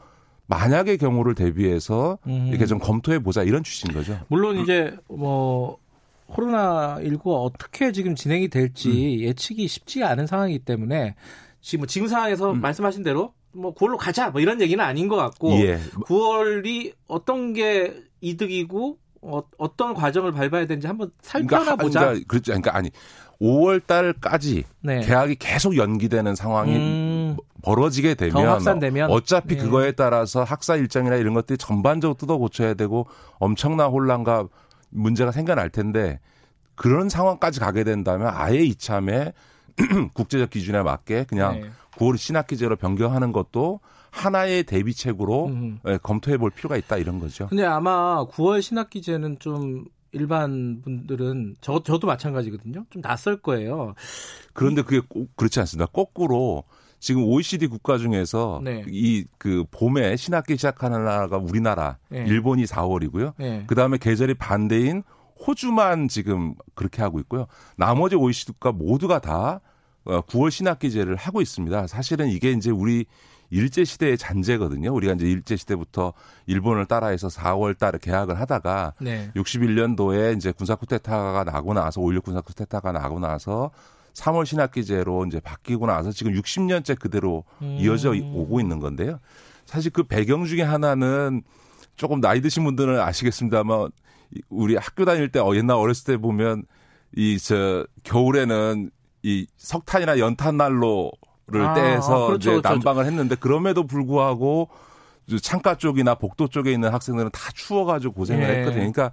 [0.47, 2.47] 만약의 경우를 대비해서 음.
[2.49, 4.19] 이렇게 좀 검토해 보자 이런 취지인 거죠.
[4.29, 5.79] 물론 이제 뭐
[6.27, 9.21] 코로나 19가 어떻게 지금 진행이 될지 음.
[9.21, 11.15] 예측이 쉽지가 않은 상황이기 때문에
[11.61, 12.61] 지금 뭐 지금 상황에서 음.
[12.61, 15.79] 말씀하신 대로 뭐 9월로 가자 뭐 이런 얘기는 아닌 것 같고 예.
[16.07, 22.01] 9월이 어떤 게 이득이고 어, 어떤 과정을 밟아야 되는지 한번 살펴나 그러니까, 보자.
[22.01, 22.53] 그러니까, 그렇죠.
[22.53, 22.91] 그러니까 아니
[23.41, 25.01] 5월 달까지 네.
[25.01, 29.63] 계약이 계속 연기되는 상황이 음, 벌어지게 되면 확산되면 어차피 네.
[29.63, 33.07] 그거에 따라서 학사 일정이나 이런 것들이 전반적으로 뜯어 고쳐야 되고
[33.39, 34.49] 엄청난 혼란과
[34.91, 36.21] 문제가 생겨날 텐데
[36.75, 39.33] 그런 상황까지 가게 된다면 아예 이참에
[40.15, 41.71] 국제적 기준에 맞게 그냥 네.
[41.97, 43.81] 9월 신학기제로 변경하는 것도
[44.11, 45.79] 하나의 대비책으로 음.
[46.03, 47.47] 검토해 볼 필요가 있다 이런 거죠.
[47.49, 52.85] 근데 아마 9월 신학기제는 좀 일반 분들은 저 저도 마찬가지거든요.
[52.91, 53.95] 좀 낯설 거예요.
[54.53, 55.87] 그런데 그게 꼭 그렇지 않습니다.
[55.87, 56.65] 거꾸로
[57.01, 58.85] 지금 OECD 국가 중에서 네.
[58.89, 62.25] 이그 봄에 신학기 시작하는 나라가 우리나라, 네.
[62.27, 63.33] 일본이 4월이고요.
[63.39, 63.65] 네.
[63.67, 65.03] 그 다음에 계절이 반대인
[65.45, 67.47] 호주만 지금 그렇게 하고 있고요.
[67.77, 69.61] 나머지 OECD 국가 모두가 다
[70.05, 71.87] 9월 어, 신학기제를 하고 있습니다.
[71.87, 73.07] 사실은 이게 이제 우리
[73.51, 74.93] 일제 시대의 잔재거든요.
[74.95, 76.15] 우리가 이제 일제 시대부터
[76.47, 79.31] 일본을 따라해서 4월 달에 계약을 하다가 네.
[79.37, 83.71] 61년도에 이제 군사 쿠데타가 나고 나서 5.16 군사 쿠데타가 나고 나서
[84.15, 87.77] 3월 신학기제로 이제 바뀌고 나서 지금 60년째 그대로 음.
[87.79, 89.21] 이어져 오고 있는 건데요.
[89.67, 91.43] 사실 그 배경 중에 하나는
[91.97, 93.91] 조금 나이 드신 분들은 아시겠습니다만
[94.49, 96.65] 우리 학교 다닐 때 어, 옛날 어렸을 때 보면
[97.15, 98.91] 이 저 겨울에는
[99.23, 101.13] 이 석탄이나 연탄 난로를
[101.61, 102.69] 아, 떼서 아, 그렇죠, 이제 그렇죠.
[102.69, 104.69] 난방을 했는데 그럼에도 불구하고
[105.41, 108.49] 창가 쪽이나 복도 쪽에 있는 학생들은 다 추워가지고 고생을 예.
[108.59, 108.81] 했거든요.
[108.93, 109.13] 그러니까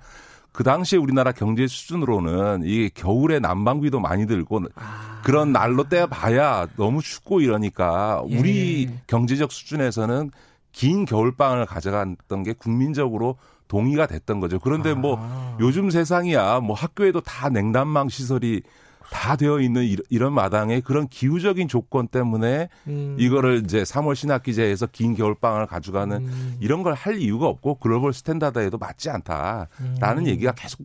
[0.51, 5.21] 그 당시에 우리나라 경제 수준으로는 이게 겨울에 난방비도 많이 들고 아.
[5.23, 9.01] 그런 날로 떼봐야 너무 춥고 이러니까 우리 예.
[9.07, 10.31] 경제적 수준에서는
[10.71, 13.37] 긴 겨울방을 가져갔던 게 국민적으로
[13.67, 14.59] 동의가 됐던 거죠.
[14.59, 15.19] 그런데 뭐 아.
[15.19, 18.63] 뭐 요즘 세상이야 뭐 학교에도 다 냉난방 시설이
[19.11, 23.15] 다 되어 있는 이런 마당에 그런 기후적인 조건 때문에 음.
[23.19, 26.57] 이거를 이제 3월 신학기제에서 긴 겨울방학을 가져가는 음.
[26.59, 30.27] 이런 걸 할 이유가 없고 글로벌 스탠다드에도 맞지 않다라는 음.
[30.27, 30.81] 얘기가 계속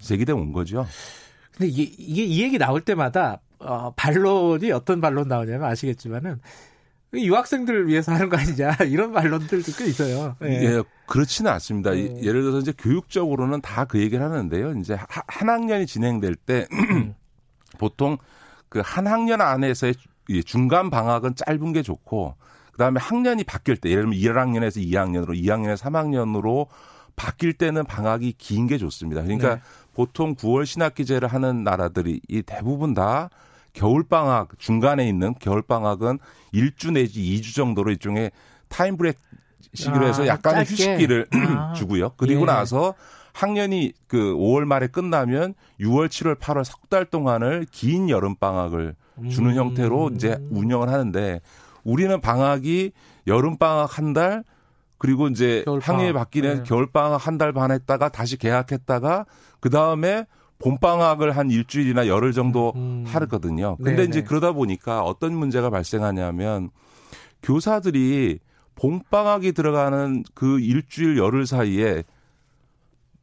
[0.00, 0.86] 제기돼 온 거죠.
[1.56, 6.40] 근데 이게, 이게 이 얘기 나올 때마다 어, 반론이 어떤 반론 나오냐면 아시겠지만은
[7.14, 10.36] 유학생들을 위해서 하는 거 아니냐 이런 반론들도 꽤 있어요.
[10.42, 11.92] 예, 예 그렇지는 않습니다.
[11.92, 12.20] 네.
[12.22, 14.72] 예를 들어서 이제 교육적으로는 다 그 얘기를 하는데요.
[14.80, 16.66] 이제 한 학년이 진행될 때
[17.78, 18.18] 보통
[18.68, 19.94] 그 한 학년 안에서의
[20.44, 22.34] 중간 방학은 짧은 게 좋고
[22.72, 26.66] 그다음에 학년이 바뀔 때 예를 들면 1학년에서 2학년으로 2학년에서 3학년으로
[27.14, 29.22] 바뀔 때는 방학이 긴 게 좋습니다.
[29.22, 29.60] 그러니까 네.
[29.94, 33.30] 보통 9월 신학기제를 하는 나라들이 이 대부분 다
[33.74, 36.18] 겨울방학 중간에 있는 겨울방학은
[36.52, 38.32] 1주 내지 2주 정도로 일종의
[38.68, 39.20] 타임브레이크
[39.74, 42.10] 시기로 해서 아, 약간의 휴식기를 아, 주고요.
[42.16, 42.46] 그리고 예.
[42.46, 42.94] 나서
[43.34, 48.94] 학년이 그 5월 말에 끝나면 6월, 7월, 8월 석 달 동안을 긴 여름 방학을
[49.30, 49.56] 주는 음.
[49.56, 51.40] 형태로 이제 운영을 하는데
[51.82, 52.92] 우리는 방학이
[53.26, 54.44] 여름 방학 한 달,
[54.98, 56.62] 그리고 이제 학년이 바뀌는 네.
[56.64, 59.26] 겨울 방학 한 달 반 했다가 다시 개학했다가
[59.60, 60.24] 그 다음에
[60.58, 63.04] 봄 방학을 한 일주일이나 열흘 정도 음.
[63.08, 63.76] 하거든요.
[63.78, 64.04] 근데 네네.
[64.04, 66.70] 이제 그러다 보니까 어떤 문제가 발생하냐면
[67.42, 68.38] 교사들이
[68.76, 72.04] 봄방학이 들어가는 그 일주일 열흘 사이에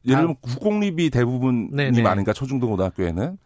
[0.06, 2.02] 예를 들면 국공립이 대부분이 네네.
[2.02, 3.38] 많으니까 초중등고등학교에는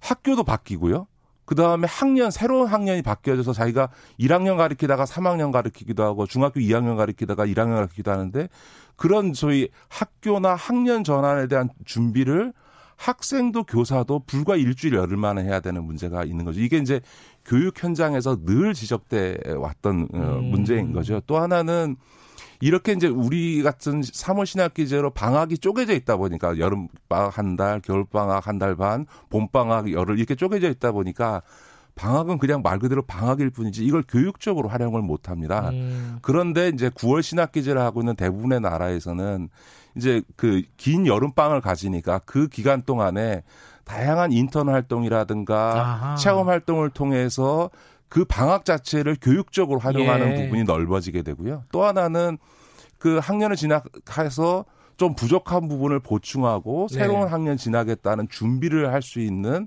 [0.00, 1.06] 학교도 바뀌고요.
[1.44, 3.88] 그 다음에 학년, 새로운 학년이 바뀌어져서 자기가
[4.18, 8.48] 1학년 가르치다가 3학년 가르치기도 하고 중학교 2학년 가르치다가 1학년 가르치기도 하는데
[8.96, 12.52] 그런 소위 학교나 학년 전환에 대한 준비를
[12.96, 16.60] 학생도 교사도 불과 일주일 열흘 만에 해야 되는 문제가 있는 거죠.
[16.60, 17.00] 이게 이제
[17.44, 20.44] 교육 현장에서 늘 지적돼 왔던 어, 음.
[20.44, 21.20] 문제인 거죠.
[21.26, 21.96] 또 하나는
[22.62, 28.04] 이렇게 이제 우리 같은 3월 신학기제로 방학이 쪼개져 있다 보니까 여름 방학 한 달, 겨울
[28.04, 31.42] 방학 한 달 반, 봄 방학 열흘 이렇게 쪼개져 있다 보니까
[31.96, 35.70] 방학은 그냥 말 그대로 방학일 뿐이지 이걸 교육적으로 활용을 못 합니다.
[35.70, 36.18] 음.
[36.22, 39.48] 그런데 이제 9월 신학기제를 하고 있는 대부분의 나라에서는
[39.96, 43.42] 이제 그 긴 여름방을 가지니까 그 기간 동안에
[43.84, 46.14] 다양한 인턴 활동이라든가 아하.
[46.14, 47.70] 체험 활동을 통해서
[48.12, 50.42] 그 방학 자체를 교육적으로 활용하는 예.
[50.42, 51.64] 부분이 넓어지게 되고요.
[51.72, 52.36] 또 하나는
[52.98, 54.66] 그 학년을 진학해서
[54.98, 56.98] 좀 부족한 부분을 보충하고 네.
[56.98, 59.66] 새로운 학년 진학했다는 준비를 할 수 있는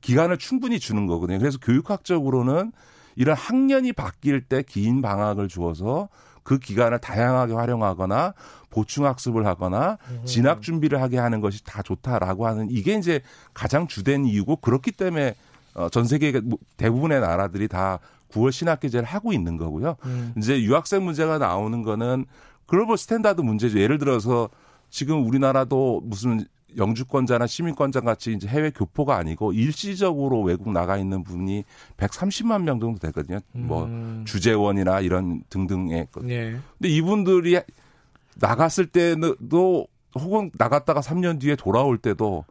[0.00, 1.40] 기간을 충분히 주는 거거든요.
[1.40, 2.70] 그래서 교육학적으로는
[3.16, 6.08] 이런 학년이 바뀔 때 긴 방학을 주어서
[6.44, 8.34] 그 기간을 다양하게 활용하거나
[8.70, 10.22] 보충 학습을 하거나 음.
[10.24, 13.22] 진학 준비를 하게 하는 것이 다 좋다라고 하는 이게 이제
[13.54, 15.34] 가장 주된 이유고 그렇기 때문에
[15.76, 16.40] 어, 전 세계
[16.76, 17.98] 대부분의 나라들이 다
[18.30, 19.96] 9월 신학기제를 하고 있는 거고요.
[20.04, 20.32] 음.
[20.36, 22.24] 이제 유학생 문제가 나오는 거는
[22.66, 23.78] global standard 문제죠.
[23.78, 24.48] 예를 들어서
[24.90, 26.44] 지금 우리나라도 무슨
[26.76, 31.64] 영주권자나 시민권자 같이 이제 해외 교포가 아니고 일시적으로 외국 나가 있는 분이
[31.96, 33.38] 130만 명 정도 되거든요.
[33.52, 34.14] 뭐 음.
[34.16, 36.08] 뭐 주재원이나 이런 등등의.
[36.22, 36.56] 네.
[36.78, 37.60] 근데 이분들이
[38.36, 39.86] 나갔을 때도
[40.18, 42.44] 혹은 나갔다가 3년 뒤에 돌아올 때도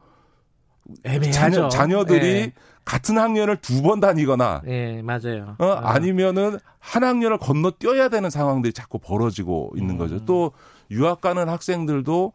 [1.31, 2.53] 자녀, 자녀 들이 네.
[2.83, 5.55] 같은 학년을 두 번 다니거나 네, 맞아요.
[5.59, 5.93] 어, 아.
[5.95, 9.97] 아니면은 한 학년을 건너 뛰어야 되는 상황들이 자꾸 벌어지고 있는 음.
[9.97, 10.23] 거죠.
[10.25, 10.51] 또
[10.91, 12.33] 유학 가는 학생들도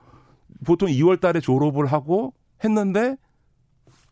[0.64, 3.16] 보통 2월 달에 졸업을 하고 했는데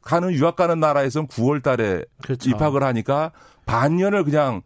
[0.02, 2.48] 가는 유학 가는 나라에서는 9월 달에 그렇죠.
[2.51, 3.32] 입학을 하니까
[3.66, 4.62] 반년을 그냥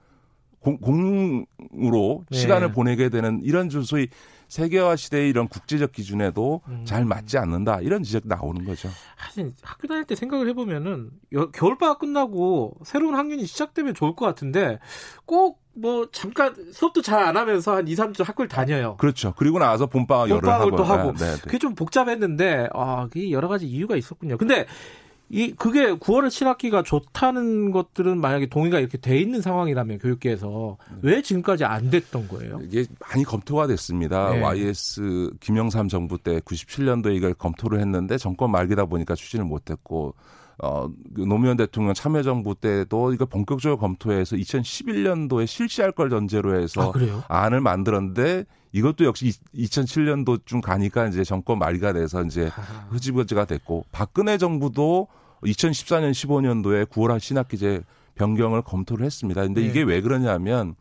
[0.61, 2.39] 공, 공으로 네.
[2.39, 4.09] 시간을 보내게 되는 이런 소위
[4.53, 6.85] 세계화 시대의 이런 국제적 기준에도 음.
[6.85, 8.91] 잘 맞지 않는다 이런 지적 나오는 거죠.
[9.17, 11.11] 사실 학교 다닐 때 생각을 해보면은
[11.55, 14.79] 겨울방학 끝나고 새로운 학년이 시작되면 좋을 것 같은데
[15.25, 18.97] 꼭 뭐 잠깐 수업도 잘 안 하면서 한 2, 3주 학교를 다녀요.
[18.97, 19.33] 그렇죠.
[19.37, 20.77] 그리고 나서 봄방학 열흘 하고.
[20.77, 21.13] 또 하고.
[21.13, 21.41] 네, 네, 네.
[21.41, 24.39] 그게 좀 복잡했는데 아, 그게 여러 가지 이유가 있었군요.
[24.39, 24.67] 근데
[25.35, 30.99] 이 그게 9월에 7학기가 좋다는 것들은 만약에 동의가 이렇게 돼 있는 상황이라면 교육계에서 네.
[31.01, 32.61] 왜 지금까지 안 됐던 거예요?
[32.63, 34.35] 이게 많이 검토가 됐습니다.
[34.35, 34.43] 네.
[34.43, 40.15] YS 김영삼 정부 때 97년도에 이걸 검토를 했는데 정권 말기다 보니까 추진을 못했고
[40.59, 46.93] 어, 그 노무현 대통령 참여정부 때도 이거 본격적으로 검토해서 2011년도에 실시할 걸 전제로 해서
[47.29, 52.51] 아, 안을 만들었는데 이것도 역시 2007년도쯤 가니까 이제 정권 말기가 돼서 이제
[52.91, 55.09] 흐지부지가 됐고 박근혜 정부도
[55.45, 57.83] 2014년 15년도에 9월 신학기제
[58.15, 59.43] 변경을 검토를 했습니다.
[59.43, 59.67] 근데 네.
[59.67, 60.75] 이게 왜 그러냐면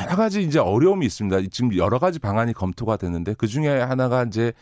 [0.00, 1.40] 여러 가지 이제 어려움이 있습니다.
[1.50, 4.52] 지금 여러 가지 방안이 검토가 됐는데 그 중에 하나가 이제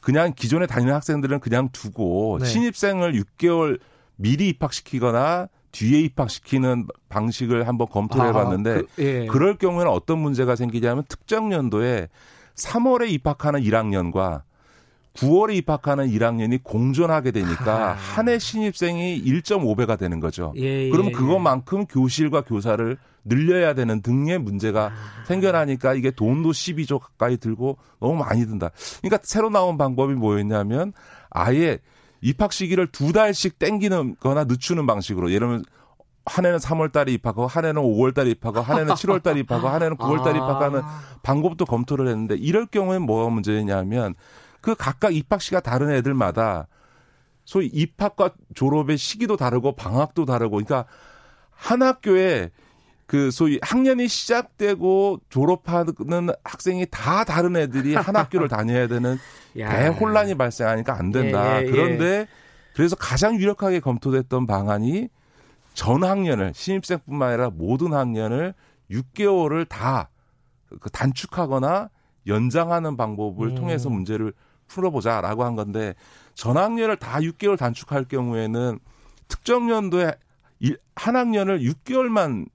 [0.00, 2.46] 그냥 기존에 다니는 학생들은 그냥 두고 네.
[2.46, 3.80] 신입생을 6개월
[4.16, 9.26] 미리 입학시키거나 뒤에 입학시키는 방식을 한번 검토를 해봤는데 그, 예.
[9.26, 12.08] 그럴 경우에는 어떤 문제가 생기냐면 특정 연도에
[12.54, 14.42] 3월에 입학하는 1학년과
[15.16, 20.52] 9월에 입학하는 1학년이 공존하게 되니까 한해 신입생이 1.5배가 되는 거죠.
[20.56, 25.24] 예, 예, 그러면 그것만큼 교실과 교사를 늘려야 되는 등의 문제가 아.
[25.26, 28.70] 생겨나니까 이게 돈도 12조 가까이 들고 너무 많이 든다.
[29.02, 30.92] 그러니까 새로 나온 방법이 뭐였냐면
[31.30, 31.78] 아예
[32.20, 35.64] 입학 시기를 두 달씩 땡기는 거나 늦추는 방식으로 예를 들면
[36.24, 39.68] 한 해는 3월 달에 입학하고 한 해는 5월 달에 입학하고 한 해는 7월 달에 입학하고
[39.68, 40.82] 한 해는 9월 달에 입학하는
[41.22, 44.14] 방법도 검토를 했는데 이럴 경우엔 뭐가 문제냐면
[44.60, 46.66] 그 각각 입학 시가 다른 애들마다
[47.44, 50.84] 소위 입학과 졸업의 시기도 다르고 방학도 다르고 그러니까
[51.50, 52.50] 한 학교에
[53.06, 59.16] 그 소위 학년이 시작되고 졸업하는 학생이 다 다른 애들이 한 학교를 다녀야 되는
[59.54, 61.58] 대혼란이 발생하니까 안 된다.
[61.58, 61.70] 예, 예, 예.
[61.70, 62.26] 그런데
[62.74, 65.08] 그래서 가장 유력하게 검토됐던 방안이
[65.72, 68.54] 전 학년을 신입생뿐만 아니라 모든 학년을
[68.90, 71.90] 6개월을 다그 단축하거나
[72.26, 73.54] 연장하는 방법을 음.
[73.54, 74.32] 통해서 문제를
[74.68, 75.94] 풀어보자라고 한 건데
[76.34, 78.78] 전 학년을 다 6개월 단축할 경우에는
[79.28, 80.12] 특정 연도에
[80.94, 82.46] 한 학년을 6개월만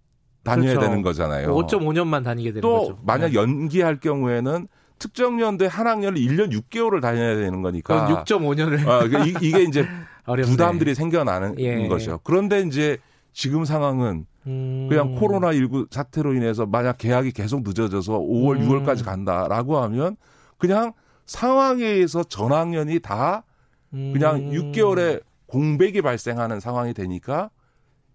[0.43, 0.87] 다녀야 그렇죠.
[0.87, 1.55] 되는 거잖아요.
[1.55, 2.99] 5.5년만 다니게 되는 또 거죠.
[3.03, 3.33] 만약 네.
[3.35, 4.67] 연기할 경우에는
[4.97, 8.23] 특정 연도에 한 학년을 1년 6개월을 다녀야 되는 거니까.
[8.25, 8.87] 6.5년을.
[8.87, 9.85] 아, 이 게, 이게 이제
[10.45, 11.87] 부담들이 생겨나는 예.
[11.87, 12.19] 거죠.
[12.23, 12.97] 그런데 이제
[13.33, 14.87] 지금 상황은 음.
[14.89, 18.69] 그냥 코로나19 사태로 인해서 만약 계약이 계속 늦어져서 5월, 음.
[18.69, 20.17] 6월까지 간다라고 하면
[20.57, 20.93] 그냥
[21.25, 23.43] 상황에 의해서 전학년이 다
[23.91, 24.51] 그냥 음.
[24.51, 27.49] 6개월에 공백이 발생하는 상황이 되니까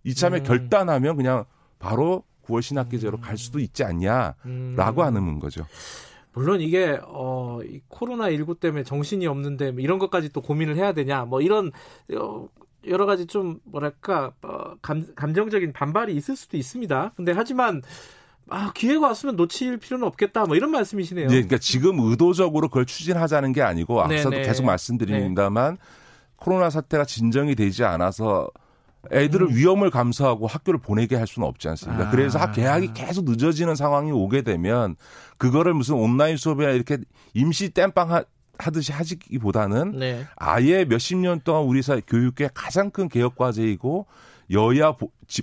[0.05, 0.43] 이참에 음.
[0.45, 1.45] 결단하면 그냥
[1.79, 5.07] 바로 9월 신학기제로 갈 수도 있지 않냐라고 음.
[5.07, 5.67] 하는 거죠.
[6.33, 11.25] 물론 이게 어 코로나 19 때문에 정신이 없는데 뭐 이런 것까지 또 고민을 해야 되냐
[11.25, 11.73] 뭐 이런
[12.15, 12.49] 어,
[12.87, 17.13] 여러 가지 좀 뭐랄까 어, 감, 감정적인 반발이 있을 수도 있습니다.
[17.17, 17.83] 근데 하지만
[18.49, 20.45] 아, 기회가 왔으면 놓칠 필요는 없겠다.
[20.45, 21.27] 뭐 이런 말씀이시네요.
[21.27, 24.47] 네, 그러니까 지금 의도적으로 그걸 추진하자는 게 아니고 앞서도 네네.
[24.47, 25.81] 계속 말씀드립니다만 네.
[26.37, 28.49] 코로나 사태가 진정이 되지 않아서
[29.13, 29.55] 애들을 음.
[29.55, 32.09] 위험을 감수하고 학교를 보내게 할 수는 없지 않습니까?
[32.09, 32.11] 아.
[32.11, 34.97] 그래서 학 개학이 계속 늦어지는 상황이 오게 되면
[35.39, 36.99] 그거를 무슨 온라인 수업이나 이렇게
[37.35, 38.25] 임시 땜빵
[38.59, 40.25] 하듯이 하기보다는 네.
[40.37, 44.07] 아예 몇십 년 동안 우리 사회 교육계 가장 큰 개혁 과제이고
[44.51, 44.97] 여야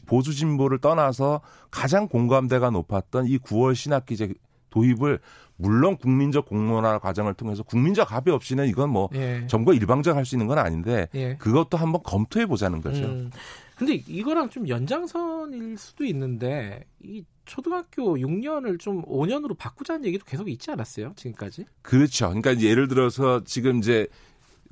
[0.05, 4.34] 보수 진보를 떠나서 가장 공감대가 높았던 이 9월 신학기제
[4.69, 5.19] 도입을
[5.55, 9.45] 물론 국민적 공론화 과정을 통해서 국민적 합의 없이는 이건 뭐 예.
[9.47, 11.35] 정부가 일방적 할 수 있는 건 아닌데 예.
[11.38, 13.03] 그것도 한번 검토해 보자는 거죠.
[13.03, 13.30] 음.
[13.75, 20.71] 근데 이거랑 좀 연장선일 수도 있는데 이 초등학교 6년을 좀 5년으로 바꾸자는 얘기도 계속 있지
[20.71, 21.13] 않았어요?
[21.15, 21.65] 지금까지?
[21.81, 22.27] 그렇죠.
[22.30, 24.07] 그러니까 예를 들어서 지금 이제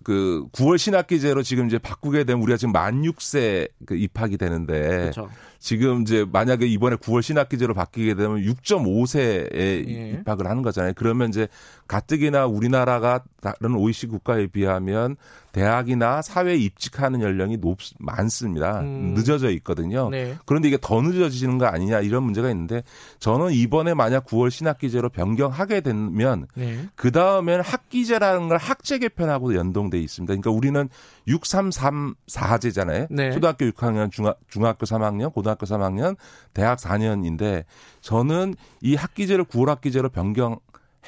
[0.03, 5.29] 그 9월 신학기제로 지금 이제 바꾸게 되면 우리가 지금 만 6세 그 입학이 되는데 그렇죠.
[5.59, 10.09] 지금 이제 만약에 이번에 9월 신학기제로 바뀌게 되면 6.5세에 예.
[10.19, 10.93] 입학을 하는 거잖아요.
[10.95, 11.47] 그러면 이제
[11.87, 15.17] 가뜩이나 우리나라가 다른 OECD 국가에 비하면
[15.51, 18.81] 대학이나 사회에 입직하는 연령이 높 많습니다.
[18.81, 19.13] 음.
[19.15, 20.09] 늦어져 있거든요.
[20.09, 20.35] 네.
[20.45, 22.83] 그런데 이게 더 늦어지는 거 아니냐 이런 문제가 있는데
[23.19, 26.85] 저는 이번에 만약 9월 신학기제로 변경하게 되면 네.
[26.95, 30.31] 그 다음에는 학기제라는 걸 학제 개편하고 연동돼 있습니다.
[30.31, 30.89] 그러니까 우리는
[31.27, 33.07] 6334제잖아요.
[33.09, 33.31] 네.
[33.31, 36.15] 초등학교 6학년, 중학, 중학교 3학년, 고등학교 3학년,
[36.53, 37.65] 대학 4년인데
[38.01, 40.59] 저는 이 학기제를 9월 학기제로 변경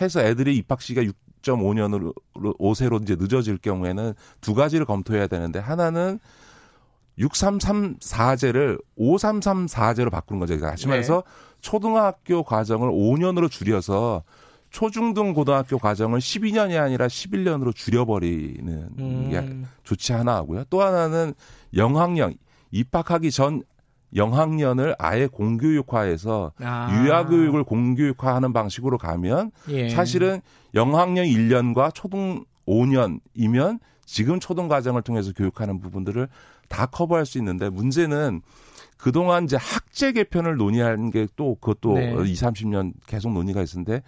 [0.01, 1.05] 해서 애들이 입학 시기가
[1.43, 6.19] 6.5년으로 5세로 이제 늦어질 경우에는 두 가지를 검토해야 되는데 하나는
[7.19, 10.55] 6334제를 5334제로 바꾸는 거죠.
[10.55, 11.31] 그러니까 다시 말해서 네.
[11.61, 14.23] 초등학교 과정을 5년으로 줄여서
[14.71, 19.29] 초중등 고등학교 과정을 12년이 아니라 11년으로 줄여버리는 음.
[19.29, 20.63] 게 좋지 하나 하고요.
[20.71, 21.35] 또 하나는
[21.75, 22.35] 영학년
[22.71, 23.61] 입학하기 전
[24.15, 27.05] 영학년을 아예 공교육화해서 아.
[27.05, 29.89] 유아교육을 공교육화하는 방식으로 가면 예.
[29.89, 30.41] 사실은
[30.75, 36.27] 영학년 1년과 초등 5년이면 지금 초등 과정을 통해서 교육하는 부분들을
[36.69, 38.41] 다 커버할 수 있는데 문제는
[38.97, 42.15] 그동안 이제 학제 개편을 논의하는 게또 그것도 네.
[42.25, 44.01] 20, 30년 계속 논의가 있었는데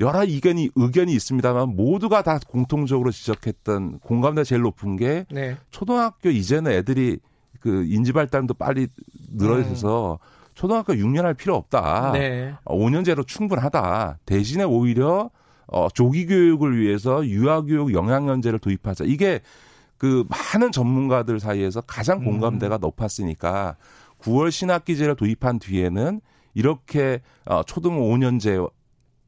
[0.00, 5.56] 여러 의견이 의견이 있습니다만 모두가 다 공통적으로 지적했던 공감대 제일 높은 게 네.
[5.70, 7.18] 초등학교 이제는 애들이
[7.60, 8.88] 그 인지 발달도 빨리
[9.32, 10.38] 늘어져서 음.
[10.54, 12.12] 초등학교 6년 할 필요 없다.
[12.12, 12.54] 네.
[12.64, 14.18] 5년제로 충분하다.
[14.26, 15.30] 대신에 오히려
[15.66, 19.04] 어 조기 교육을 위해서 유아 교육 영양연제를 도입하자.
[19.04, 19.40] 이게
[19.98, 22.80] 그 많은 전문가들 사이에서 가장 공감대가 음.
[22.80, 23.76] 높았으니까
[24.20, 26.20] 9월 신학기제를 도입한 뒤에는
[26.54, 28.68] 이렇게 어 초등 5년제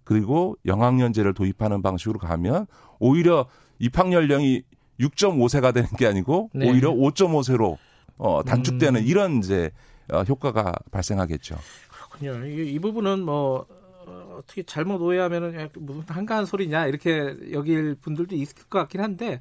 [0.03, 2.67] 그리고 영학년제를 도입하는 방식으로 가면
[2.99, 3.47] 오히려
[3.79, 4.63] 입학 연령이
[4.99, 6.69] 6.5세가 되는 게 아니고 네.
[6.69, 7.77] 오히려 5.5세로
[8.21, 9.07] 어, 단축되는 음.
[9.07, 9.71] 이런 이제
[10.13, 11.57] 어, 효과가 발생하겠죠.
[11.91, 12.47] 그렇군요.
[12.47, 13.65] 이, 이 부분은 뭐
[14.07, 19.41] 어, 어떻게 잘못 오해하면은 무슨 한가한 소리냐 이렇게 여길 분들도 있을 것 같긴 한데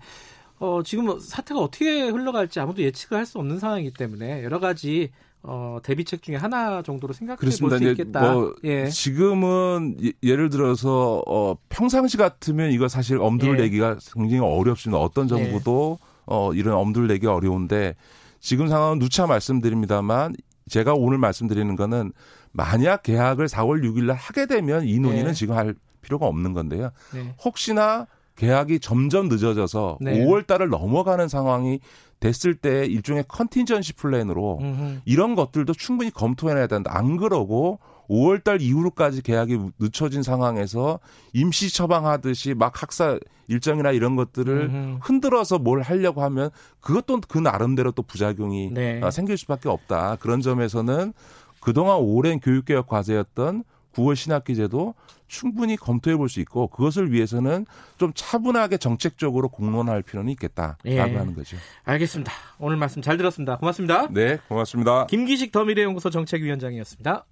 [0.59, 5.11] 어, 지금 사태가 어떻게 흘러갈지 아무도 예측을 할 수 없는 상황이기 때문에 여러 가지
[5.41, 8.33] 어, 대비책 중에 하나 정도로 생각해 볼 수 있겠다.
[8.33, 8.87] 뭐 예.
[8.87, 13.63] 지금은 예 를 들어서 어, 평상시 같으면 이거 사실 엄두를 예.
[13.63, 14.99] 내기가 굉장히 어렵습니다.
[15.01, 16.07] 어떤 정부도 예.
[16.27, 17.95] 어, 이런 엄두를 내기 어려운데
[18.39, 20.35] 지금 상황은 누차 말씀드립니다만
[20.69, 22.13] 제가 오늘 말씀드리는 거는
[22.51, 25.33] 만약 계약을 4월 6일 날 하게 되면 이 논의는 네.
[25.33, 26.91] 지금 할 필요가 없는 건데요.
[27.13, 27.33] 네.
[27.43, 30.23] 혹시나 계약이 점점 늦어져서 네.
[30.25, 31.79] 5월 달을 넘어가는 상황이
[32.19, 35.01] 됐을 때 일종의 컨틴전시 플랜으로 음흠.
[35.05, 36.91] 이런 것들도 충분히 검토해내야 된다.
[36.93, 37.79] 안 그러고
[38.09, 40.99] 5월 달 이후로까지 계약이 늦춰진 상황에서
[41.33, 44.99] 임시 처방하듯이 막 학사 일정이나 이런 것들을 음흠.
[45.01, 49.01] 흔들어서 뭘 하려고 하면 그것도 그 나름대로 또 부작용이 네.
[49.03, 50.17] 아, 생길 수밖에 없다.
[50.21, 51.13] 그런 점에서는
[51.59, 53.63] 그동안 오랜 교육개혁 과제였던
[53.95, 54.93] 9월 신학기제도
[55.27, 57.65] 충분히 검토해 볼 수 있고 그것을 위해서는
[57.97, 60.99] 좀 차분하게 정책적으로 공론할 필요는 있겠다라고 예.
[60.99, 61.57] 하는 거죠.
[61.83, 62.31] 알겠습니다.
[62.59, 63.57] 오늘 말씀 잘 들었습니다.
[63.57, 64.07] 고맙습니다.
[64.11, 65.07] 네, 고맙습니다.
[65.07, 67.25] 김기식 더미래연구소 정책위원장이었습니다.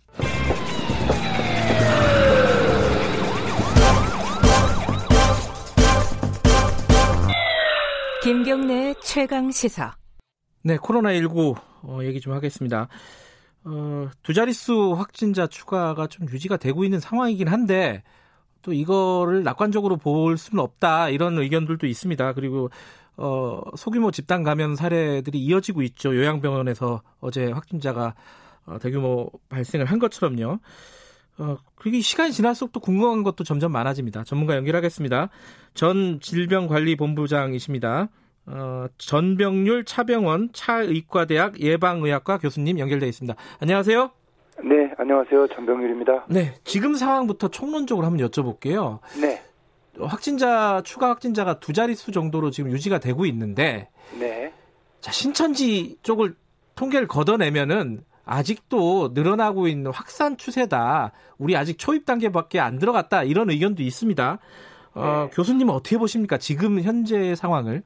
[8.27, 9.95] 김경래 최강 시사.
[10.61, 12.89] 네, 코로나19 어, 얘기 좀 하겠습니다.
[13.63, 18.03] 어, 두 자릿수 확진자 추가가 좀 유지가 되고 있는 상황이긴 한데
[18.63, 22.33] 또 이거를 낙관적으로 볼 수는 없다 이런 의견들도 있습니다.
[22.33, 22.69] 그리고
[23.15, 26.13] 어, 소규모 집단 감염 사례들이 이어지고 있죠.
[26.13, 28.13] 요양병원에서 어제 확진자가
[28.65, 30.59] 어, 대규모 발생을 한 것처럼요.
[31.39, 34.23] 어, 그게 시간이 지날수록 또 궁금한 것도 점점 많아집니다.
[34.23, 35.29] 전문가 연결하겠습니다.
[35.73, 38.09] 전 질병관리본부장이십니다.
[38.47, 43.35] 어, 전병률 차병원 차의과대학 예방의학과 교수님 연결되어 있습니다.
[43.59, 44.11] 안녕하세요.
[44.63, 45.47] 네, 안녕하세요.
[45.49, 46.25] 전병률입니다.
[46.29, 48.99] 네, 지금 상황부터 총론적으로 한번 여쭤볼게요.
[49.21, 49.43] 네.
[49.99, 53.89] 확진자 추가 확진자가 두 자릿수 정도로 지금 유지가 되고 있는데,
[54.19, 54.53] 네.
[55.01, 56.35] 자 신천지 쪽을
[56.75, 61.11] 통계를 걷어내면은 아직도 늘어나고 있는 확산 추세다.
[61.39, 63.23] 우리 아직 초입 단계밖에 안 들어갔다.
[63.23, 64.39] 이런 의견도 있습니다.
[64.95, 65.35] 어, 네.
[65.35, 66.37] 교수님은 어떻게 보십니까?
[66.37, 67.81] 지금 현재 상황을?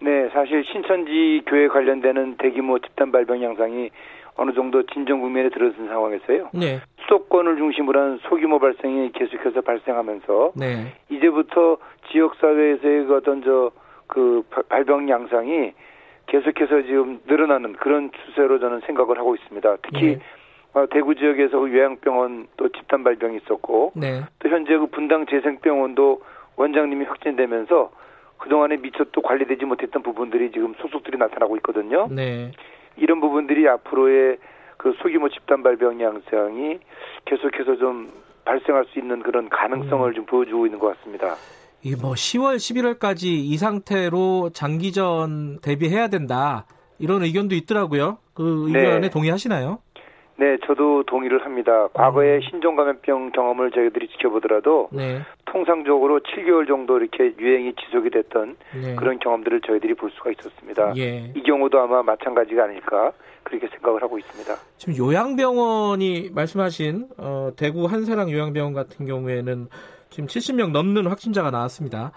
[0.00, 3.90] 네, 사실 신천지 교회 관련되는 대규모 집단 발병 양상이
[4.36, 6.50] 어느 정도 진정 국면에 들어선 상황에서요.
[6.54, 6.80] 네.
[7.02, 10.92] 수도권을 중심으로 한 소규모 발생이 계속해서 발생하면서 네.
[11.08, 11.78] 이제부터
[12.10, 13.70] 지역 사회에서의 그 어떤 저
[14.06, 15.72] 그 발병 양상이
[16.26, 19.76] 계속해서 지금 늘어나는 그런 추세로 저는 생각을 하고 있습니다.
[19.82, 20.20] 특히 네.
[20.72, 24.22] 어, 대구 지역에서 그 요양병원 또 집단 발병이 있었고 네.
[24.40, 26.22] 또 현재 그 분당 재생병원도
[26.56, 27.92] 원장님이 확진되면서
[28.38, 32.08] 그동안에 미처 또 관리되지 못했던 부분들이 지금 소속들이 나타나고 있거든요.
[32.10, 32.50] 네.
[32.96, 34.38] 이런 부분들이 앞으로의
[34.76, 36.78] 그 소규모 집단 발병 양상이
[37.24, 38.12] 계속해서 좀
[38.44, 40.14] 발생할 수 있는 그런 가능성을 음.
[40.14, 41.36] 좀 보여주고 있는 것 같습니다.
[41.84, 46.64] 이게 뭐 10월, 11월까지 이 상태로 장기전 대비해야 된다.
[46.98, 48.18] 이런 의견도 있더라고요.
[48.32, 49.10] 그 의견에 네.
[49.10, 49.78] 동의하시나요?
[50.36, 51.88] 네, 저도 동의를 합니다.
[51.92, 52.40] 과거에 음.
[52.40, 55.20] 신종감염병 경험을 저희들이 지켜보더라도 네.
[55.44, 58.94] 통상적으로 7개월 정도 이렇게 유행이 지속이 됐던 네.
[58.96, 60.94] 그런 경험들을 저희들이 볼 수가 있었습니다.
[60.96, 61.32] 예.
[61.36, 63.12] 이 경우도 아마 마찬가지가 아닐까
[63.44, 64.54] 그렇게 생각을 하고 있습니다.
[64.78, 69.68] 지금 요양병원이 말씀하신 어, 대구 한사랑 요양병원 같은 경우에는
[70.14, 72.12] 지금 70명 넘는 확진자가 나왔습니다.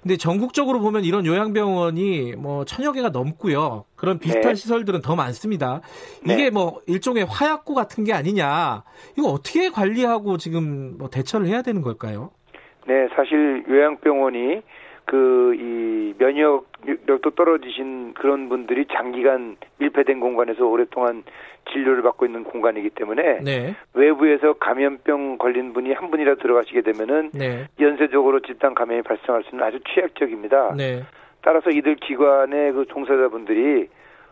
[0.00, 3.84] 근데 전국적으로 보면 이런 요양병원이 뭐 천여 개가 넘고요.
[3.94, 4.54] 그런 비슷한 네.
[4.54, 5.82] 시설들은 더 많습니다.
[6.24, 6.50] 이게 네.
[6.50, 8.84] 뭐 일종의 화약고 같은 게 아니냐.
[9.18, 12.30] 이거 어떻게 관리하고 지금 뭐 대처를 해야 되는 걸까요?
[12.86, 14.62] 네, 사실 요양병원이
[15.04, 21.24] 그 이 면역력도 떨어지신 그런 분들이 장기간 밀폐된 공간에서 오랫동안
[21.70, 23.74] 진료를 받고 있는 공간이기 때문에 네.
[23.94, 27.66] 외부에서 감염병 걸린 분이 한 분이라 들어가시게 되면은 네.
[27.80, 30.74] 연쇄적으로 집단 감염이 발생할 수 있는 아주 취약적입니다.
[30.76, 31.02] 네.
[31.42, 33.88] 따라서 이들 기관의 그 종사자분들이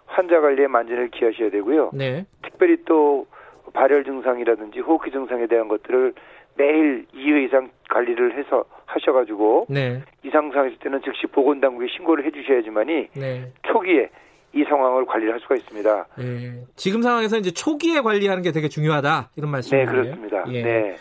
[0.07, 1.91] 환자 관리에 만전을 기하셔야 되고요.
[1.95, 2.25] 네.
[2.43, 3.27] 특별히 또
[3.73, 6.15] 발열 증상이라든지 호흡기 증상에 대한 것들을
[6.57, 10.03] 매일 2회 이상 관리를 해서 하셔가지고 네.
[10.25, 13.53] 이상 상황 있을 때는 즉시 보건당국에 신고를 해주셔야지만이 네.
[13.63, 14.11] 초기에
[14.53, 16.07] 이 상황을 관리를 할 수가 있습니다.
[16.19, 16.65] 네.
[16.77, 19.87] 지금 상황에서 이제 초기에 관리하는 게 되게 중요하다 이런 말씀이에요.
[19.87, 20.45] 네, 그렇습니다.
[20.49, 20.63] 예.
[20.63, 20.97] 네.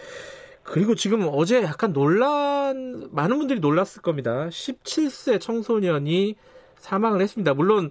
[0.63, 4.47] 그리고 지금 어제 약간 논란 많은 분들이 놀랐을 겁니다.
[4.49, 6.35] 17세 청소년이
[6.75, 7.55] 사망을 했습니다.
[7.55, 7.89] 물론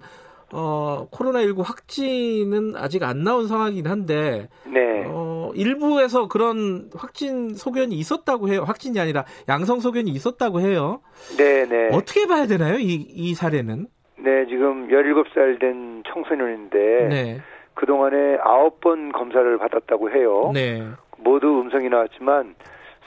[0.51, 5.03] 어, 코로나19 확진은 아직 안 나온 상황이긴 한데, 네.
[5.05, 8.63] 어, 일부에서 그런 확진 소견이 있었다고 해요.
[8.65, 11.01] 확진이 아니라 양성 소견이 있었다고 해요.
[11.37, 11.89] 네, 네.
[11.91, 12.79] 어떻게 봐야 되나요?
[12.79, 13.87] 이, 이 사례는?
[14.21, 17.37] 네, 지금 17살 된 청소년인데, 네.
[17.73, 20.51] 그동안에 9번 검사를 받았다고 해요.
[20.53, 20.83] 네.
[21.17, 22.55] 모두 음성이 나왔지만,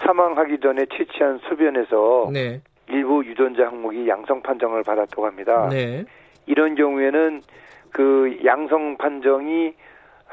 [0.05, 2.60] 사망하기 전에 채취한 소변에서 네.
[2.89, 5.68] 일부 유전자 항목이 양성 판정을 받았다고 합니다.
[5.70, 6.05] 네.
[6.47, 7.43] 이런 경우에는
[7.90, 9.74] 그 양성 판정이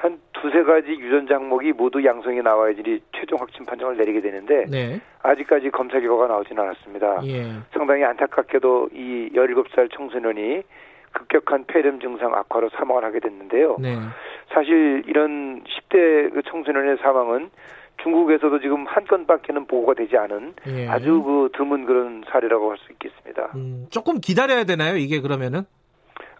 [0.02, 5.02] 한 두세 가지 유전자 항목이 모두 양성이 나와야지 최종 확진 판정을 내리게 되는데 네.
[5.24, 7.20] 아직까지 검사 결과가 나오지는 않았습니다.
[7.26, 7.52] 예.
[7.74, 10.64] 상당히 안타깝게도 이 17살 청소년이
[11.12, 13.76] 급격한 폐렴 증상 악화로 사망을 하게 됐는데요.
[13.80, 13.98] 네.
[14.54, 17.50] 사실 이런 10대 그 청소년의 사망은
[18.02, 20.88] 중국에서도 지금 한 건밖에는 보고가 되지 않은 예.
[20.88, 23.52] 아주 그 드문 그런 사례라고 할 수 있겠습니다.
[23.56, 24.96] 음, 조금 기다려야 되나요?
[24.96, 25.64] 이게 그러면은?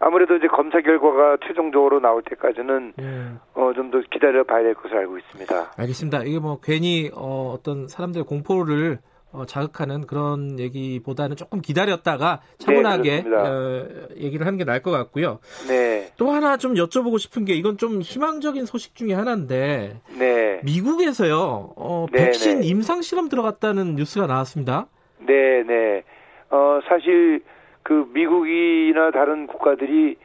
[0.00, 3.38] 아무래도 이제 검사 결과가 최종적으로 나올 때까지는 음.
[3.54, 5.72] 어, 좀 더 기다려 봐야 될 것을 알고 있습니다.
[5.76, 6.22] 알겠습니다.
[6.24, 8.98] 이게 뭐 괜히 어, 어떤 사람들의 공포를
[9.32, 13.86] 어, 자극하는 그런 얘기보다는 조금 기다렸다가 차분하게 네, 어,
[14.16, 15.38] 얘기를 하는 게 나을 것 같고요.
[15.68, 16.08] 네.
[16.16, 20.60] 또 하나 좀 여쭤보고 싶은 게 이건 좀 희망적인 소식 중에 하나인데 네.
[20.64, 22.66] 미국에서요 어, 네, 백신 네.
[22.68, 24.86] 임상 실험 들어갔다는 뉴스가 나왔습니다.
[25.18, 26.02] 네, 네.
[26.50, 27.42] 어, 사실
[27.82, 30.16] 그 미국이나 다른 국가들이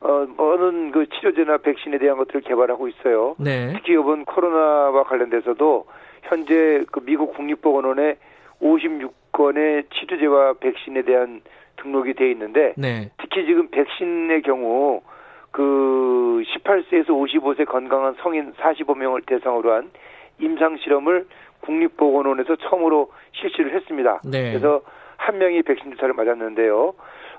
[0.00, 3.36] 어, 어느 그 치료제나 백신에 대한 것들을 개발하고 있어요.
[3.38, 3.72] 네.
[3.72, 5.86] 특히 이번 코로나와 관련돼서도
[6.24, 8.16] 현재 그 미국 국립보건원에
[8.60, 11.40] 56건의 치료제와 백신에 대한
[11.76, 13.10] 등록이 돼 있는데 네.
[13.18, 15.00] 특히 지금 백신의 경우
[15.50, 19.90] 그 18세에서 55세 건강한 성인 45명을 대상으로 한
[20.38, 21.26] 임상 실험을
[21.60, 24.20] 국립보건원에서 처음으로 실시를 했습니다.
[24.24, 24.50] 네.
[24.50, 24.82] 그래서
[25.24, 26.92] 한 명이 백신 주사를 맞았는데요.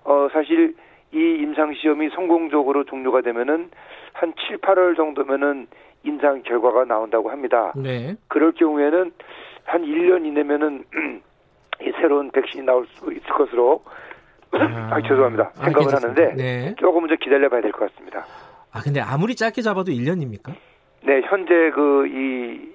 [0.05, 0.75] 어, 사실
[1.13, 3.69] 이 임상 시험이 성공적으로 종료가 되면은
[4.13, 5.67] 한 7, 8월 정도면은
[6.03, 7.73] 임상 결과가 나온다고 합니다.
[7.75, 8.15] 네.
[8.27, 9.11] 그럴 경우에는
[9.65, 10.83] 한 1년 이내면은
[11.81, 13.81] 이 새로운 백신이 나올 수 있을 것으로
[14.53, 15.51] 아, 아 죄송합니다.
[15.55, 15.97] 생각을 알겠습니다.
[16.23, 16.75] 하는데 네.
[16.77, 18.25] 조금 더 기다려 봐야 될 것 같습니다.
[18.73, 20.53] 아, 근데 아무리 짧게 잡아도 1년입니까?
[21.03, 22.74] 네, 현재 그 이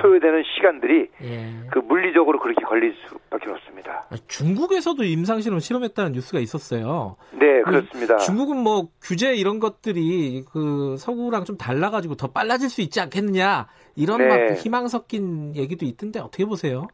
[0.00, 1.68] 소요되는 시간들이 예.
[1.70, 4.06] 그 물리적으로 그렇게 걸릴 수밖에 없습니다.
[4.26, 7.16] 중국에서도 임상실험 실험했다는 뉴스가 있었어요.
[7.32, 8.16] 네, 그렇습니다.
[8.18, 13.66] 중국은 뭐 규제 이런 것들이 그 서구랑 좀 달라가지고 더 빨라질 수 있지 않겠느냐
[13.96, 14.28] 이런 네.
[14.28, 16.86] 막 희망 섞인 얘기도 있던데 어떻게 보세요?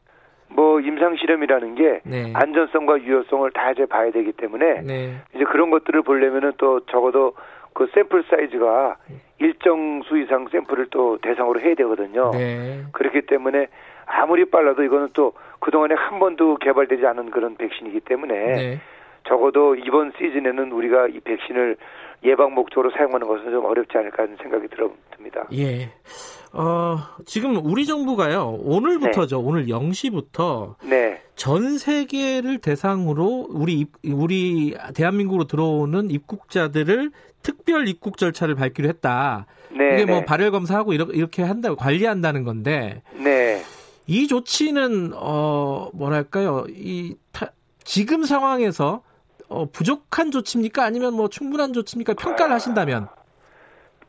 [0.49, 2.33] 뭐 임상 실험이라는 게 네.
[2.35, 5.23] 안전성과 유효성을 다 이제 봐야 되기 때문에 네.
[5.35, 7.35] 이제 그런 것들을 보려면은 또 적어도
[7.73, 8.97] 그 샘플 사이즈가
[9.41, 12.31] 일정 수 이상 샘플을 또 대상으로 해야 되거든요.
[12.33, 12.85] 네.
[12.93, 13.69] 그렇기 때문에
[14.07, 18.81] 아무리 빨라도 이거는 또 그동안에 한 번도 개발되지 않은 그런 백신이기 때문에 네.
[19.27, 21.77] 적어도 이번 시즌에는 우리가 이 백신을
[22.25, 25.49] 예방 목적으로 사용하는 것은 좀 어렵지 않을까 하는 생각이 들어듭니다.
[25.55, 25.91] 예.
[26.53, 29.43] 어, 지금 우리 정부가요, 오늘부터죠, 네.
[29.43, 30.75] 오늘 0시부터.
[30.85, 31.23] 네.
[31.35, 37.11] 전 세계를 대상으로 우리, 우리 대한민국으로 들어오는 입국자들을
[37.43, 39.47] 특별 입국 절차를 밟기로 했다.
[39.71, 39.95] 네.
[39.95, 40.25] 이게 뭐 네.
[40.25, 43.03] 발열 검사하고 이렇게 한다고 관리한다는 건데.
[43.15, 43.63] 네.
[44.07, 47.53] 이 조치는, 어, 뭐랄까요, 이, 타,
[47.85, 49.03] 지금 상황에서
[49.49, 50.85] 어, 부족한 조치입니까?
[50.85, 52.15] 아니면 뭐 충분한 조치입니까?
[52.15, 53.09] 평가를 하신다면.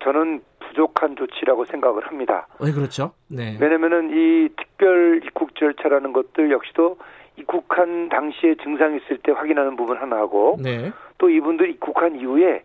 [0.04, 2.48] 저는 부족한 조치라고 생각을 합니다.
[2.60, 3.12] 왜 그렇죠?
[3.28, 3.58] 네.
[3.60, 6.98] 왜냐면은 이 특별 입국 절차라는 것들 역시도
[7.38, 10.92] 입국한 당시에 증상이 있을 때 확인하는 부분 하나하고 네.
[11.18, 12.64] 또 이분들이 입국한 이후에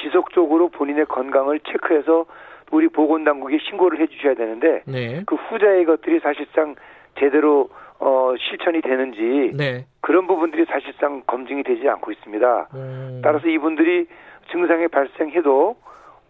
[0.00, 2.26] 지속적으로 본인의 건강을 체크해서
[2.70, 5.22] 우리 보건당국에 신고를 해 주셔야 되는데 네.
[5.26, 6.74] 그 후자의 것들이 사실상
[7.18, 7.68] 제대로
[7.98, 9.86] 어, 실천이 되는지 네.
[10.00, 12.68] 그런 부분들이 사실상 검증이 되지 않고 있습니다.
[12.74, 13.20] 음.
[13.24, 14.06] 따라서 이분들이
[14.52, 15.76] 증상이 발생해도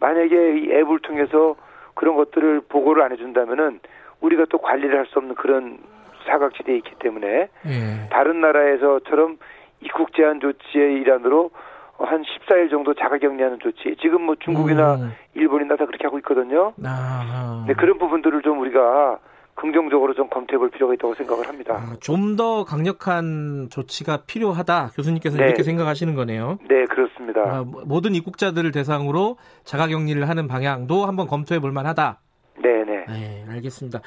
[0.00, 1.56] 만약에 이 앱을 통해서
[1.94, 3.80] 그런 것들을 보고를 안 해준다면은
[4.20, 5.78] 우리가 또 관리를 할 수 없는 그런
[6.26, 8.08] 사각지대에 있기 때문에 예.
[8.10, 9.38] 다른 나라에서처럼
[9.80, 11.50] 입국 제한 조치의 일환으로
[11.98, 13.96] 한 14일 정도 자가격리하는 조치.
[14.00, 15.12] 지금 뭐 중국이나 음.
[15.34, 16.72] 일본이나 다 그렇게 하고 있거든요.
[16.84, 17.64] 아.
[17.66, 19.18] 네, 그런 부분들을 좀 우리가
[19.54, 21.74] 긍정적으로 좀 검토해 볼 필요가 있다고 생각을 합니다.
[21.74, 24.92] 아, 좀더 강력한 조치가 필요하다.
[24.94, 25.46] 교수님께서 네.
[25.46, 26.58] 이렇게 생각하시는 거네요.
[26.68, 27.40] 네, 그렇습니다.
[27.40, 32.20] 아, 모든 입국자들을 대상으로 자가격리를 하는 방향도 한번 검토해 볼 만하다.
[32.62, 33.04] 네, 네.
[33.08, 34.00] 네, 알겠습니다.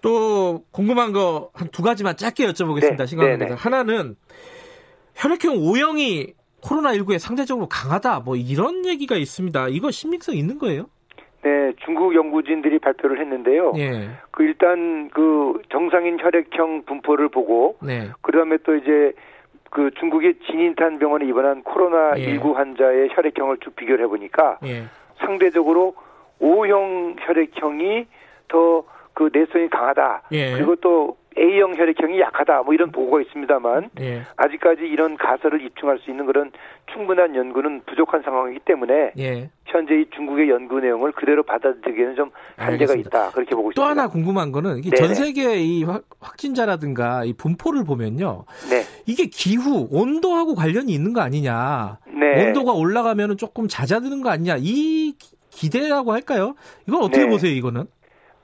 [0.00, 2.96] 또 궁금한 거 한 두 가지만 짧게 여쭤보겠습니다.
[2.98, 3.38] 네, 시간 관계상.
[3.38, 3.54] 네, 네.
[3.54, 4.16] 하나는
[5.14, 6.32] 혈액형 O형이
[6.62, 8.20] 코로나19에 상대적으로 강하다.
[8.20, 9.68] 뭐 이런 얘기가 있습니다.
[9.68, 10.86] 이거 신빙성 있는 거예요?
[11.42, 13.72] 네, 중국 연구진들이 발표를 했는데요.
[13.76, 14.10] 예.
[14.30, 18.10] 그 일단 그 정상인 혈액형 분포를 보고 네.
[18.20, 19.12] 그다음에 또 이제
[19.70, 22.52] 그 중국의 진인탄 병원에 입원한 코로나 19 예.
[22.52, 24.84] 환자의 혈액형을 쭉 비교를 해 보니까 예.
[25.18, 25.94] 상대적으로
[26.38, 28.06] O형 혈액형이
[28.48, 28.84] 더
[29.14, 30.22] 그 내성이 강하다.
[30.32, 30.52] 예.
[30.52, 34.22] 그리고 또 A형 혈액형이 약하다 뭐 이런 보고가 있습니다만 예.
[34.36, 36.52] 아직까지 이런 가설을 입증할 수 있는 그런
[36.92, 39.50] 충분한 연구는 부족한 상황이기 때문에 예.
[39.66, 42.94] 현재 이 중국의 연구 내용을 그대로 받아들이기에는 좀 한계가.
[42.94, 43.82] 있다 그렇게 보고 있습니다.
[43.82, 45.84] 또 하나 궁금한 거는 이게 전 세계 이
[46.20, 48.82] 확진자라든가 이 분포를 보면요, 네.
[49.06, 51.98] 이게 기후 온도하고 관련이 있는 거 아니냐?
[52.06, 52.46] 네.
[52.46, 54.56] 온도가 올라가면 조금 잦아드는 거 아니냐?
[54.58, 55.14] 이
[55.50, 56.54] 기대라고 할까요?
[56.86, 57.30] 이건 어떻게 네.
[57.30, 57.84] 보세요, 이거는?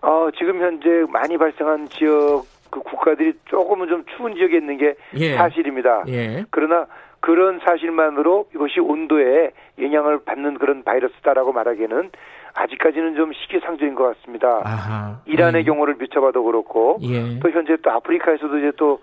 [0.01, 5.35] 어, 지금 현재 많이 발생한 지역 그 국가들이 조금은 좀 추운 지역에 있는 게 예.
[5.35, 6.05] 사실입니다.
[6.09, 6.45] 예.
[6.51, 6.87] 그러나
[7.21, 9.51] 그런 사실만으로 이것이 온도에
[9.81, 12.11] 영향을 받는 그런 바이러스다라고 말하기에는
[12.55, 14.63] 아직까지는 좀 시기상조인 것 같습니다.
[14.65, 15.21] 아하.
[15.27, 15.65] 이란의 예.
[15.65, 17.39] 경우를 비춰봐도 그렇고 예.
[17.41, 19.01] 또 현재 또 아프리카에서도 이제 또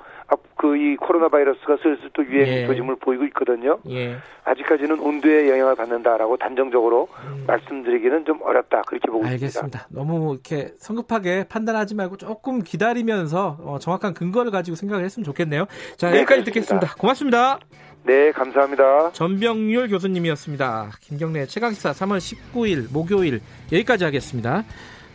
[0.58, 2.68] 그이 코로나 바이러스가 슬슬 또 유행 예.
[2.68, 3.78] 조짐을 보이고 있거든요.
[3.90, 4.18] 예.
[4.46, 7.44] 아직까지는 온도에 영향을 받는다라고 단정적으로 음.
[7.46, 9.48] 말씀드리기는 좀 어렵다 그렇게 보고 알겠습니다.
[9.48, 9.88] 있습니다.
[9.90, 15.66] 너무 이렇게 성급하게 판단하지 말고 조금 기다리면서 어, 정확한 근거를 가지고 생각을 했으면 좋겠네요.
[15.98, 16.46] 자 네, 여기까지 그렇습니다.
[16.46, 16.96] 듣겠습니다.
[16.96, 17.60] 고맙습니다.
[18.04, 19.12] 네, 감사합니다.
[19.12, 20.92] 전병률 교수님이었습니다.
[21.02, 23.42] 김경래 최강시사 3월 19일 목요일
[23.72, 24.64] 여기까지 하겠습니다.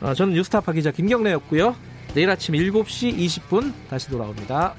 [0.02, 1.74] 어, 저는 뉴스타파 기자 김경래였고요.
[2.14, 4.74] 내일 아침 7시 20분 다시 돌아옵니다.